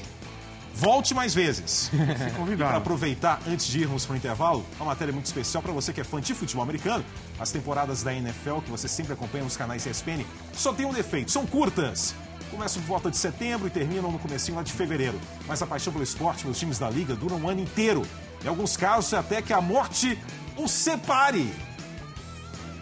Volte 0.72 1.12
mais 1.12 1.34
vezes. 1.34 1.90
Para 2.16 2.30
Convidado. 2.30 2.76
aproveitar, 2.76 3.40
antes 3.46 3.66
de 3.66 3.80
irmos 3.80 4.06
para 4.06 4.14
o 4.14 4.16
intervalo, 4.16 4.64
uma 4.76 4.86
matéria 4.86 5.12
muito 5.12 5.26
especial 5.26 5.60
para 5.62 5.72
você 5.72 5.92
que 5.92 6.00
é 6.00 6.04
fã 6.04 6.20
de 6.20 6.32
futebol 6.32 6.62
americano. 6.62 7.04
As 7.40 7.50
temporadas 7.50 8.04
da 8.04 8.14
NFL, 8.14 8.60
que 8.64 8.70
você 8.70 8.86
sempre 8.86 9.12
acompanha 9.12 9.42
nos 9.42 9.56
canais 9.56 9.84
ESPN, 9.84 10.24
só 10.52 10.72
tem 10.72 10.86
um 10.86 10.92
defeito, 10.92 11.30
são 11.32 11.44
curtas. 11.44 12.14
Começam 12.50 12.82
por 12.82 12.88
volta 12.88 13.10
de 13.10 13.16
setembro 13.16 13.66
e 13.66 13.70
terminam 13.70 14.10
no 14.10 14.18
comecinho 14.18 14.56
lá 14.56 14.62
de 14.62 14.72
fevereiro. 14.72 15.18
Mas 15.46 15.62
a 15.62 15.66
paixão 15.66 15.92
pelo 15.92 16.02
esporte 16.02 16.42
pelos 16.42 16.58
times 16.58 16.78
da 16.78 16.90
liga 16.90 17.14
dura 17.14 17.34
um 17.34 17.48
ano 17.48 17.60
inteiro. 17.60 18.02
Em 18.44 18.48
alguns 18.48 18.76
casos, 18.76 19.14
até 19.14 19.40
que 19.40 19.52
a 19.52 19.60
morte 19.60 20.18
os 20.56 20.70
separe. 20.70 21.52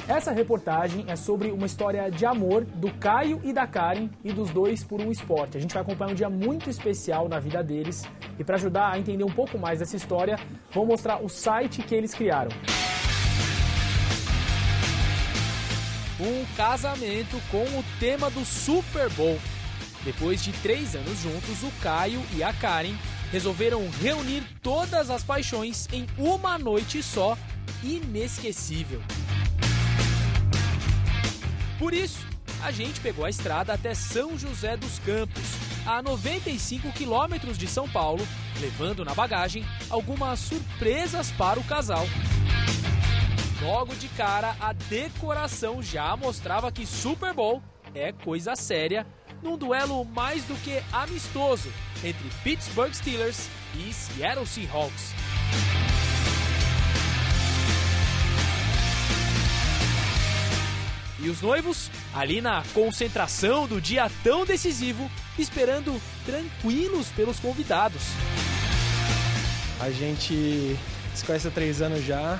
Essa 0.09 0.33
reportagem 0.33 1.04
é 1.07 1.14
sobre 1.16 1.50
uma 1.50 1.66
história 1.66 2.11
de 2.11 2.24
amor 2.24 2.64
do 2.64 2.90
Caio 2.94 3.40
e 3.44 3.52
da 3.52 3.66
Karen 3.66 4.09
e 4.24 4.33
dos 4.33 4.50
dois 4.50 4.83
por 4.83 5.02
um 5.02 5.11
esporte. 5.11 5.59
A 5.59 5.61
gente 5.61 5.74
vai 5.74 5.83
acompanhar 5.83 6.12
um 6.12 6.14
dia 6.14 6.31
muito 6.31 6.70
especial 6.70 7.28
na 7.28 7.38
vida 7.38 7.62
deles 7.62 8.04
e 8.38 8.44
para 8.44 8.57
ajudar 8.57 8.94
a 8.94 8.98
entender 8.98 9.24
um 9.24 9.31
pouco 9.31 9.59
mais 9.59 9.81
dessa 9.81 9.96
história, 9.96 10.38
vou 10.72 10.87
mostrar 10.87 11.22
o 11.22 11.28
site 11.28 11.83
que 11.83 11.94
eles 11.94 12.14
criaram. 12.14 12.50
um 16.20 16.44
casamento 16.57 17.40
com 17.50 17.62
o 17.62 17.85
tema 18.00 18.28
do 18.31 18.44
Super 18.44 19.09
Bowl. 19.11 19.38
Depois 20.09 20.42
de 20.42 20.53
três 20.62 20.97
anos 20.97 21.18
juntos, 21.18 21.62
o 21.62 21.71
Caio 21.83 22.25
e 22.35 22.42
a 22.42 22.51
Karen 22.51 22.97
resolveram 23.31 23.87
reunir 24.01 24.42
todas 24.62 25.11
as 25.11 25.23
paixões 25.23 25.87
em 25.92 26.07
uma 26.16 26.57
noite 26.59 27.03
só, 27.03 27.37
inesquecível. 27.85 29.03
Por 31.79 31.92
isso, 31.92 32.27
a 32.62 32.71
gente 32.71 33.03
pegou 33.03 33.27
a 33.27 33.29
estrada 33.29 33.75
até 33.75 33.94
São 33.94 34.38
José 34.38 34.79
dos 34.79 34.99
Campos, 35.01 35.44
a 35.85 36.01
95 36.01 36.90
quilômetros 36.92 37.59
de 37.59 37.68
São 37.68 37.87
Paulo, 37.87 38.27
levando 38.62 39.05
na 39.05 39.12
bagagem 39.12 39.62
algumas 39.90 40.38
surpresas 40.38 41.31
para 41.33 41.61
o 41.61 41.64
casal. 41.64 42.07
Logo 43.61 43.94
de 43.94 44.09
cara, 44.09 44.57
a 44.59 44.73
decoração 44.73 45.83
já 45.83 46.16
mostrava 46.16 46.73
que 46.73 46.87
Super 46.87 47.35
Bowl 47.35 47.62
é 47.94 48.11
coisa 48.11 48.57
séria 48.57 49.07
num 49.42 49.57
duelo 49.57 50.05
mais 50.05 50.44
do 50.44 50.55
que 50.57 50.83
amistoso 50.92 51.68
entre 52.05 52.29
Pittsburgh 52.42 52.92
Steelers 52.92 53.48
e 53.74 53.92
Seattle 53.92 54.46
Seahawks. 54.46 55.14
E 61.20 61.29
os 61.29 61.42
noivos, 61.42 61.90
ali 62.14 62.40
na 62.40 62.62
concentração 62.72 63.66
do 63.66 63.81
dia 63.81 64.09
tão 64.22 64.46
decisivo, 64.46 65.11
esperando 65.37 66.01
tranquilos 66.24 67.09
pelos 67.09 67.40
convidados. 67.40 68.03
A 69.81 69.90
gente 69.90 70.77
se 71.14 71.24
conhece 71.24 71.48
há 71.48 71.51
três 71.51 71.83
anos 71.83 72.05
já, 72.05 72.38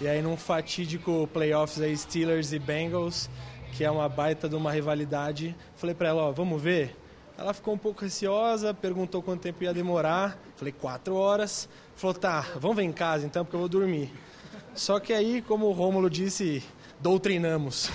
e 0.00 0.06
aí 0.06 0.22
num 0.22 0.36
fatídico 0.36 1.28
playoffs 1.32 1.80
aí 1.80 1.96
Steelers 1.96 2.52
e 2.52 2.60
Bengals, 2.60 3.28
que 3.72 3.82
é 3.82 3.90
uma 3.90 4.08
baita 4.08 4.48
de 4.48 4.54
uma 4.54 4.70
rivalidade, 4.70 5.56
falei 5.74 5.94
para 5.94 6.08
ela, 6.08 6.22
ó, 6.24 6.30
vamos 6.30 6.60
ver? 6.60 6.94
Ela 7.36 7.54
ficou 7.54 7.74
um 7.74 7.78
pouco 7.78 8.02
receosa, 8.02 8.74
perguntou 8.74 9.22
quanto 9.22 9.40
tempo 9.40 9.64
ia 9.64 9.72
demorar, 9.72 10.38
falei 10.54 10.72
quatro 10.72 11.14
horas, 11.16 11.68
falou, 11.96 12.14
tá, 12.14 12.46
vamos 12.56 12.76
ver 12.76 12.82
em 12.82 12.92
casa 12.92 13.26
então, 13.26 13.44
porque 13.44 13.56
eu 13.56 13.60
vou 13.60 13.68
dormir. 13.68 14.12
Só 14.74 15.00
que 15.00 15.12
aí, 15.12 15.42
como 15.42 15.66
o 15.66 15.72
Rômulo 15.72 16.08
disse, 16.10 16.62
doutrinamos. 17.00 17.90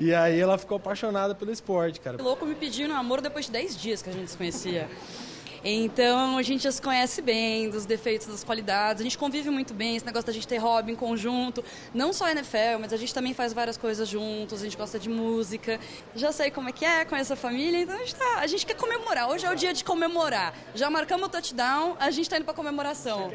E 0.00 0.12
aí 0.12 0.38
ela 0.40 0.58
ficou 0.58 0.76
apaixonada 0.76 1.34
pelo 1.34 1.52
esporte, 1.52 2.00
cara. 2.00 2.20
O 2.20 2.24
louco 2.24 2.44
me 2.44 2.54
pediu 2.54 2.88
namoro 2.88 3.22
depois 3.22 3.46
de 3.46 3.52
10 3.52 3.80
dias 3.80 4.02
que 4.02 4.10
a 4.10 4.12
gente 4.12 4.30
se 4.30 4.36
conhecia. 4.36 4.90
Então 5.64 6.36
a 6.36 6.42
gente 6.42 6.64
já 6.64 6.72
se 6.72 6.82
conhece 6.82 7.22
bem, 7.22 7.70
dos 7.70 7.86
defeitos, 7.86 8.26
das 8.26 8.42
qualidades, 8.42 9.00
a 9.00 9.04
gente 9.04 9.16
convive 9.16 9.48
muito 9.48 9.72
bem, 9.72 9.94
esse 9.94 10.04
negócio 10.04 10.26
da 10.26 10.32
gente 10.32 10.46
ter 10.48 10.58
hobby 10.58 10.90
em 10.90 10.96
conjunto, 10.96 11.64
não 11.94 12.12
só 12.12 12.28
NFL, 12.28 12.80
mas 12.80 12.92
a 12.92 12.96
gente 12.96 13.14
também 13.14 13.32
faz 13.32 13.52
várias 13.52 13.76
coisas 13.76 14.08
juntos, 14.08 14.60
a 14.60 14.64
gente 14.64 14.76
gosta 14.76 14.98
de 14.98 15.08
música, 15.08 15.78
já 16.16 16.32
sei 16.32 16.50
como 16.50 16.68
é 16.68 16.72
que 16.72 16.84
é, 16.84 17.04
conheço 17.04 17.32
a 17.32 17.36
família, 17.36 17.80
então 17.80 17.94
a 17.94 17.98
gente, 17.98 18.14
tá, 18.16 18.38
a 18.38 18.46
gente 18.48 18.66
quer 18.66 18.74
comemorar, 18.74 19.30
hoje 19.30 19.46
é 19.46 19.52
o 19.52 19.54
dia 19.54 19.72
de 19.72 19.84
comemorar. 19.84 20.52
Já 20.74 20.90
marcamos 20.90 21.28
o 21.28 21.30
touchdown, 21.30 21.96
a 22.00 22.10
gente 22.10 22.24
está 22.24 22.36
indo 22.36 22.44
para 22.44 22.54
comemoração. 22.54 23.30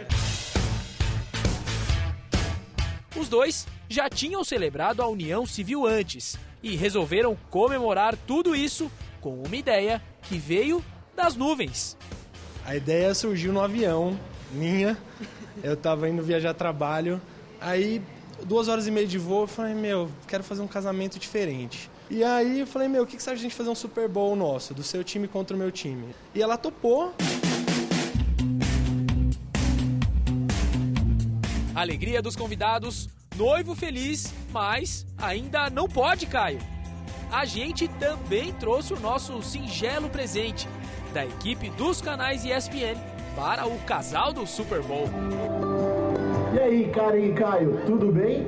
Os 3.15 3.29
dois 3.29 3.65
já 3.89 4.09
tinham 4.09 4.43
celebrado 4.43 5.01
a 5.01 5.07
união 5.07 5.45
civil 5.45 5.85
antes 5.85 6.37
e 6.61 6.75
resolveram 6.75 7.37
comemorar 7.49 8.17
tudo 8.17 8.53
isso 8.53 8.91
com 9.21 9.41
uma 9.41 9.55
ideia 9.55 10.01
que 10.23 10.37
veio 10.37 10.83
das 11.17 11.35
nuvens. 11.35 11.97
A 12.63 12.75
ideia 12.75 13.13
surgiu 13.15 13.51
no 13.51 13.59
avião, 13.59 14.17
minha. 14.51 14.95
Eu 15.63 15.73
estava 15.73 16.07
indo 16.07 16.21
viajar 16.21 16.51
a 16.51 16.53
trabalho. 16.53 17.19
Aí, 17.59 18.01
duas 18.45 18.67
horas 18.67 18.85
e 18.85 18.91
meia 18.91 19.07
de 19.07 19.17
voo, 19.17 19.41
eu 19.43 19.47
falei, 19.47 19.73
meu, 19.73 20.09
quero 20.27 20.43
fazer 20.43 20.61
um 20.61 20.67
casamento 20.67 21.17
diferente. 21.17 21.89
E 22.09 22.23
aí 22.23 22.59
eu 22.59 22.67
falei, 22.67 22.87
meu, 22.87 23.03
o 23.03 23.07
que, 23.07 23.17
que 23.17 23.23
de 23.23 23.29
a 23.29 23.35
gente 23.35 23.55
fazer 23.55 23.69
um 23.69 23.75
Super 23.75 24.07
Bowl 24.07 24.35
nosso, 24.35 24.73
do 24.73 24.83
seu 24.83 25.03
time 25.03 25.27
contra 25.27 25.55
o 25.55 25.59
meu 25.59 25.71
time? 25.71 26.13
E 26.35 26.41
ela 26.41 26.55
topou. 26.55 27.13
Alegria 31.73 32.21
dos 32.21 32.35
convidados, 32.35 33.09
noivo 33.35 33.75
feliz, 33.75 34.33
mas 34.51 35.05
ainda 35.17 35.69
não 35.69 35.87
pode, 35.87 36.27
Caio. 36.27 36.59
A 37.31 37.43
gente 37.43 37.87
também 37.87 38.53
trouxe 38.53 38.93
o 38.93 38.99
nosso 38.99 39.41
singelo 39.41 40.09
presente 40.09 40.67
da 41.17 41.25
equipe 41.25 41.71
dos 41.71 41.99
canais 41.99 42.45
ESPN 42.45 42.95
para 43.35 43.65
o 43.65 43.79
casal 43.79 44.31
do 44.31 44.45
Super 44.45 44.83
Bowl. 44.83 45.09
E 46.53 46.59
aí, 46.59 46.89
Karen 46.89 47.25
e 47.25 47.33
Caio, 47.33 47.81
tudo 47.87 48.11
bem? 48.11 48.45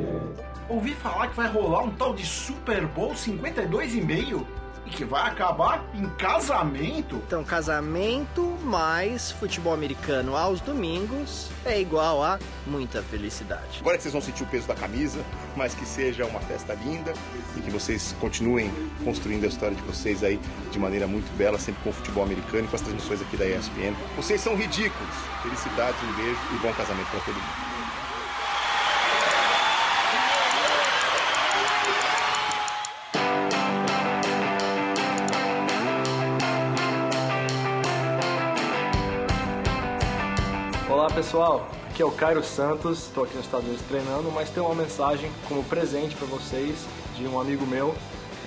Ouvi 0.69 0.93
falar 0.93 1.29
que 1.29 1.35
vai 1.35 1.47
rolar 1.47 1.81
um 1.81 1.89
tal 1.89 2.13
de 2.13 2.23
Super 2.23 2.85
Bowl 2.85 3.13
52,5 3.13 4.45
e 4.89 4.95
que 4.95 5.05
vai 5.05 5.27
acabar 5.27 5.83
em 5.93 6.07
casamento. 6.09 7.15
Então, 7.27 7.43
casamento 7.43 8.57
mais 8.63 9.31
futebol 9.31 9.73
americano 9.73 10.35
aos 10.35 10.59
domingos 10.61 11.49
é 11.65 11.79
igual 11.79 12.23
a 12.23 12.39
muita 12.65 13.01
felicidade. 13.03 13.79
Agora 13.79 13.97
que 13.97 14.03
vocês 14.03 14.13
vão 14.13 14.21
sentir 14.21 14.43
o 14.43 14.47
peso 14.47 14.67
da 14.67 14.75
camisa, 14.75 15.23
mas 15.55 15.73
que 15.73 15.85
seja 15.85 16.25
uma 16.25 16.39
festa 16.41 16.73
linda 16.73 17.13
e 17.55 17.61
que 17.61 17.69
vocês 17.69 18.15
continuem 18.19 18.71
construindo 19.03 19.43
a 19.45 19.47
história 19.47 19.75
de 19.75 19.81
vocês 19.83 20.23
aí 20.23 20.39
de 20.71 20.79
maneira 20.79 21.07
muito 21.07 21.31
bela, 21.37 21.57
sempre 21.57 21.83
com 21.83 21.89
o 21.91 21.93
futebol 21.93 22.23
americano 22.23 22.65
e 22.65 22.67
com 22.67 22.75
as 22.75 22.81
transmissões 22.81 23.21
aqui 23.21 23.37
da 23.37 23.45
ESPN. 23.45 23.95
Vocês 24.15 24.41
são 24.41 24.55
ridículos. 24.55 25.15
Felicidades, 25.43 26.01
um 26.03 26.13
beijo 26.13 26.39
e 26.53 26.57
bom 26.57 26.73
casamento 26.73 27.07
para 27.11 27.19
todo 27.21 27.35
mundo. 27.35 27.68
Pessoal, 41.19 41.69
aqui 41.89 42.01
é 42.01 42.05
o 42.05 42.11
Cairo 42.11 42.41
Santos, 42.41 43.07
estou 43.07 43.25
aqui 43.25 43.35
nos 43.35 43.43
Estados 43.43 43.67
Unidos 43.67 43.85
treinando, 43.89 44.31
mas 44.31 44.49
tem 44.49 44.63
uma 44.63 44.73
mensagem 44.73 45.29
como 45.49 45.61
presente 45.65 46.15
para 46.15 46.25
vocês 46.27 46.87
de 47.17 47.27
um 47.27 47.37
amigo 47.37 47.67
meu 47.67 47.93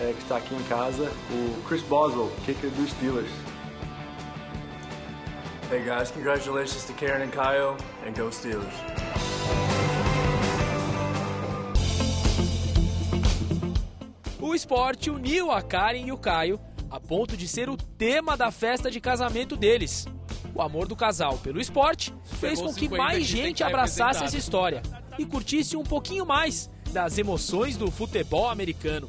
é, 0.01 0.15
que 0.15 0.23
está 0.23 0.39
aqui 0.39 0.55
em 0.55 0.63
casa, 0.63 1.13
o 1.31 1.63
Chris 1.69 1.83
Boswell, 1.83 2.33
kicker 2.47 2.71
dos 2.71 2.89
Steelers. 2.93 3.29
Hey 5.71 5.83
guys, 5.85 6.11
congratulations 6.11 6.87
to 6.87 6.95
Karen 6.95 7.23
and 7.23 7.29
Kyle, 7.29 7.77
and 8.07 8.15
go 8.17 8.33
Steelers. 8.33 8.73
O 14.41 14.55
esporte 14.55 15.11
uniu 15.11 15.51
a 15.51 15.61
Karen 15.61 16.07
e 16.07 16.13
o 16.13 16.17
Caio 16.17 16.59
a 16.91 16.99
ponto 16.99 17.37
de 17.37 17.47
ser 17.47 17.69
o 17.69 17.77
tema 17.77 18.35
da 18.35 18.51
festa 18.51 18.91
de 18.91 18.99
casamento 18.99 19.59
deles. 19.59 20.07
O 20.55 20.61
amor 20.61 20.87
do 20.87 20.95
casal 20.95 21.39
pelo 21.39 21.61
esporte 21.61 22.15
fez 22.39 22.61
com 22.61 22.75
que 22.75 22.89
mais 22.89 23.25
gente 23.25 23.65
abraçasse 23.65 24.23
essa 24.23 24.37
história 24.37 24.83
e 25.19 25.25
curtisse 25.25 25.77
um 25.77 25.83
pouquinho 25.83 26.27
mais 26.27 26.71
das 26.93 27.17
emoções 27.17 27.77
do 27.77 27.91
futebol 27.91 28.49
americano. 28.51 29.09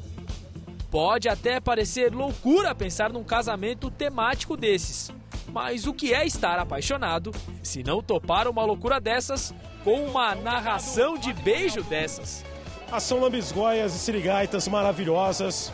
Pode 0.90 1.28
até 1.28 1.60
parecer 1.60 2.14
loucura 2.14 2.74
pensar 2.74 3.12
num 3.12 3.24
casamento 3.24 3.90
temático 3.90 4.56
desses, 4.56 5.12
mas 5.52 5.86
o 5.86 5.92
que 5.92 6.14
é 6.14 6.24
estar 6.24 6.58
apaixonado 6.58 7.30
se 7.62 7.82
não 7.82 8.02
topar 8.02 8.48
uma 8.48 8.64
loucura 8.64 9.00
dessas 9.00 9.52
com 9.82 10.04
uma 10.06 10.34
narração 10.34 11.18
de 11.18 11.32
beijo 11.32 11.82
dessas? 11.82 12.44
Ação 12.90 13.20
lambisgoias 13.20 13.94
e 13.94 13.98
sirigaitas 13.98 14.68
maravilhosas. 14.68 15.72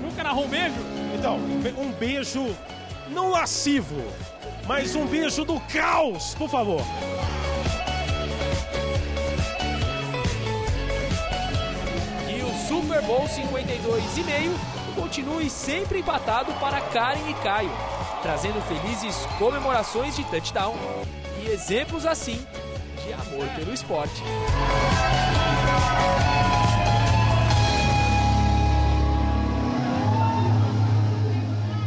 Nunca 0.00 0.24
narrou 0.24 0.46
um 0.46 0.48
beijo? 0.48 0.74
Então, 1.18 1.36
um 1.78 1.92
beijo 1.92 2.56
não 3.10 3.30
lascivo, 3.30 4.02
mas 4.66 4.94
um 4.94 5.06
beijo 5.06 5.44
do 5.44 5.60
caos, 5.60 6.34
por 6.34 6.48
favor. 6.48 6.82
E 12.28 12.42
o 12.42 12.68
Super 12.68 13.02
Bowl 13.02 13.28
52 13.28 14.18
e 14.18 14.24
meio 14.24 14.54
continue 14.94 15.48
sempre 15.50 16.00
empatado 16.00 16.52
para 16.54 16.80
Karen 16.80 17.28
e 17.28 17.34
Caio, 17.42 17.70
trazendo 18.22 18.60
felizes 18.62 19.16
comemorações 19.38 20.14
de 20.16 20.24
touchdown 20.24 20.74
e 21.42 21.48
exemplos 21.50 22.06
assim 22.06 22.38
de 23.04 23.12
amor 23.12 23.48
pelo 23.56 23.72
esporte. 23.72 24.22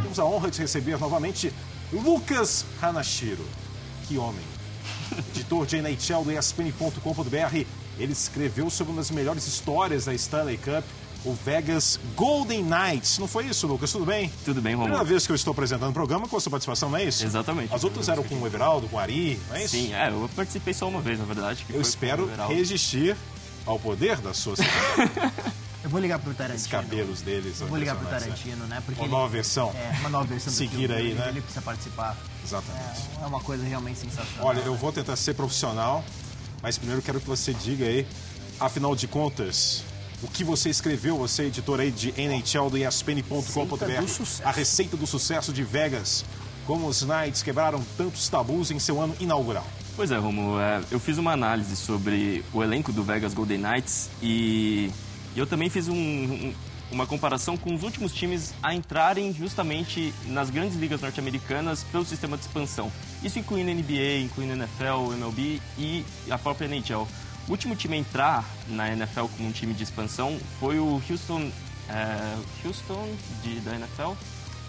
Temos 0.02 0.18
a 0.18 0.24
honra 0.24 0.50
de 0.50 0.60
receber 0.60 0.98
novamente 0.98 1.52
Lucas 1.92 2.64
Hanashiro. 2.80 3.44
Que 4.06 4.18
homem. 4.18 4.44
Editor 5.34 5.66
de 5.66 5.76
NHL 5.76 6.24
do 6.24 6.32
ESPN.com.br. 6.32 7.66
Ele 7.98 8.12
escreveu 8.12 8.68
sobre 8.68 8.92
uma 8.92 9.00
das 9.00 9.10
melhores 9.10 9.46
histórias 9.46 10.04
da 10.04 10.14
Stanley 10.14 10.58
Cup, 10.58 10.84
o 11.24 11.32
Vegas 11.32 11.98
Golden 12.14 12.62
Knights. 12.62 13.18
Não 13.18 13.26
foi 13.26 13.46
isso, 13.46 13.66
Lucas? 13.66 13.90
Tudo 13.90 14.04
bem? 14.04 14.30
Tudo 14.44 14.60
bem, 14.60 14.74
Romulo. 14.74 14.90
Primeira 14.90 15.08
vez 15.08 15.26
que 15.26 15.32
eu 15.32 15.36
estou 15.36 15.52
apresentando 15.52 15.90
o 15.90 15.94
programa 15.94 16.28
com 16.28 16.36
a 16.36 16.40
sua 16.40 16.50
participação, 16.50 16.90
não 16.90 16.98
é 16.98 17.04
isso? 17.04 17.24
Exatamente. 17.24 17.74
As 17.74 17.84
outras 17.84 18.08
eram 18.08 18.22
com 18.22 18.34
o 18.36 18.46
Everaldo, 18.46 18.88
com 18.88 18.96
o 18.96 18.98
Ari, 18.98 19.40
não 19.48 19.56
é 19.56 19.64
isso? 19.64 19.76
Sim, 19.76 19.94
é, 19.94 20.08
eu 20.10 20.28
participei 20.36 20.74
só 20.74 20.88
uma 20.88 21.00
vez, 21.00 21.18
na 21.18 21.24
verdade. 21.24 21.64
eu 21.70 21.80
espero 21.80 22.30
resistir 22.48 23.16
ao 23.64 23.78
poder 23.78 24.18
da 24.18 24.34
sua. 24.34 24.54
Eu 25.86 25.90
vou 25.90 26.00
ligar 26.00 26.18
pro 26.18 26.34
Tarantino. 26.34 26.64
Os 26.64 26.66
cabelos 26.66 27.20
deles. 27.22 27.60
Eu 27.60 27.68
vou 27.68 27.78
ligar 27.78 27.94
pro 27.94 28.06
né? 28.06 28.18
Tarantino, 28.18 28.66
né? 28.66 28.82
Porque 28.84 29.00
Uma 29.00 29.06
ele- 29.06 29.14
nova 29.14 29.28
versão. 29.28 29.70
É, 29.72 29.96
uma 30.00 30.08
nova 30.08 30.24
versão 30.24 30.52
do 30.52 30.56
Seguir 30.56 30.76
filme, 30.88 30.94
aí, 30.94 31.06
ele- 31.10 31.14
né? 31.14 31.28
Ele 31.28 31.40
precisa 31.40 31.62
participar. 31.62 32.16
Exatamente. 32.44 33.02
É, 33.20 33.22
é 33.22 33.26
uma 33.28 33.38
coisa 33.40 33.64
realmente 33.64 34.00
sensacional. 34.00 34.46
Olha, 34.48 34.58
eu 34.62 34.74
vou 34.74 34.90
tentar 34.90 35.14
ser 35.14 35.34
profissional, 35.34 36.04
mas 36.60 36.76
primeiro 36.76 37.00
quero 37.02 37.20
que 37.20 37.26
você 37.28 37.54
diga 37.54 37.84
aí, 37.86 38.04
afinal 38.58 38.96
de 38.96 39.06
contas, 39.06 39.84
o 40.24 40.26
que 40.26 40.42
você 40.42 40.70
escreveu, 40.70 41.16
você 41.18 41.44
editor 41.44 41.78
aí 41.78 41.92
de 41.92 42.12
NHL 42.20 42.68
do 42.68 42.76
Receita 42.78 43.14
do 43.14 43.18
ESPN.com.br, 43.28 44.08
sucesso. 44.08 44.42
a 44.44 44.50
receita 44.50 44.96
do 44.96 45.06
sucesso 45.06 45.52
de 45.52 45.62
Vegas, 45.62 46.24
como 46.66 46.88
os 46.88 47.02
Knights 47.02 47.44
quebraram 47.44 47.80
tantos 47.96 48.28
tabus 48.28 48.72
em 48.72 48.80
seu 48.80 49.00
ano 49.00 49.14
inaugural. 49.20 49.64
Pois 49.94 50.10
é, 50.10 50.16
Romulo, 50.18 50.58
é, 50.60 50.82
eu 50.90 50.98
fiz 50.98 51.16
uma 51.16 51.30
análise 51.32 51.76
sobre 51.76 52.44
o 52.52 52.60
elenco 52.60 52.92
do 52.92 53.04
Vegas 53.04 53.32
Golden 53.32 53.58
Knights 53.58 54.10
e 54.20 54.90
eu 55.38 55.46
também 55.46 55.68
fiz 55.70 55.88
um- 55.88 55.94
um- 55.94 56.54
uma 56.92 57.06
comparação 57.06 57.56
com 57.56 57.74
os 57.74 57.82
últimos 57.82 58.12
times 58.12 58.54
a 58.62 58.72
entrarem 58.74 59.32
justamente 59.34 60.14
nas 60.26 60.50
grandes 60.50 60.76
ligas 60.78 61.00
norte-americanas 61.00 61.82
pelo 61.90 62.04
sistema 62.04 62.36
de 62.36 62.44
expansão. 62.44 62.92
Isso 63.22 63.38
incluindo 63.38 63.70
NBA, 63.70 64.20
incluindo 64.22 64.52
NFL, 64.52 65.12
MLB 65.14 65.60
e 65.78 66.04
a 66.30 66.38
própria 66.38 66.66
NHL. 66.66 67.08
O 67.48 67.50
último 67.50 67.74
time 67.76 67.96
a 67.96 67.98
entrar 67.98 68.44
na 68.68 68.88
NFL 68.92 69.26
como 69.36 69.48
um 69.48 69.52
time 69.52 69.72
de 69.74 69.82
expansão 69.82 70.38
foi 70.60 70.78
o 70.78 71.02
Houston, 71.10 71.50
é, 71.88 72.36
Houston 72.64 73.08
de, 73.42 73.60
da 73.60 73.74
NFL, 73.74 74.12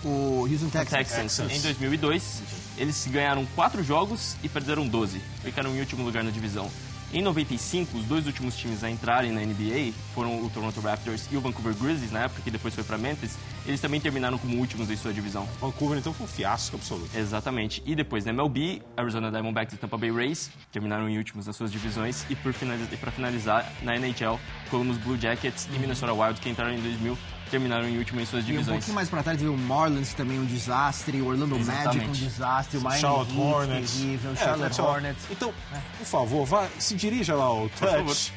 O 0.04 0.48
Houston 0.50 0.70
Texans. 0.70 0.90
Texans, 1.36 1.52
em 1.52 1.60
2002. 1.62 2.42
Eles 2.78 3.08
ganharam 3.08 3.46
quatro 3.56 3.84
jogos 3.84 4.36
e 4.44 4.48
perderam 4.50 4.88
12. 4.88 5.20
Ficaram 5.44 5.76
em 5.76 5.80
último 5.80 6.04
lugar 6.04 6.24
na 6.24 6.30
divisão. 6.30 6.70
Em 7.14 7.22
95, 7.22 7.98
os 7.98 8.04
dois 8.04 8.28
últimos 8.28 8.58
times 8.58 8.84
a 8.84 8.90
entrarem 8.90 9.32
na 9.32 9.40
NBA 9.40 9.94
foram 10.14 10.44
o 10.44 10.50
Toronto 10.50 10.78
Raptors 10.82 11.26
e 11.32 11.38
o 11.38 11.42
Vancouver 11.42 11.74
Grizzlies, 11.74 12.12
na 12.12 12.24
época 12.26 12.42
que 12.42 12.52
depois 12.52 12.76
foi 12.76 12.84
para 12.84 12.98
Memphis. 12.98 13.38
Eles 13.66 13.80
também 13.80 14.02
terminaram 14.02 14.38
como 14.38 14.58
últimos 14.58 14.90
em 14.90 14.98
sua 14.98 15.14
divisão. 15.14 15.48
Vancouver, 15.62 15.98
então, 15.98 16.14
foi 16.14 16.26
um 16.26 16.30
fiasco 16.30 16.76
absoluto. 16.76 17.18
Exatamente. 17.18 17.82
E 17.86 17.96
depois 17.96 18.26
na 18.26 18.32
MLB, 18.32 18.82
Arizona 18.98 19.32
Diamondbacks 19.32 19.74
e 19.74 19.78
Tampa 19.78 19.98
Bay 19.98 20.12
Rays 20.12 20.52
terminaram 20.70 21.08
em 21.08 21.18
últimos 21.18 21.48
nas 21.48 21.56
suas 21.56 21.72
divisões. 21.72 22.26
E 22.30 22.36
para 22.36 23.12
finalizar, 23.12 23.72
na 23.84 23.96
NHL, 23.96 24.38
Columbus 24.70 24.98
Blue 24.98 25.18
Jackets 25.18 25.70
e 25.74 25.80
Minnesota 25.80 26.14
Wild, 26.14 26.42
que 26.42 26.50
entraram 26.50 26.74
em 26.74 26.82
2000, 26.82 27.18
terminaram 27.48 27.88
em 27.88 27.98
último 27.98 28.20
em 28.22 28.26
suas 28.26 28.44
E 28.44 28.46
um 28.46 28.52
divisões. 28.52 28.78
pouquinho 28.78 28.96
mais 28.96 29.10
pra 29.10 29.24
trás 29.24 29.40
veio 29.40 29.54
o 29.54 29.58
Marlins 29.58 30.14
também 30.14 30.40
um 30.40 30.46
desastre, 30.46 31.22
o 31.22 31.28
Orlando 31.28 31.56
Magic 31.58 31.72
um 31.72 31.82
Exatamente. 31.82 32.20
desastre, 32.24 32.78
o 32.78 32.82
Miami 32.82 33.02
Charlotte 33.02 33.32
Heat 33.32 33.40
Hornets. 33.42 33.92
terrível, 33.92 34.32
o 34.32 34.34
É, 34.34 34.38
Charlotte 34.38 34.82
Hornets. 34.82 35.24
Então, 35.32 35.54
por 35.98 36.06
favor, 36.06 36.46
vá, 36.46 36.68
se 36.80 36.96
dirija 36.96 37.36
lá 37.36 37.46
ao 37.46 37.70
favor. 37.70 38.06
Touch. 38.06 38.34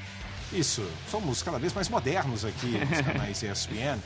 Isso, 0.53 0.85
somos 1.11 1.43
cada 1.43 1.59
vez 1.59 1.73
mais 1.73 1.89
modernos 1.89 2.45
aqui 2.45 2.67
nos 2.67 3.01
canais 3.01 3.43
ESPN. 3.43 3.99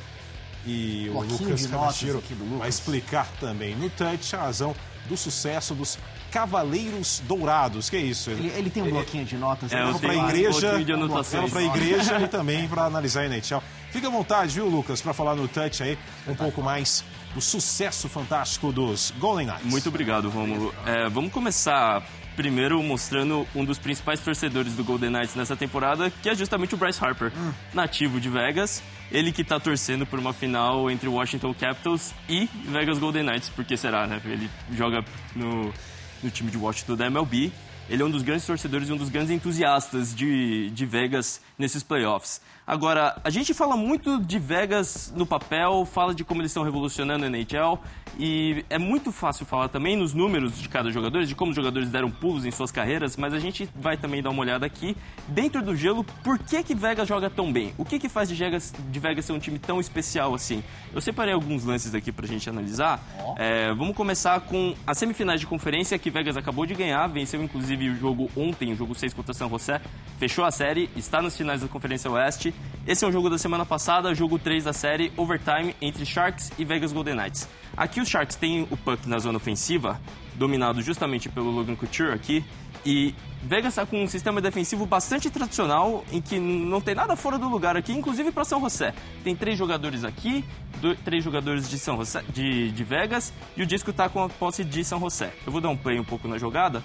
E 0.67 1.11
o 1.15 1.21
Lucas 1.21 1.67
Canachiro 1.67 2.19
aqui 2.19 2.35
do 2.35 2.43
Lucas. 2.45 2.59
vai 2.61 2.69
explicar 2.71 3.27
também 3.39 3.75
no 3.77 3.91
Touch 3.91 4.35
a 4.35 4.41
razão 4.41 4.75
do 5.09 5.15
sucesso 5.17 5.75
dos 5.75 5.99
Cavaleiros 6.31 7.23
Dourados. 7.29 7.89
Que 7.91 7.97
é 7.97 8.01
isso? 8.01 8.31
Ele, 8.31 8.49
ele 8.57 8.71
tem 8.71 8.83
um 8.83 8.91
bloquinho 8.91 9.25
de 9.25 9.37
notas. 9.37 9.71
É, 9.73 9.81
eu 9.81 9.87
Leva 9.87 9.99
pra 9.99 10.09
tenho 10.11 10.23
um 10.23 10.29
igreja, 10.29 10.61
bloquinho 10.61 10.85
de 10.85 10.93
anotações. 10.93 11.33
leva 11.33 11.49
pra 11.53 11.63
igreja 11.63 12.21
e 12.21 12.29
também 12.29 12.67
pra 12.67 12.85
analisar 12.85 13.21
a 13.23 13.27
NHL. 13.27 13.63
Fica 13.95 14.09
à 14.09 14.11
vontade, 14.11 14.57
viu, 14.57 14.67
Lucas, 14.67 15.01
pra 15.01 15.15
falar 15.15 15.37
no 15.37 15.47
Touch 15.47 15.81
aí 15.81 15.97
um 16.27 16.35
pouco 16.35 16.61
mais 16.61 17.05
do 17.33 17.41
sucesso 17.41 18.09
fantástico 18.09 18.73
dos 18.73 19.15
Golden 19.21 19.47
Knights. 19.47 19.67
Muito 19.67 19.89
obrigado, 19.89 20.29
Rômulo. 20.29 20.75
É, 20.85 21.09
vamos 21.09 21.33
começar 21.33 22.03
primeiro 22.35 22.83
mostrando 22.83 23.47
um 23.55 23.65
dos 23.65 23.79
principais 23.79 24.19
torcedores 24.19 24.75
do 24.75 24.83
Golden 24.83 25.11
Knights 25.11 25.37
nessa 25.37 25.55
temporada, 25.55 26.11
que 26.11 26.29
é 26.29 26.35
justamente 26.35 26.75
o 26.75 26.77
Bryce 26.77 26.99
Harper, 27.05 27.31
nativo 27.73 28.19
de 28.19 28.29
Vegas. 28.29 28.83
Ele 29.13 29.31
que 29.31 29.45
tá 29.45 29.61
torcendo 29.61 30.05
por 30.05 30.19
uma 30.19 30.33
final 30.33 30.91
entre 30.91 31.09
Washington 31.09 31.55
Capitals 31.55 32.13
e 32.29 32.51
Vegas 32.65 32.99
Golden 32.99 33.23
Knights, 33.23 33.49
porque 33.49 33.77
será, 33.77 34.09
né? 34.09 34.21
Ele 34.25 34.51
joga 34.73 35.05
no, 35.37 35.73
no 36.21 36.31
time 36.33 36.51
de 36.51 36.59
Washington 36.59 36.97
da 36.97 37.07
MLB. 37.07 37.53
Ele 37.89 38.03
é 38.03 38.07
um 38.07 38.11
dos 38.11 38.23
grandes 38.23 38.47
torcedores 38.47 38.89
e 38.89 38.93
um 38.93 38.97
dos 38.97 39.11
grandes 39.11 39.31
entusiastas 39.31 40.15
de, 40.15 40.71
de 40.71 40.87
Vegas 40.87 41.41
nesses 41.59 41.83
playoffs. 41.83 42.41
Agora, 42.67 43.21
a 43.23 43.29
gente 43.29 43.53
fala 43.53 43.77
muito 43.77 44.19
de 44.19 44.39
Vegas 44.39 45.13
no 45.15 45.27
papel, 45.27 45.85
fala 45.85 46.15
de 46.15 46.25
como 46.25 46.41
eles 46.41 46.51
estão 46.51 46.63
revolucionando 46.63 47.27
a 47.27 47.29
NHL 47.29 47.79
e 48.19 48.65
é 48.71 48.79
muito 48.79 49.11
fácil 49.11 49.45
falar 49.45 49.69
também 49.69 49.97
nos 49.97 50.15
números 50.15 50.59
de 50.59 50.69
cada 50.69 50.91
jogador, 50.91 51.25
de 51.25 51.35
como 51.35 51.51
os 51.51 51.57
jogadores 51.57 51.91
deram 51.91 52.11
pulos 52.11 52.45
em 52.45 52.51
suas 52.51 52.71
carreiras, 52.71 53.17
mas 53.17 53.35
a 53.35 53.39
gente 53.39 53.69
vai 53.75 53.97
também 53.97 54.23
dar 54.23 54.31
uma 54.31 54.41
olhada 54.41 54.65
aqui, 54.65 54.97
dentro 55.29 55.63
do 55.63 55.75
gelo, 55.75 56.05
por 56.23 56.39
que 56.39 56.63
que 56.63 56.75
Vegas 56.75 57.09
joga 57.09 57.29
tão 57.29 57.53
bem? 57.53 57.75
O 57.77 57.85
que 57.85 57.99
que 57.99 58.09
faz 58.09 58.29
de 58.29 58.35
Vegas, 58.35 58.73
de 58.91 59.01
Vegas 59.01 59.25
ser 59.25 59.33
um 59.33 59.39
time 59.39 59.59
tão 59.59 59.81
especial 59.81 60.35
assim? 60.35 60.63
Eu 60.93 61.01
separei 61.01 61.35
alguns 61.35 61.65
lances 61.65 61.95
aqui 61.95 62.13
pra 62.13 62.27
gente 62.27 62.49
analisar. 62.49 63.03
É, 63.37 63.73
vamos 63.75 63.97
começar 63.97 64.41
com 64.41 64.75
as 64.87 64.97
semifinais 64.97 65.41
de 65.41 65.47
conferência 65.47 65.99
que 65.99 66.11
Vegas 66.11 66.37
acabou 66.37 66.67
de 66.67 66.75
ganhar, 66.75 67.07
venceu 67.09 67.43
inclusive 67.43 67.91
o 67.91 67.97
jogo 67.97 68.31
ontem, 68.37 68.73
o 68.73 68.77
jogo 68.77 68.95
6 68.95 69.13
contra 69.13 69.35
San 69.35 69.49
José, 69.49 69.81
fechou 70.19 70.45
a 70.45 70.51
série, 70.51 70.89
está 70.97 71.21
nas 71.21 71.37
finais 71.37 71.61
da 71.63 71.69
Conferência 71.69 72.11
Oeste. 72.11 72.55
Esse 72.87 73.05
é 73.05 73.09
um 73.09 73.13
jogo 73.13 73.29
da 73.29 73.39
semana 73.39 73.67
passada, 73.67 74.15
jogo 74.15 74.39
3 74.39 74.65
da 74.65 74.73
série, 74.73 75.13
overtime 75.17 75.75
entre 75.81 76.07
Sharks 76.07 76.53
e 76.59 76.65
Vegas 76.65 76.93
Golden 76.93 77.15
Knights. 77.15 77.49
Aqui 77.77 78.04
os 78.05 78.09
Sharks 78.11 78.37
têm 78.37 78.63
o 78.71 78.77
puck 78.77 79.09
na 79.09 79.19
zona 79.19 79.37
ofensiva, 79.39 80.01
dominado 80.37 80.81
justamente 80.81 81.29
pelo 81.29 81.51
Logan 81.51 81.75
Couture 81.75 82.13
aqui, 82.13 82.45
e 82.87 83.15
Vegas 83.43 83.73
está 83.73 83.87
com 83.87 84.03
um 84.05 84.07
sistema 84.07 84.41
defensivo 84.41 84.85
bastante 84.87 85.31
tradicional, 85.31 86.05
em 86.13 86.21
que 86.21 86.39
não 86.39 86.81
tem 86.81 86.95
nada 86.95 87.17
fora 87.17 87.39
do 87.39 87.49
lugar 87.49 87.77
aqui, 87.77 87.93
inclusive 87.93 88.31
para 88.31 88.45
São 88.45 88.61
José. 88.61 88.95
Tem 89.23 89.35
três 89.35 89.59
jogadores 89.59 90.05
aqui, 90.05 90.45
do- 90.81 90.95
três 90.97 91.25
jogadores 91.25 91.69
de, 91.69 91.79
São 91.79 91.97
José, 91.97 92.23
de, 92.29 92.71
de 92.71 92.85
Vegas, 92.85 93.33
e 93.57 93.63
o 93.63 93.67
disco 93.67 93.91
está 93.91 94.09
com 94.09 94.23
a 94.23 94.29
posse 94.29 94.63
de 94.63 94.85
São 94.85 95.01
José. 95.01 95.33
Eu 95.47 95.53
vou 95.53 95.61
dar 95.61 95.71
um 95.71 95.77
play 95.77 95.99
um 95.99 96.05
pouco 96.05 96.29
na 96.29 96.37
jogada. 96.39 96.83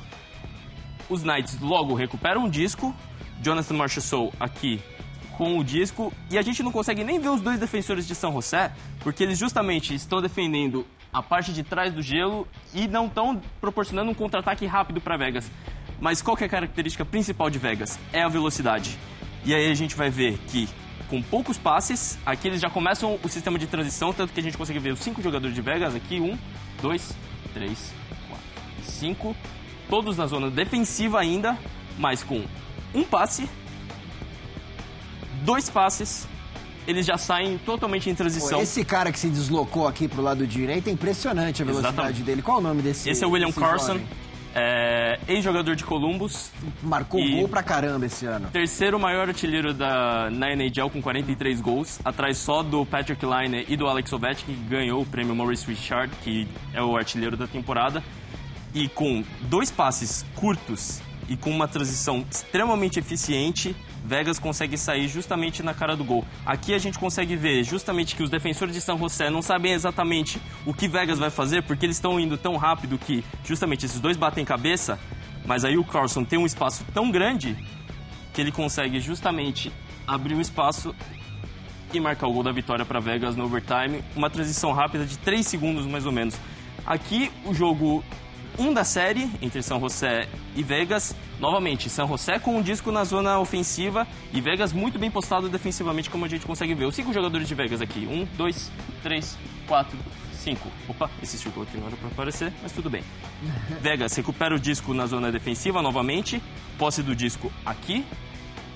Os 1.10 1.24
Knights 1.24 1.60
logo 1.60 1.94
recuperam 1.94 2.46
o 2.46 2.50
disco, 2.50 2.96
Jonathan 3.42 3.74
Marchessault 3.76 4.34
aqui 4.40 4.80
com 5.38 5.58
o 5.58 5.64
disco, 5.64 6.12
e 6.30 6.38
a 6.38 6.42
gente 6.42 6.62
não 6.62 6.72
consegue 6.72 7.02
nem 7.02 7.18
ver 7.18 7.30
os 7.30 7.40
dois 7.40 7.58
defensores 7.60 8.06
de 8.06 8.14
São 8.14 8.34
José, 8.34 8.74
porque 9.00 9.24
eles 9.24 9.40
justamente 9.40 9.96
estão 9.96 10.22
defendendo 10.22 10.86
a 11.12 11.22
parte 11.22 11.52
de 11.52 11.64
trás 11.64 11.94
do 11.94 12.02
gelo 12.02 12.48
e 12.74 12.88
não 12.88 13.08
estão 13.08 13.42
proporcionando 13.60 14.12
um 14.12 14.14
contra-ataque 14.14 14.66
rápido 14.66 15.02
para 15.02 15.18
Vegas. 15.18 15.50
Mas 16.00 16.22
qual 16.22 16.38
é 16.40 16.46
a 16.46 16.50
característica 16.50 17.04
principal 17.04 17.50
de 17.50 17.60
Vegas? 17.60 18.00
É 18.14 18.22
a 18.22 18.28
velocidade. 18.28 18.98
E 19.44 19.54
aí 19.54 19.70
a 19.70 19.74
gente 19.74 19.96
vai 19.96 20.10
ver 20.10 20.38
que 20.48 20.70
com 21.10 21.22
poucos 21.22 21.58
passes, 21.58 22.20
aqui 22.24 22.48
eles 22.48 22.62
já 22.62 22.70
começam 22.70 23.20
o 23.24 23.28
sistema 23.28 23.58
de 23.58 23.66
transição, 23.66 24.14
tanto 24.14 24.32
que 24.32 24.40
a 24.40 24.44
gente 24.44 24.58
consegue 24.58 24.78
ver 24.78 24.94
os 24.94 25.00
cinco 25.00 25.22
jogadores 25.22 25.56
de 25.56 25.62
Vegas 25.62 25.96
aqui, 25.96 26.20
um, 26.22 26.38
dois, 26.82 27.18
três, 27.52 27.92
quatro, 28.28 28.46
cinco, 28.84 29.36
todos 29.90 30.18
na 30.18 30.28
zona 30.28 30.52
defensiva 30.52 31.20
ainda, 31.20 31.58
mas 31.98 32.24
com 32.24 32.46
um 32.94 33.04
passe, 33.04 33.50
dois 35.44 35.68
passes, 35.68 36.28
eles 36.90 37.06
já 37.06 37.18
saem 37.18 37.60
totalmente 37.60 38.10
em 38.10 38.16
transição. 38.16 38.60
Esse 38.62 38.84
cara 38.84 39.12
que 39.12 39.20
se 39.20 39.30
deslocou 39.30 39.88
aqui 39.88 40.08
pro 40.08 40.24
lado 40.24 40.48
direito 40.48 40.88
é 40.88 40.92
impressionante 40.92 41.62
a 41.62 41.66
velocidade 41.66 41.94
Exatamente. 41.96 42.24
dele. 42.24 42.42
Qual 42.42 42.58
o 42.58 42.62
nome 42.62 42.82
desse? 42.82 43.08
Esse 43.08 43.24
é 43.24 43.28
o 43.28 43.30
William 43.30 43.52
Carson, 43.52 43.94
jovem? 43.94 44.08
é, 44.56 45.20
ex-jogador 45.28 45.76
de 45.76 45.84
Columbus. 45.84 46.52
Marcou 46.82 47.22
gol 47.22 47.48
pra 47.48 47.62
caramba 47.62 48.08
esse 48.08 48.26
ano. 48.26 48.50
Terceiro 48.52 49.00
maior 49.00 49.28
artilheiro 49.28 49.72
da, 49.72 50.32
na 50.32 50.52
NHL 50.52 50.90
com 50.90 51.00
43 51.00 51.62
gols, 51.62 52.00
atrás 52.04 52.38
só 52.40 52.64
do 52.64 52.84
Patrick 52.84 53.24
Line 53.24 53.66
e 53.70 53.78
do 53.78 53.88
Alex 53.88 54.12
Ovechkin, 54.12 54.56
que 54.56 54.64
ganhou 54.68 55.04
o 55.04 55.06
prêmio 55.06 55.36
Maurice 55.36 55.68
Richard, 55.68 56.12
que 56.24 56.48
é 56.74 56.82
o 56.82 56.98
artilheiro 56.98 57.38
da 57.38 57.46
temporada. 57.46 58.04
E 58.74 58.88
com 58.88 59.24
dois 59.42 59.70
passes 59.70 60.26
curtos 60.36 61.02
e 61.30 61.38
com 61.38 61.52
uma 61.52 61.68
transição 61.68 62.26
extremamente 62.30 63.00
eficiente, 63.00 63.76
Vegas 64.04 64.40
consegue 64.40 64.78
sair 64.78 65.08
justamente 65.08 65.62
na 65.62 65.74
cara 65.74 65.96
do 65.96 66.04
gol. 66.04 66.26
Aqui 66.44 66.74
a 66.74 66.80
gente 66.80 66.98
consegue 66.98 67.36
ver 67.36 67.64
justamente 67.64 68.16
que 68.16 68.24
os 68.24 68.30
defensores 68.30 68.74
de 68.74 68.82
São 68.82 68.98
José 68.98 69.30
não 69.30 69.42
sabem 69.42 69.74
exatamente 69.74 70.42
o 70.66 70.74
que 70.74 70.88
Vegas 70.88 71.20
vai 71.20 71.30
fazer, 71.30 71.62
porque 71.64 71.86
eles 71.86 71.98
estão 71.98 72.20
indo 72.20 72.36
tão 72.36 72.58
rápido 72.58 72.98
que 72.98 73.24
justamente 73.46 73.86
esses 73.86 74.00
dois 74.02 74.18
batem 74.18 74.44
cabeça, 74.44 75.00
mas 75.46 75.64
aí 75.64 75.78
o 75.78 75.84
Carlson 75.84 76.24
tem 76.24 76.40
um 76.40 76.46
espaço 76.46 76.84
tão 76.94 77.12
grande 77.12 77.56
que 78.34 78.42
ele 78.42 78.52
consegue 78.52 79.00
justamente 79.00 79.72
abrir 80.08 80.34
o 80.34 80.42
espaço 80.42 80.96
e 81.94 82.00
marcar 82.00 82.28
o 82.28 82.34
gol 82.34 82.44
da 82.44 82.52
vitória 82.52 82.86
para 82.86 83.00
Vegas 83.00 83.36
no 83.36 83.46
overtime. 83.46 84.04
Uma 84.16 84.30
transição 84.30 84.72
rápida 84.72 85.06
de 85.06 85.18
3 85.20 85.46
segundos 85.46 85.86
mais 85.86 86.06
ou 86.06 86.12
menos. 86.12 86.36
Aqui 86.86 87.32
o 87.46 87.54
jogo 87.54 88.04
1 88.60 88.74
da 88.74 88.84
série 88.84 89.30
entre 89.42 89.64
São 89.64 89.80
José 89.80 90.28
e 90.54 90.62
Vegas. 90.62 91.16
Novamente, 91.40 91.90
São 91.90 92.06
José 92.08 92.38
com 92.38 92.58
um 92.58 92.62
disco 92.62 92.92
na 92.92 93.06
zona 93.06 93.40
ofensiva 93.40 94.06
e 94.34 94.42
Vegas 94.42 94.74
muito 94.74 95.00
bem 95.00 95.10
postado 95.10 95.48
defensivamente, 95.48 96.10
como 96.10 96.26
a 96.26 96.28
gente 96.28 96.46
consegue 96.46 96.76
ver. 96.76 96.86
Os 96.86 96.94
cinco 96.94 97.14
jogadores 97.14 97.48
de 97.48 97.56
Vegas 97.56 97.82
aqui: 97.82 98.06
1, 98.06 98.28
2, 98.36 98.72
3, 99.02 99.38
4, 99.66 99.98
5. 100.34 100.72
Opa, 100.90 101.10
esse 101.24 101.38
círculo 101.38 101.66
aqui 101.66 101.78
não 101.78 101.88
era 101.88 101.96
para 101.96 102.10
aparecer, 102.10 102.52
mas 102.62 102.74
tudo 102.74 102.90
bem. 102.90 103.02
Vegas 103.80 104.14
recupera 104.16 104.54
o 104.54 104.60
disco 104.60 104.94
na 104.94 105.06
zona 105.06 105.32
defensiva 105.32 105.82
novamente. 105.82 106.44
Posse 106.78 107.02
do 107.02 107.16
disco 107.16 107.50
aqui. 107.66 108.06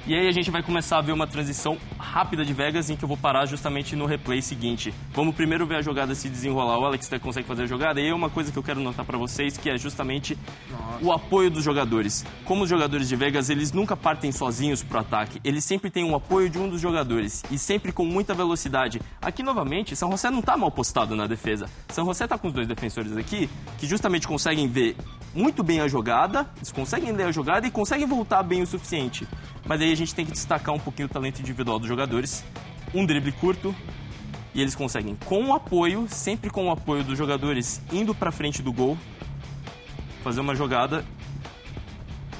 E 0.05 0.13
aí 0.13 0.27
a 0.27 0.31
gente 0.33 0.51
vai 0.51 0.61
começar 0.61 0.97
a 0.97 1.01
ver 1.01 1.13
uma 1.13 1.25
transição 1.25 1.77
rápida 1.97 2.43
de 2.43 2.53
Vegas 2.53 2.89
em 2.89 2.95
que 2.97 3.05
eu 3.05 3.07
vou 3.07 3.15
parar 3.15 3.45
justamente 3.45 3.95
no 3.95 4.05
replay 4.05 4.41
seguinte. 4.41 4.93
Vamos 5.13 5.33
primeiro 5.33 5.65
ver 5.65 5.77
a 5.77 5.81
jogada 5.81 6.13
se 6.13 6.27
desenrolar. 6.27 6.77
O 6.77 6.85
Alex 6.85 7.09
consegue 7.21 7.47
fazer 7.47 7.63
a 7.63 7.65
jogada. 7.65 8.01
E 8.01 8.07
aí 8.07 8.11
uma 8.11 8.29
coisa 8.29 8.51
que 8.51 8.59
eu 8.59 8.63
quero 8.63 8.81
notar 8.81 9.05
para 9.05 9.17
vocês 9.17 9.57
que 9.57 9.69
é 9.69 9.77
justamente 9.77 10.37
o 11.01 11.09
apoio 11.13 11.49
dos 11.49 11.63
jogadores. 11.63 12.25
Como 12.43 12.63
os 12.63 12.69
jogadores 12.69 13.07
de 13.07 13.15
Vegas, 13.15 13.49
eles 13.49 13.71
nunca 13.71 13.95
partem 13.95 14.29
sozinhos 14.29 14.83
pro 14.83 14.99
ataque. 14.99 15.39
Eles 15.41 15.63
sempre 15.63 15.89
têm 15.89 16.03
o 16.03 16.13
apoio 16.15 16.49
de 16.49 16.59
um 16.59 16.67
dos 16.67 16.81
jogadores 16.81 17.41
e 17.49 17.57
sempre 17.57 17.93
com 17.93 18.03
muita 18.03 18.33
velocidade. 18.33 19.01
Aqui 19.21 19.41
novamente, 19.41 19.95
São 19.95 20.11
José 20.11 20.29
não 20.29 20.41
tá 20.41 20.57
mal 20.57 20.69
postado 20.69 21.15
na 21.15 21.27
defesa. 21.27 21.69
São 21.87 22.05
José 22.05 22.27
tá 22.27 22.37
com 22.37 22.49
os 22.49 22.53
dois 22.53 22.67
defensores 22.67 23.15
aqui 23.15 23.49
que 23.77 23.87
justamente 23.87 24.27
conseguem 24.27 24.67
ver 24.67 24.97
muito 25.33 25.63
bem 25.63 25.79
a 25.79 25.87
jogada, 25.87 26.47
eles 26.57 26.71
conseguem 26.71 27.11
ler 27.11 27.23
a 27.23 27.31
jogada 27.31 27.65
e 27.65 27.71
conseguem 27.71 28.05
voltar 28.05 28.43
bem 28.43 28.61
o 28.61 28.67
suficiente. 28.67 29.27
Mas 29.65 29.81
aí 29.81 29.91
a 29.91 29.95
gente 29.95 30.13
tem 30.13 30.25
que 30.25 30.31
destacar 30.31 30.73
um 30.73 30.79
pouquinho 30.79 31.07
o 31.07 31.11
talento 31.11 31.39
individual 31.39 31.79
dos 31.79 31.87
jogadores. 31.87 32.43
Um 32.93 33.05
drible 33.05 33.31
curto, 33.31 33.75
e 34.53 34.61
eles 34.61 34.75
conseguem, 34.75 35.17
com 35.25 35.45
o 35.45 35.53
apoio, 35.53 36.07
sempre 36.07 36.49
com 36.49 36.67
o 36.67 36.71
apoio 36.71 37.03
dos 37.03 37.17
jogadores, 37.17 37.81
indo 37.91 38.13
para 38.13 38.31
frente 38.31 38.61
do 38.61 38.71
gol, 38.71 38.97
fazer 40.23 40.41
uma 40.41 40.53
jogada 40.53 41.03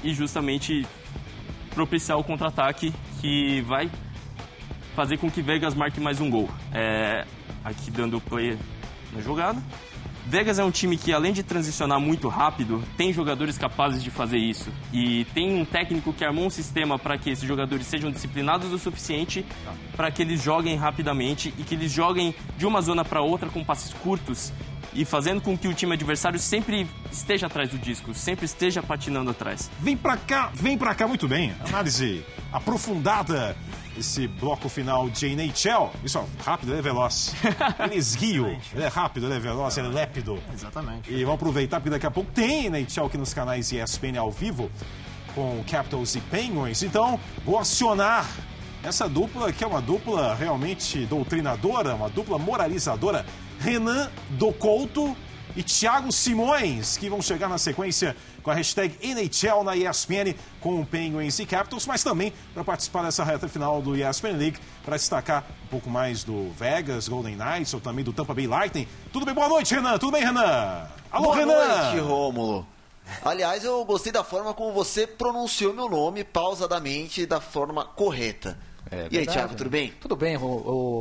e 0.02 0.14
justamente 0.14 0.86
propiciar 1.74 2.18
o 2.18 2.22
contra-ataque 2.22 2.92
que 3.20 3.62
vai 3.62 3.90
fazer 4.94 5.16
com 5.16 5.30
que 5.30 5.42
Vegas 5.42 5.74
marque 5.74 6.00
mais 6.00 6.20
um 6.20 6.30
gol. 6.30 6.48
É, 6.72 7.26
aqui 7.64 7.90
dando 7.90 8.20
play 8.20 8.56
na 9.12 9.20
jogada. 9.20 9.60
Vegas 10.26 10.58
é 10.58 10.64
um 10.64 10.70
time 10.70 10.96
que, 10.96 11.12
além 11.12 11.32
de 11.32 11.42
transicionar 11.42 12.00
muito 12.00 12.28
rápido, 12.28 12.82
tem 12.96 13.12
jogadores 13.12 13.58
capazes 13.58 14.02
de 14.02 14.10
fazer 14.10 14.38
isso. 14.38 14.70
E 14.92 15.24
tem 15.34 15.60
um 15.60 15.64
técnico 15.64 16.12
que 16.12 16.24
armou 16.24 16.46
um 16.46 16.50
sistema 16.50 16.98
para 16.98 17.18
que 17.18 17.30
esses 17.30 17.46
jogadores 17.46 17.86
sejam 17.86 18.10
disciplinados 18.10 18.72
o 18.72 18.78
suficiente 18.78 19.44
para 19.96 20.10
que 20.10 20.22
eles 20.22 20.42
joguem 20.42 20.76
rapidamente 20.76 21.52
e 21.58 21.62
que 21.62 21.74
eles 21.74 21.92
joguem 21.92 22.34
de 22.56 22.66
uma 22.66 22.80
zona 22.80 23.04
para 23.04 23.20
outra 23.20 23.48
com 23.50 23.62
passes 23.62 23.92
curtos 23.92 24.52
e 24.94 25.04
fazendo 25.04 25.40
com 25.40 25.58
que 25.58 25.68
o 25.68 25.74
time 25.74 25.92
adversário 25.92 26.38
sempre 26.38 26.86
esteja 27.10 27.46
atrás 27.46 27.68
do 27.68 27.78
disco, 27.78 28.14
sempre 28.14 28.46
esteja 28.46 28.82
patinando 28.82 29.30
atrás. 29.30 29.70
Vem 29.80 29.96
pra 29.96 30.16
cá, 30.16 30.50
vem 30.54 30.78
pra 30.78 30.94
cá 30.94 31.06
muito 31.06 31.26
bem. 31.26 31.52
Análise 31.66 32.24
aprofundada 32.52 33.56
esse 33.98 34.26
bloco 34.26 34.68
final 34.68 35.08
de 35.08 35.26
NHL. 35.26 35.90
Isso, 36.04 36.18
ó, 36.18 36.24
rápido, 36.44 36.72
ele 36.72 36.78
é 36.78 36.82
veloz. 36.82 37.34
Ele 37.78 37.96
esguio, 37.96 38.46
ele 38.72 38.82
é 38.82 38.88
rápido, 38.88 39.26
ele 39.26 39.34
é 39.34 39.38
veloz, 39.38 39.76
ele 39.76 39.88
é 39.88 39.90
lépido. 39.90 40.38
Exatamente. 40.52 41.12
E 41.12 41.24
vamos 41.24 41.34
aproveitar, 41.34 41.78
porque 41.80 41.90
daqui 41.90 42.06
a 42.06 42.10
pouco 42.10 42.30
tem 42.32 42.66
NHL 42.66 43.06
aqui 43.06 43.18
nos 43.18 43.34
canais 43.34 43.72
ESPN 43.72 44.18
ao 44.18 44.30
vivo, 44.30 44.70
com 45.34 45.62
Capitals 45.68 46.14
e 46.14 46.20
Penguins. 46.20 46.82
Então, 46.82 47.20
vou 47.44 47.58
acionar 47.58 48.28
essa 48.82 49.08
dupla, 49.08 49.52
que 49.52 49.64
é 49.64 49.66
uma 49.66 49.80
dupla 49.80 50.34
realmente 50.34 51.06
doutrinadora, 51.06 51.94
uma 51.94 52.08
dupla 52.08 52.38
moralizadora. 52.38 53.24
Renan 53.60 54.10
Docouto 54.30 55.16
e 55.56 55.62
Thiago 55.62 56.10
Simões, 56.12 56.96
que 56.96 57.08
vão 57.08 57.22
chegar 57.22 57.48
na 57.48 57.58
sequência 57.58 58.16
com 58.42 58.50
a 58.50 58.54
hashtag 58.54 58.96
NHL 59.02 59.62
na 59.64 59.76
ESPN 59.76 60.34
com 60.60 60.80
o 60.80 60.86
Penguins 60.86 61.38
e 61.38 61.46
Capitals, 61.46 61.86
mas 61.86 62.02
também 62.02 62.32
para 62.52 62.64
participar 62.64 63.02
dessa 63.02 63.24
reta 63.24 63.48
final 63.48 63.80
do 63.80 63.96
ESPN 63.96 64.36
League, 64.36 64.58
para 64.84 64.96
destacar 64.96 65.44
um 65.64 65.68
pouco 65.68 65.88
mais 65.88 66.24
do 66.24 66.50
Vegas, 66.52 67.08
Golden 67.08 67.36
Knights 67.36 67.72
ou 67.74 67.80
também 67.80 68.04
do 68.04 68.12
Tampa 68.12 68.34
Bay 68.34 68.46
Lightning. 68.46 68.86
Tudo 69.12 69.24
bem? 69.24 69.34
Boa 69.34 69.48
noite, 69.48 69.74
Renan. 69.74 69.98
Tudo 69.98 70.12
bem, 70.12 70.24
Renan? 70.24 70.88
Alô, 71.10 71.24
Boa 71.26 71.36
Renan. 71.36 71.54
noite, 71.54 71.98
Rômulo. 72.00 72.66
Aliás, 73.24 73.64
eu 73.64 73.84
gostei 73.84 74.10
da 74.12 74.24
forma 74.24 74.54
como 74.54 74.72
você 74.72 75.06
pronunciou 75.06 75.74
meu 75.74 75.88
nome 75.88 76.24
pausadamente 76.24 77.26
da 77.26 77.40
forma 77.40 77.84
correta. 77.84 78.58
É 78.90 79.08
e 79.10 79.18
aí, 79.18 79.26
Thiago, 79.26 79.54
tudo 79.54 79.70
bem? 79.70 79.92
Tudo 80.00 80.14
bem, 80.16 80.36
o, 80.36 80.42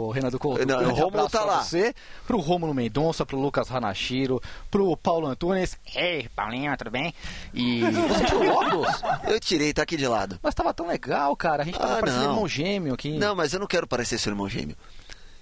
o 0.08 0.12
Renato 0.12 0.40
Couto. 0.40 0.66
Não, 0.66 0.80
Um 0.80 0.84
o 0.84 0.94
Rômulo 0.94 1.08
abraço 1.26 1.30
tá 1.30 1.44
lá. 1.44 1.64
Você, 1.64 1.94
pro 2.26 2.40
Rômulo 2.40 2.74
Mendonça, 2.74 3.26
pro 3.26 3.40
Lucas 3.40 3.70
Hanashiro, 3.70 4.42
pro 4.72 4.96
Paulo 4.98 5.28
Antunes. 5.28 5.78
Ei, 5.96 6.30
Paulinho, 6.36 6.76
tudo 6.78 6.92
bem? 6.92 7.14
E 7.54 7.82
você 8.08 8.26
tirou 8.26 8.44
o 8.44 8.50
óculos? 8.50 9.02
Eu 9.28 9.40
tirei, 9.40 9.74
tá 9.74 9.84
aqui 9.84 9.98
de 9.98 10.08
lado. 10.08 10.40
Mas 10.42 10.56
tava 10.56 10.74
tão 10.74 10.88
legal, 10.88 11.36
cara. 11.36 11.64
A 11.64 11.66
gente 11.66 11.78
tava 11.78 11.94
Ah, 11.98 12.00
parecendo 12.00 12.24
irmão 12.24 12.48
gêmeo 12.48 12.94
aqui. 12.94 13.18
Não, 13.18 13.36
mas 13.36 13.54
eu 13.54 13.60
não 13.60 13.68
quero 13.68 13.86
parecer 13.88 14.18
seu 14.18 14.32
irmão 14.32 14.48
gêmeo. 14.50 14.76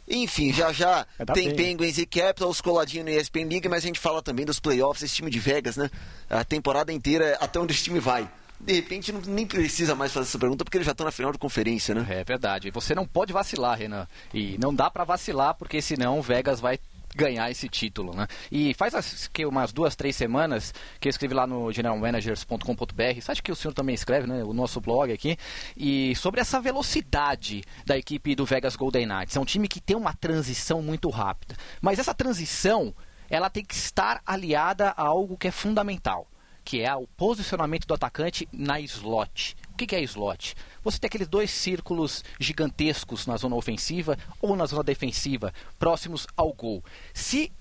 Enfim, 0.08 0.52
já 0.52 0.74
já 0.74 1.06
Ainda 1.20 1.34
tem 1.34 1.48
bem. 1.50 1.56
Penguins 1.56 1.98
e 1.98 2.06
Capitals 2.06 2.60
coladinho 2.60 3.04
no 3.06 3.10
ESPN 3.12 3.48
League, 3.48 3.70
mas 3.70 3.84
a 3.84 3.88
gente 3.88 4.00
fala 4.00 4.22
também 4.22 4.46
dos 4.46 4.60
playoffs, 4.60 5.04
esse 5.04 5.16
time 5.16 5.30
de 5.32 5.40
Vegas, 5.40 5.78
né? 5.78 5.90
A 6.30 6.44
temporada 6.44 6.92
inteira, 6.92 7.38
até 7.40 7.60
onde 7.60 7.74
esse 7.74 7.84
time 7.84 8.00
vai. 8.00 8.28
De 8.64 8.74
repente, 8.74 9.12
não, 9.12 9.22
nem 9.22 9.46
precisa 9.46 9.96
mais 9.96 10.12
fazer 10.12 10.28
essa 10.30 10.40
pergunta, 10.40 10.64
porque 10.64 10.78
eles 10.78 10.86
já 10.86 10.92
estão 10.92 11.06
na 11.06 11.12
final 11.12 11.32
de 11.32 11.38
conferência, 11.38 11.96
né? 11.96 12.06
É 12.10 12.24
verdade. 12.24 12.70
Você 12.72 12.94
não 12.94 13.06
pode 13.08 13.34
vacilar, 13.34 13.78
Renan. 13.78 14.08
E 14.34 14.58
não 14.60 14.74
dá 14.74 14.90
pra 14.90 15.04
vacilar, 15.04 15.56
porque 15.56 15.82
senão 15.82 16.20
o 16.20 16.22
Vegas 16.22 16.60
vai 16.60 16.80
ganhar 17.14 17.52
esse 17.52 17.68
título, 17.68 18.16
né? 18.16 18.26
E 18.50 18.74
faz 18.74 18.96
as- 18.96 19.28
que 19.28 19.46
umas 19.46 19.74
duas, 19.74 19.96
três 19.98 20.16
semanas 20.16 20.74
que 21.00 21.08
eu 21.08 21.10
escrevi 21.10 21.34
lá 21.34 21.46
no 21.46 21.70
generalmanagers.com.br, 21.72 23.02
acho 23.28 23.44
que 23.44 23.52
o 23.52 23.56
senhor 23.56 23.74
também 23.74 23.94
escreve, 23.96 24.28
né? 24.28 24.44
O 24.46 24.54
nosso 24.54 24.80
blog 24.80 25.12
aqui, 25.12 25.38
e 25.76 26.16
sobre 26.16 26.40
essa 26.40 26.62
velocidade 26.62 27.64
da 27.86 27.98
equipe 27.98 28.34
do 28.36 28.46
Vegas 28.46 28.76
Golden 28.78 29.06
Knights. 29.06 29.36
É 29.36 29.40
um 29.40 29.46
time 29.46 29.68
que 29.68 29.82
tem 29.82 29.98
uma 29.98 30.14
transição 30.14 30.82
muito 30.82 31.10
rápida. 31.10 31.56
Mas 31.82 32.00
essa 32.00 32.14
transição, 32.14 32.94
ela 33.30 33.50
tem 33.50 33.66
que 33.66 33.76
estar 33.76 34.22
aliada 34.26 34.90
a 34.96 35.04
algo 35.04 35.36
que 35.38 35.48
é 35.50 35.52
fundamental, 35.52 36.28
que 36.72 36.80
é 36.80 36.96
o 36.96 37.06
posicionamento 37.06 37.86
do 37.86 37.94
atacante 37.94 38.48
na 38.50 38.80
slot. 38.80 39.58
O 39.74 39.76
que 39.76 39.86
que 39.86 39.94
é 39.94 40.02
slot? 40.04 40.56
Você 40.82 40.98
tem 40.98 41.10
aqueles 41.10 41.28
dois 41.28 41.52
círculos 41.52 42.24
gigantescos 42.40 43.28
na 43.28 43.36
zona 43.36 43.58
ofensiva 43.58 44.18
ou 44.42 44.56
na 44.56 44.66
zona 44.66 44.82
defensiva, 44.82 45.54
próximos 45.78 46.26
ao 46.38 46.54
gol. 46.54 46.82
Se 47.14 47.52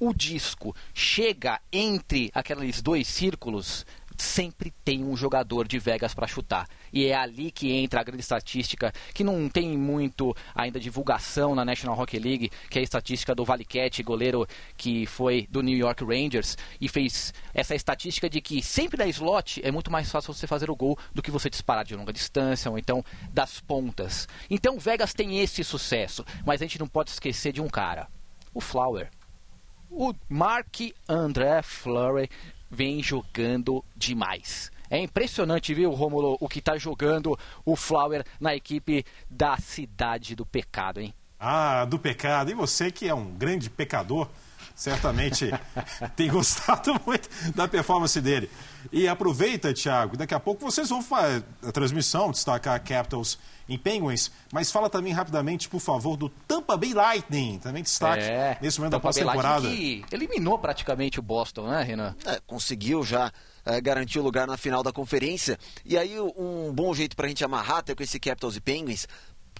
o 0.00 0.14
disco 0.14 0.74
chega 0.94 1.60
entre 1.70 2.30
aqueles 2.32 2.80
dois 2.80 3.06
círculos, 3.06 3.84
sempre 4.16 4.72
tem 4.84 5.04
um 5.04 5.16
jogador 5.16 5.66
de 5.66 5.78
Vegas 5.78 6.14
para 6.14 6.26
chutar. 6.26 6.68
E 6.92 7.06
é 7.06 7.14
ali 7.14 7.50
que 7.50 7.72
entra 7.72 8.00
a 8.00 8.04
grande 8.04 8.22
estatística, 8.22 8.92
que 9.12 9.24
não 9.24 9.48
tem 9.48 9.76
muito 9.76 10.34
ainda 10.54 10.78
divulgação 10.78 11.54
na 11.54 11.64
National 11.64 11.98
Hockey 11.98 12.18
League, 12.18 12.50
que 12.70 12.78
é 12.78 12.80
a 12.80 12.84
estatística 12.84 13.34
do 13.34 13.44
Valiquete, 13.44 14.02
goleiro 14.02 14.46
que 14.76 15.06
foi 15.06 15.46
do 15.50 15.62
New 15.62 15.76
York 15.76 16.04
Rangers, 16.04 16.56
e 16.80 16.88
fez 16.88 17.34
essa 17.52 17.74
estatística 17.74 18.30
de 18.30 18.40
que 18.40 18.62
sempre 18.62 18.96
da 18.96 19.06
slot 19.06 19.60
é 19.64 19.70
muito 19.70 19.90
mais 19.90 20.10
fácil 20.10 20.32
você 20.32 20.46
fazer 20.46 20.70
o 20.70 20.76
gol 20.76 20.98
do 21.12 21.22
que 21.22 21.30
você 21.30 21.50
disparar 21.50 21.84
de 21.84 21.96
longa 21.96 22.12
distância, 22.12 22.70
ou 22.70 22.78
então 22.78 23.04
das 23.32 23.60
pontas. 23.60 24.28
Então 24.48 24.78
Vegas 24.78 25.12
tem 25.12 25.40
esse 25.40 25.64
sucesso, 25.64 26.24
mas 26.46 26.60
a 26.60 26.64
gente 26.64 26.78
não 26.78 26.86
pode 26.86 27.10
esquecer 27.10 27.52
de 27.52 27.60
um 27.60 27.68
cara, 27.68 28.08
o 28.52 28.60
Flower. 28.60 29.10
O 29.90 30.12
Mark 30.28 30.80
André 31.08 31.62
Fleury 31.62 32.28
vem 32.74 33.02
jogando 33.02 33.84
demais. 33.96 34.70
É 34.90 34.98
impressionante, 34.98 35.72
viu, 35.72 35.90
Romulo, 35.92 36.36
o 36.40 36.48
que 36.48 36.58
está 36.58 36.76
jogando 36.76 37.38
o 37.64 37.74
Flower 37.74 38.24
na 38.38 38.54
equipe 38.54 39.04
da 39.30 39.56
Cidade 39.56 40.34
do 40.34 40.44
Pecado, 40.44 41.00
hein? 41.00 41.14
Ah, 41.38 41.84
do 41.84 41.98
pecado. 41.98 42.50
E 42.50 42.54
você 42.54 42.90
que 42.90 43.08
é 43.08 43.14
um 43.14 43.32
grande 43.32 43.68
pecador, 43.68 44.28
certamente 44.74 45.50
tem 46.16 46.30
gostado 46.30 47.00
muito 47.06 47.28
da 47.54 47.68
performance 47.68 48.20
dele. 48.20 48.50
E 48.92 49.08
aproveita, 49.08 49.72
Thiago, 49.72 50.16
daqui 50.16 50.34
a 50.34 50.40
pouco 50.40 50.62
vocês 50.62 50.88
vão 50.88 51.02
fazer 51.02 51.44
a 51.66 51.72
transmissão, 51.72 52.30
destacar 52.30 52.82
Capitals 52.82 53.38
em 53.68 53.78
Penguins, 53.78 54.30
mas 54.52 54.70
fala 54.70 54.90
também 54.90 55.12
rapidamente, 55.12 55.68
por 55.68 55.80
favor, 55.80 56.16
do 56.16 56.28
Tampa 56.28 56.76
Bay 56.76 56.92
Lightning, 56.92 57.58
também 57.58 57.82
destaque 57.82 58.24
nesse 58.60 58.78
momento 58.78 58.92
da 58.92 58.98
Tampa 58.98 59.08
Lightning 59.08 59.24
pós-temporada. 59.24 59.68
que 59.68 60.04
eliminou 60.12 60.58
praticamente 60.58 61.18
o 61.18 61.22
Boston, 61.22 61.68
né, 61.68 61.82
Renan? 61.82 62.14
É, 62.26 62.40
conseguiu 62.46 63.02
já 63.02 63.32
é, 63.64 63.80
garantir 63.80 64.18
o 64.18 64.22
lugar 64.22 64.46
na 64.46 64.56
final 64.56 64.82
da 64.82 64.92
conferência. 64.92 65.58
E 65.84 65.96
aí, 65.96 66.20
um 66.20 66.72
bom 66.72 66.92
jeito 66.94 67.16
pra 67.16 67.26
gente 67.26 67.44
amarrar 67.44 67.78
até 67.78 67.94
com 67.94 68.02
esse 68.02 68.20
Capitals 68.20 68.56
e 68.56 68.60
Penguins. 68.60 69.08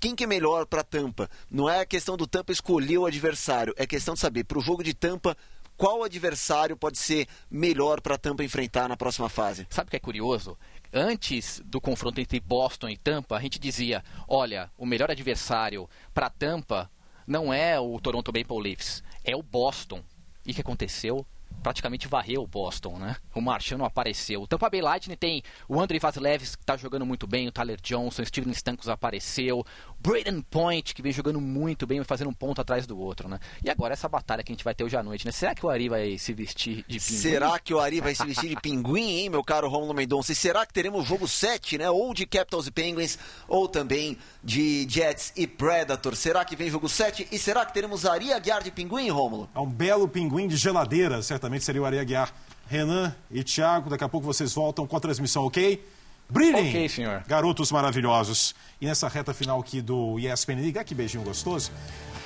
Quem 0.01 0.15
que 0.15 0.25
é 0.25 0.27
melhor 0.27 0.67
pra 0.67 0.83
Tampa? 0.83 1.31
Não 1.51 1.69
é 1.69 1.81
a 1.81 1.87
questão 1.87 2.17
do 2.17 2.27
Tampa 2.27 2.53
escolher 2.53 2.99
o 2.99 3.07
adversário, 3.07 3.75
é 3.77 3.87
questão 3.87 4.15
de 4.15 4.21
saber, 4.21 4.45
pro 4.45 4.61
jogo 4.61 4.83
de 4.83 4.95
Tampa, 4.95 5.37
qual 5.77 6.05
adversário 6.05 6.77
pode 6.77 6.99
ser 6.99 7.27
melhor 7.51 8.01
pra 8.01 8.19
Tampa 8.19 8.45
enfrentar 8.45 8.89
na 8.89 8.97
próxima 8.97 9.29
fase. 9.29 9.67
Sabe 9.71 9.89
o 9.89 9.91
que 9.91 9.97
é 9.97 10.01
curioso? 10.01 10.57
Antes 10.93 11.61
do 11.65 11.81
confronto 11.81 12.21
entre 12.21 12.39
Boston 12.39 12.89
e 12.89 12.97
Tampa, 12.97 13.37
a 13.37 13.41
gente 13.41 13.59
dizia: 13.59 14.05
olha, 14.29 14.71
o 14.79 14.87
melhor 14.87 15.11
adversário 15.11 15.89
para 16.13 16.31
Tampa 16.31 16.91
não 17.27 17.53
é 17.53 17.81
o 17.81 17.99
Toronto 17.99 18.33
Maple 18.33 18.63
Leafs, 18.63 19.03
é 19.25 19.35
o 19.35 19.43
Boston. 19.43 20.03
E 20.47 20.53
o 20.53 20.55
que 20.55 20.61
aconteceu? 20.61 21.27
Praticamente 21.65 22.07
varreu 22.07 22.43
o 22.43 22.47
Boston, 22.47 22.99
né? 22.99 23.17
O 23.35 23.41
Marchand 23.41 23.79
não 23.79 23.87
apareceu. 23.87 24.43
O 24.43 24.47
Tampa 24.47 24.69
Bay 24.69 24.83
Lightning 24.83 25.17
tem 25.17 25.43
o 25.67 25.81
Andrei 25.81 25.99
Vasilevs, 25.99 26.55
que 26.55 26.63
está 26.63 26.77
jogando 26.77 27.07
muito 27.07 27.27
bem, 27.27 27.49
o 27.49 27.53
Tyler 27.53 27.81
Johnson, 27.81 28.23
o 28.23 28.27
Steven 28.27 28.53
Stamkos 28.53 28.89
apareceu, 28.89 29.61
o 29.61 29.65
Braden 29.99 30.43
Point, 30.43 30.95
que 30.95 31.01
vem 31.01 31.11
jogando 31.11 31.41
muito 31.41 31.87
bem, 31.87 32.05
fazendo 32.05 32.29
um 32.29 32.35
ponto 32.35 32.61
atrás 32.61 32.87
do 32.87 32.99
outro, 32.99 33.29
né? 33.29 33.41
E 33.65 33.71
agora 33.71 33.95
essa 33.95 34.09
batalha 34.09 34.43
que 34.43 34.53
a 34.53 34.55
gente 34.55 34.63
vai 34.65 34.75
ter 34.75 34.85
hoje 34.85 34.97
à 34.97 35.03
noite, 35.03 35.25
né? 35.25 35.33
Será 35.33 35.55
que 35.55 35.65
o 35.65 35.71
Ari 35.71 35.89
vai 35.89 36.19
se 36.19 36.35
vestir 36.35 36.85
de 36.87 37.01
pinguim? 37.01 37.19
Será 37.19 37.59
que 37.59 37.73
o 37.73 37.81
Ari 37.81 38.01
vai 38.03 38.15
se 38.15 38.27
vestir 38.27 38.51
de 38.51 38.61
pinguim, 38.61 39.21
hein, 39.21 39.31
meu 39.31 39.43
caro 39.43 39.69
Romulo 39.69 39.95
Mendonça? 39.95 40.33
E 40.33 40.35
será 40.35 40.67
que 40.67 40.75
teremos 40.75 41.07
jogo 41.07 41.27
7, 41.27 41.79
né? 41.79 41.91
Ou 41.91 42.13
de 42.13 42.27
Capitals 42.27 42.67
e 42.67 42.71
Penguins, 42.71 43.19
ou 43.49 43.67
também 43.67 44.19
de 44.43 44.87
Jets 44.89 45.33
e 45.35 45.47
Predators. 45.47 46.19
Será 46.19 46.45
que 46.45 46.55
vem 46.55 46.69
jogo 46.69 46.89
7? 46.89 47.29
E 47.33 47.39
será 47.39 47.65
que 47.65 47.73
teremos 47.73 48.05
Ari 48.05 48.33
Aguiar 48.33 48.63
de 48.63 48.71
pinguim, 48.71 49.09
Rômulo? 49.09 49.49
É 49.55 49.61
um 49.61 49.71
belo 49.71 50.07
pinguim 50.07 50.47
de 50.47 50.57
geladeira, 50.57 51.23
certamente 51.23 51.54
seria 51.63 51.83
o 51.83 51.85
Ari 51.85 51.99
Aguiar. 51.99 52.33
Renan 52.67 53.15
e 53.31 53.45
Thiago, 53.45 53.91
daqui 53.91 54.05
a 54.05 54.09
pouco 54.09 54.27
vocês 54.27 54.55
voltam 54.55 54.87
com 54.87 54.97
a 54.97 55.01
transmissão, 55.01 55.45
ok? 55.45 55.85
Brilhem! 56.29 56.71
Ok, 56.71 56.89
senhor. 56.89 57.23
Garotos 57.27 57.71
maravilhosos. 57.71 58.55
E 58.81 58.87
nessa 58.87 59.09
reta 59.09 59.35
final 59.35 59.61
aqui 59.61 59.81
do 59.81 60.19
ESPN 60.19 60.61
Liga, 60.63 60.81
ah, 60.81 60.85
que 60.85 60.95
beijinho 60.95 61.23
gostoso. 61.23 61.71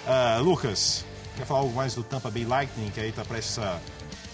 Ah, 0.07 0.39
Lucas, 0.41 1.05
quer 1.37 1.45
falar 1.45 1.61
algo 1.61 1.75
mais 1.75 1.95
do 1.95 2.03
Tampa 2.03 2.31
Bay 2.31 2.45
Lightning, 2.45 2.91
que 2.91 3.01
aí 3.01 3.11
tá 3.11 3.25
prestes 3.25 3.59
a 3.59 3.79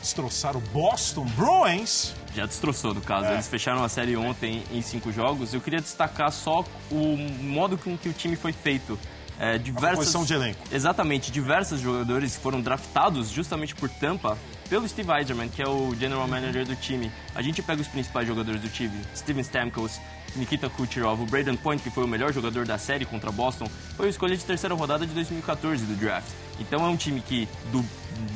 destroçar 0.00 0.56
o 0.56 0.60
Boston 0.60 1.24
Bruins? 1.36 2.14
Já 2.34 2.44
destroçou, 2.44 2.92
no 2.92 3.00
caso. 3.00 3.26
É. 3.26 3.34
Eles 3.34 3.48
fecharam 3.48 3.82
a 3.82 3.88
série 3.88 4.16
ontem 4.16 4.62
em 4.70 4.82
cinco 4.82 5.10
jogos. 5.10 5.54
Eu 5.54 5.60
queria 5.60 5.80
destacar 5.80 6.30
só 6.30 6.64
o 6.90 7.16
modo 7.40 7.78
com 7.78 7.96
que 7.96 8.08
o 8.08 8.12
time 8.12 8.36
foi 8.36 8.52
feito. 8.52 8.98
É, 9.38 9.58
diversas... 9.58 9.90
composição 9.90 10.24
de 10.24 10.34
elenco. 10.34 10.60
Exatamente. 10.70 11.30
Diversos 11.30 11.80
jogadores 11.80 12.36
foram 12.36 12.60
draftados 12.60 13.30
justamente 13.30 13.74
por 13.74 13.88
Tampa 13.88 14.38
pelo 14.68 14.88
Steve 14.88 15.10
Eiserman, 15.12 15.48
que 15.48 15.62
é 15.62 15.68
o 15.68 15.94
general 15.94 16.26
manager 16.26 16.64
do 16.64 16.74
time. 16.74 17.10
A 17.34 17.42
gente 17.42 17.62
pega 17.62 17.80
os 17.80 17.88
principais 17.88 18.26
jogadores 18.26 18.60
do 18.60 18.68
time. 18.68 18.98
Steven 19.14 19.42
Stamkos, 19.42 20.00
Nikita 20.36 20.68
Kucherov, 20.68 21.22
o 21.22 21.26
Braden 21.26 21.56
Point, 21.56 21.82
que 21.82 21.90
foi 21.90 22.04
o 22.04 22.08
melhor 22.08 22.32
jogador 22.32 22.66
da 22.66 22.78
série 22.78 23.04
contra 23.04 23.30
Boston, 23.30 23.66
foi 23.96 24.06
a 24.06 24.10
escolha 24.10 24.36
de 24.36 24.44
terceira 24.44 24.74
rodada 24.74 25.06
de 25.06 25.12
2014 25.12 25.84
do 25.84 25.94
draft. 25.94 26.28
Então 26.58 26.84
é 26.84 26.88
um 26.88 26.96
time 26.96 27.20
que, 27.20 27.48
do, 27.70 27.84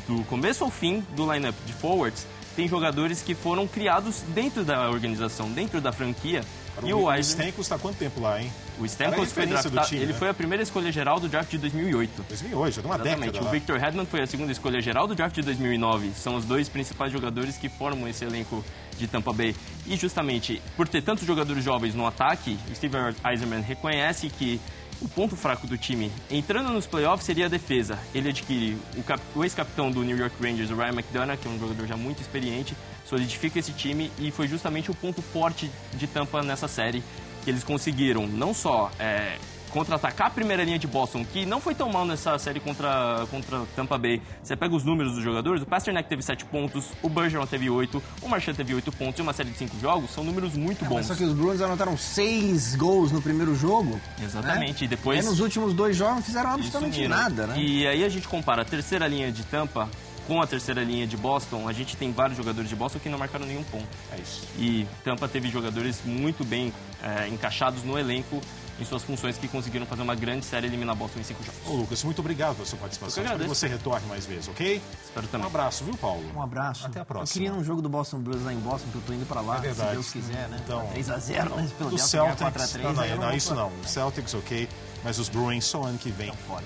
do 0.06 0.24
começo 0.24 0.64
ao 0.64 0.70
fim 0.70 1.04
do 1.16 1.32
lineup 1.32 1.56
de 1.66 1.72
forwards, 1.72 2.26
tem 2.54 2.68
jogadores 2.68 3.22
que 3.22 3.34
foram 3.34 3.66
criados 3.68 4.22
dentro 4.34 4.64
da 4.64 4.90
organização, 4.90 5.50
dentro 5.50 5.80
da 5.80 5.92
franquia. 5.92 6.42
E 6.84 6.92
o 6.92 7.12
Stamkos 7.16 7.66
está 7.66 7.78
quanto 7.78 7.96
tempo 7.96 8.20
lá, 8.20 8.40
hein? 8.40 8.52
O 8.78 8.84
a 8.84 8.86
Stamkos 8.86 9.32
foi 9.32 9.46
draftado, 9.46 9.86
time, 9.86 10.02
ele 10.02 10.12
né? 10.12 10.18
foi 10.18 10.28
a 10.28 10.34
primeira 10.34 10.62
escolha 10.62 10.92
geral 10.92 11.18
do 11.18 11.28
draft 11.28 11.50
de 11.50 11.58
2008. 11.58 12.24
2008, 12.28 12.74
já 12.74 12.80
de 12.80 12.86
uma 12.86 12.94
Exatamente. 12.94 13.32
década 13.32 13.48
O. 13.48 13.50
Victor 13.50 13.82
Hedman 13.82 14.06
foi 14.06 14.22
a 14.22 14.26
segunda 14.26 14.52
escolha 14.52 14.80
geral 14.80 15.06
do 15.06 15.14
draft 15.14 15.34
de 15.34 15.42
2009. 15.42 16.12
São 16.14 16.36
os 16.36 16.44
dois 16.44 16.68
principais 16.68 17.12
jogadores 17.12 17.56
que 17.56 17.68
formam 17.68 18.08
esse 18.08 18.24
elenco 18.24 18.64
de 18.96 19.06
Tampa 19.06 19.32
Bay. 19.32 19.54
E 19.86 19.96
justamente 19.96 20.62
por 20.76 20.86
ter 20.88 21.02
tantos 21.02 21.26
jogadores 21.26 21.64
jovens 21.64 21.94
no 21.94 22.06
ataque, 22.06 22.58
o 22.70 22.74
Steve 22.74 22.96
Eiserman 23.24 23.60
reconhece 23.60 24.28
que 24.28 24.60
o 25.00 25.08
ponto 25.08 25.36
fraco 25.36 25.66
do 25.66 25.76
time 25.78 26.10
entrando 26.30 26.70
nos 26.70 26.86
playoffs 26.86 27.24
seria 27.24 27.46
a 27.46 27.48
defesa. 27.48 27.98
Ele 28.14 28.30
adquire 28.30 28.76
o, 28.96 29.38
o 29.38 29.44
ex-capitão 29.44 29.90
do 29.90 30.02
New 30.02 30.16
York 30.16 30.34
Rangers, 30.40 30.70
o 30.70 30.74
Ryan 30.74 30.94
McDonough, 30.94 31.36
que 31.36 31.46
é 31.46 31.50
um 31.50 31.58
jogador 31.58 31.86
já 31.86 31.96
muito 31.96 32.20
experiente, 32.20 32.76
solidifica 33.04 33.58
esse 33.58 33.72
time 33.72 34.10
e 34.18 34.30
foi 34.30 34.48
justamente 34.48 34.90
o 34.90 34.94
ponto 34.94 35.22
forte 35.22 35.70
de 35.94 36.06
Tampa 36.06 36.42
nessa 36.42 36.68
série 36.68 37.02
que 37.44 37.50
eles 37.50 37.64
conseguiram 37.64 38.26
não 38.26 38.52
só 38.52 38.90
é, 38.98 39.38
contra-atacar 39.70 40.28
a 40.28 40.30
primeira 40.30 40.64
linha 40.64 40.78
de 40.78 40.86
Boston, 40.86 41.24
que 41.24 41.44
não 41.46 41.60
foi 41.60 41.74
tão 41.74 41.90
mal 41.90 42.04
nessa 42.06 42.38
série 42.38 42.60
contra, 42.60 43.26
contra 43.30 43.62
Tampa 43.76 43.98
Bay. 43.98 44.20
Você 44.42 44.56
pega 44.56 44.74
os 44.74 44.84
números 44.84 45.14
dos 45.14 45.22
jogadores, 45.22 45.62
o 45.62 45.66
Pasternak 45.66 46.08
teve 46.08 46.22
7 46.22 46.44
pontos, 46.46 46.86
o 47.02 47.08
Bergeron 47.08 47.46
teve 47.46 47.68
8, 47.70 48.02
o 48.22 48.28
Marchand 48.28 48.54
teve 48.54 48.74
8 48.74 48.90
pontos 48.92 49.18
e 49.18 49.22
uma 49.22 49.32
série 49.32 49.50
de 49.50 49.58
5 49.58 49.78
jogos, 49.80 50.10
são 50.10 50.24
números 50.24 50.54
muito 50.54 50.80
Mas 50.82 50.88
bons. 50.88 51.06
só 51.06 51.14
que 51.14 51.24
os 51.24 51.32
Bruins 51.32 51.60
anotaram 51.60 51.96
seis 51.96 52.74
gols 52.74 53.12
no 53.12 53.20
primeiro 53.22 53.54
jogo. 53.54 54.00
Exatamente, 54.22 54.80
né? 54.80 54.84
e 54.86 54.88
depois- 54.88 55.24
E 55.24 55.28
nos 55.28 55.40
últimos 55.40 55.74
dois 55.74 55.96
jogos 55.96 56.16
não 56.16 56.22
fizeram 56.22 56.50
absolutamente 56.50 57.06
nada, 57.08 57.46
né? 57.46 57.58
E 57.58 57.86
aí 57.86 58.04
a 58.04 58.08
gente 58.08 58.26
compara 58.28 58.62
a 58.62 58.64
terceira 58.64 59.06
linha 59.06 59.30
de 59.30 59.44
Tampa 59.44 59.88
com 60.26 60.42
a 60.42 60.46
terceira 60.46 60.84
linha 60.84 61.06
de 61.06 61.16
Boston, 61.16 61.66
a 61.66 61.72
gente 61.72 61.96
tem 61.96 62.12
vários 62.12 62.36
jogadores 62.36 62.68
de 62.68 62.76
Boston 62.76 62.98
que 62.98 63.08
não 63.08 63.18
marcaram 63.18 63.46
nenhum 63.46 63.62
ponto. 63.64 63.88
É 64.12 64.20
isso. 64.20 64.46
E 64.58 64.86
Tampa 65.02 65.26
teve 65.26 65.48
jogadores 65.48 66.02
muito 66.04 66.44
bem 66.44 66.70
é, 67.02 67.28
encaixados 67.28 67.82
no 67.82 67.98
elenco 67.98 68.38
em 68.80 68.84
suas 68.84 69.02
funções 69.02 69.36
que 69.36 69.48
conseguiram 69.48 69.84
fazer 69.86 70.02
uma 70.02 70.14
grande 70.14 70.44
série 70.46 70.66
e 70.66 70.70
eliminar 70.70 70.94
Boston 70.94 71.18
em 71.20 71.24
cinco 71.24 71.42
jogos. 71.42 71.60
Ô, 71.66 71.72
Lucas, 71.72 72.04
muito 72.04 72.20
obrigado 72.20 72.54
pela 72.54 72.66
sua 72.66 72.78
participação. 72.78 73.22
Eu 73.22 73.28
que 73.28 73.34
Espero 73.34 73.38
que 73.38 73.44
agradeço. 73.44 73.60
você 73.60 73.66
retorne 73.68 74.06
mais 74.06 74.26
vezes, 74.26 74.48
ok? 74.48 74.82
Espero 75.04 75.26
Um 75.26 75.30
também. 75.30 75.46
abraço, 75.46 75.84
viu, 75.84 75.96
Paulo? 75.96 76.22
Um 76.34 76.42
abraço. 76.42 76.86
Até 76.86 77.00
a 77.00 77.04
próxima. 77.04 77.28
Eu 77.28 77.32
queria 77.48 77.60
um 77.60 77.64
jogo 77.64 77.82
do 77.82 77.88
Boston 77.88 78.18
Blues 78.20 78.42
lá 78.44 78.52
em 78.52 78.58
Boston, 78.58 78.88
que 78.90 78.96
eu 78.96 79.02
tô 79.06 79.12
indo 79.12 79.26
pra 79.26 79.40
lá, 79.40 79.56
É 79.58 79.60
verdade. 79.60 79.88
se 79.90 79.94
Deus 79.94 80.10
quiser, 80.10 80.48
né? 80.48 80.60
Então, 80.64 80.86
3x0, 80.94 81.50
mas 81.56 81.72
pelo 81.72 81.90
menos 81.90 82.02
Celtics, 82.08 82.42
4x3. 82.42 82.82
não, 82.82 82.92
não, 82.92 83.16
não, 83.16 83.32
isso 83.34 83.54
não. 83.54 83.70
Celtics, 83.84 84.34
ok, 84.34 84.68
mas 85.04 85.18
os 85.18 85.28
Bruins 85.28 85.64
só 85.64 85.82
ano 85.84 85.98
que 85.98 86.10
vem. 86.10 86.32
fora. 86.46 86.64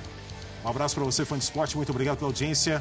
Um 0.65 0.69
abraço 0.69 0.95
para 0.95 1.03
você, 1.03 1.25
fã 1.25 1.37
de 1.37 1.43
esporte, 1.43 1.77
muito 1.77 1.91
obrigado 1.91 2.19
pela 2.19 2.29
audiência. 2.29 2.81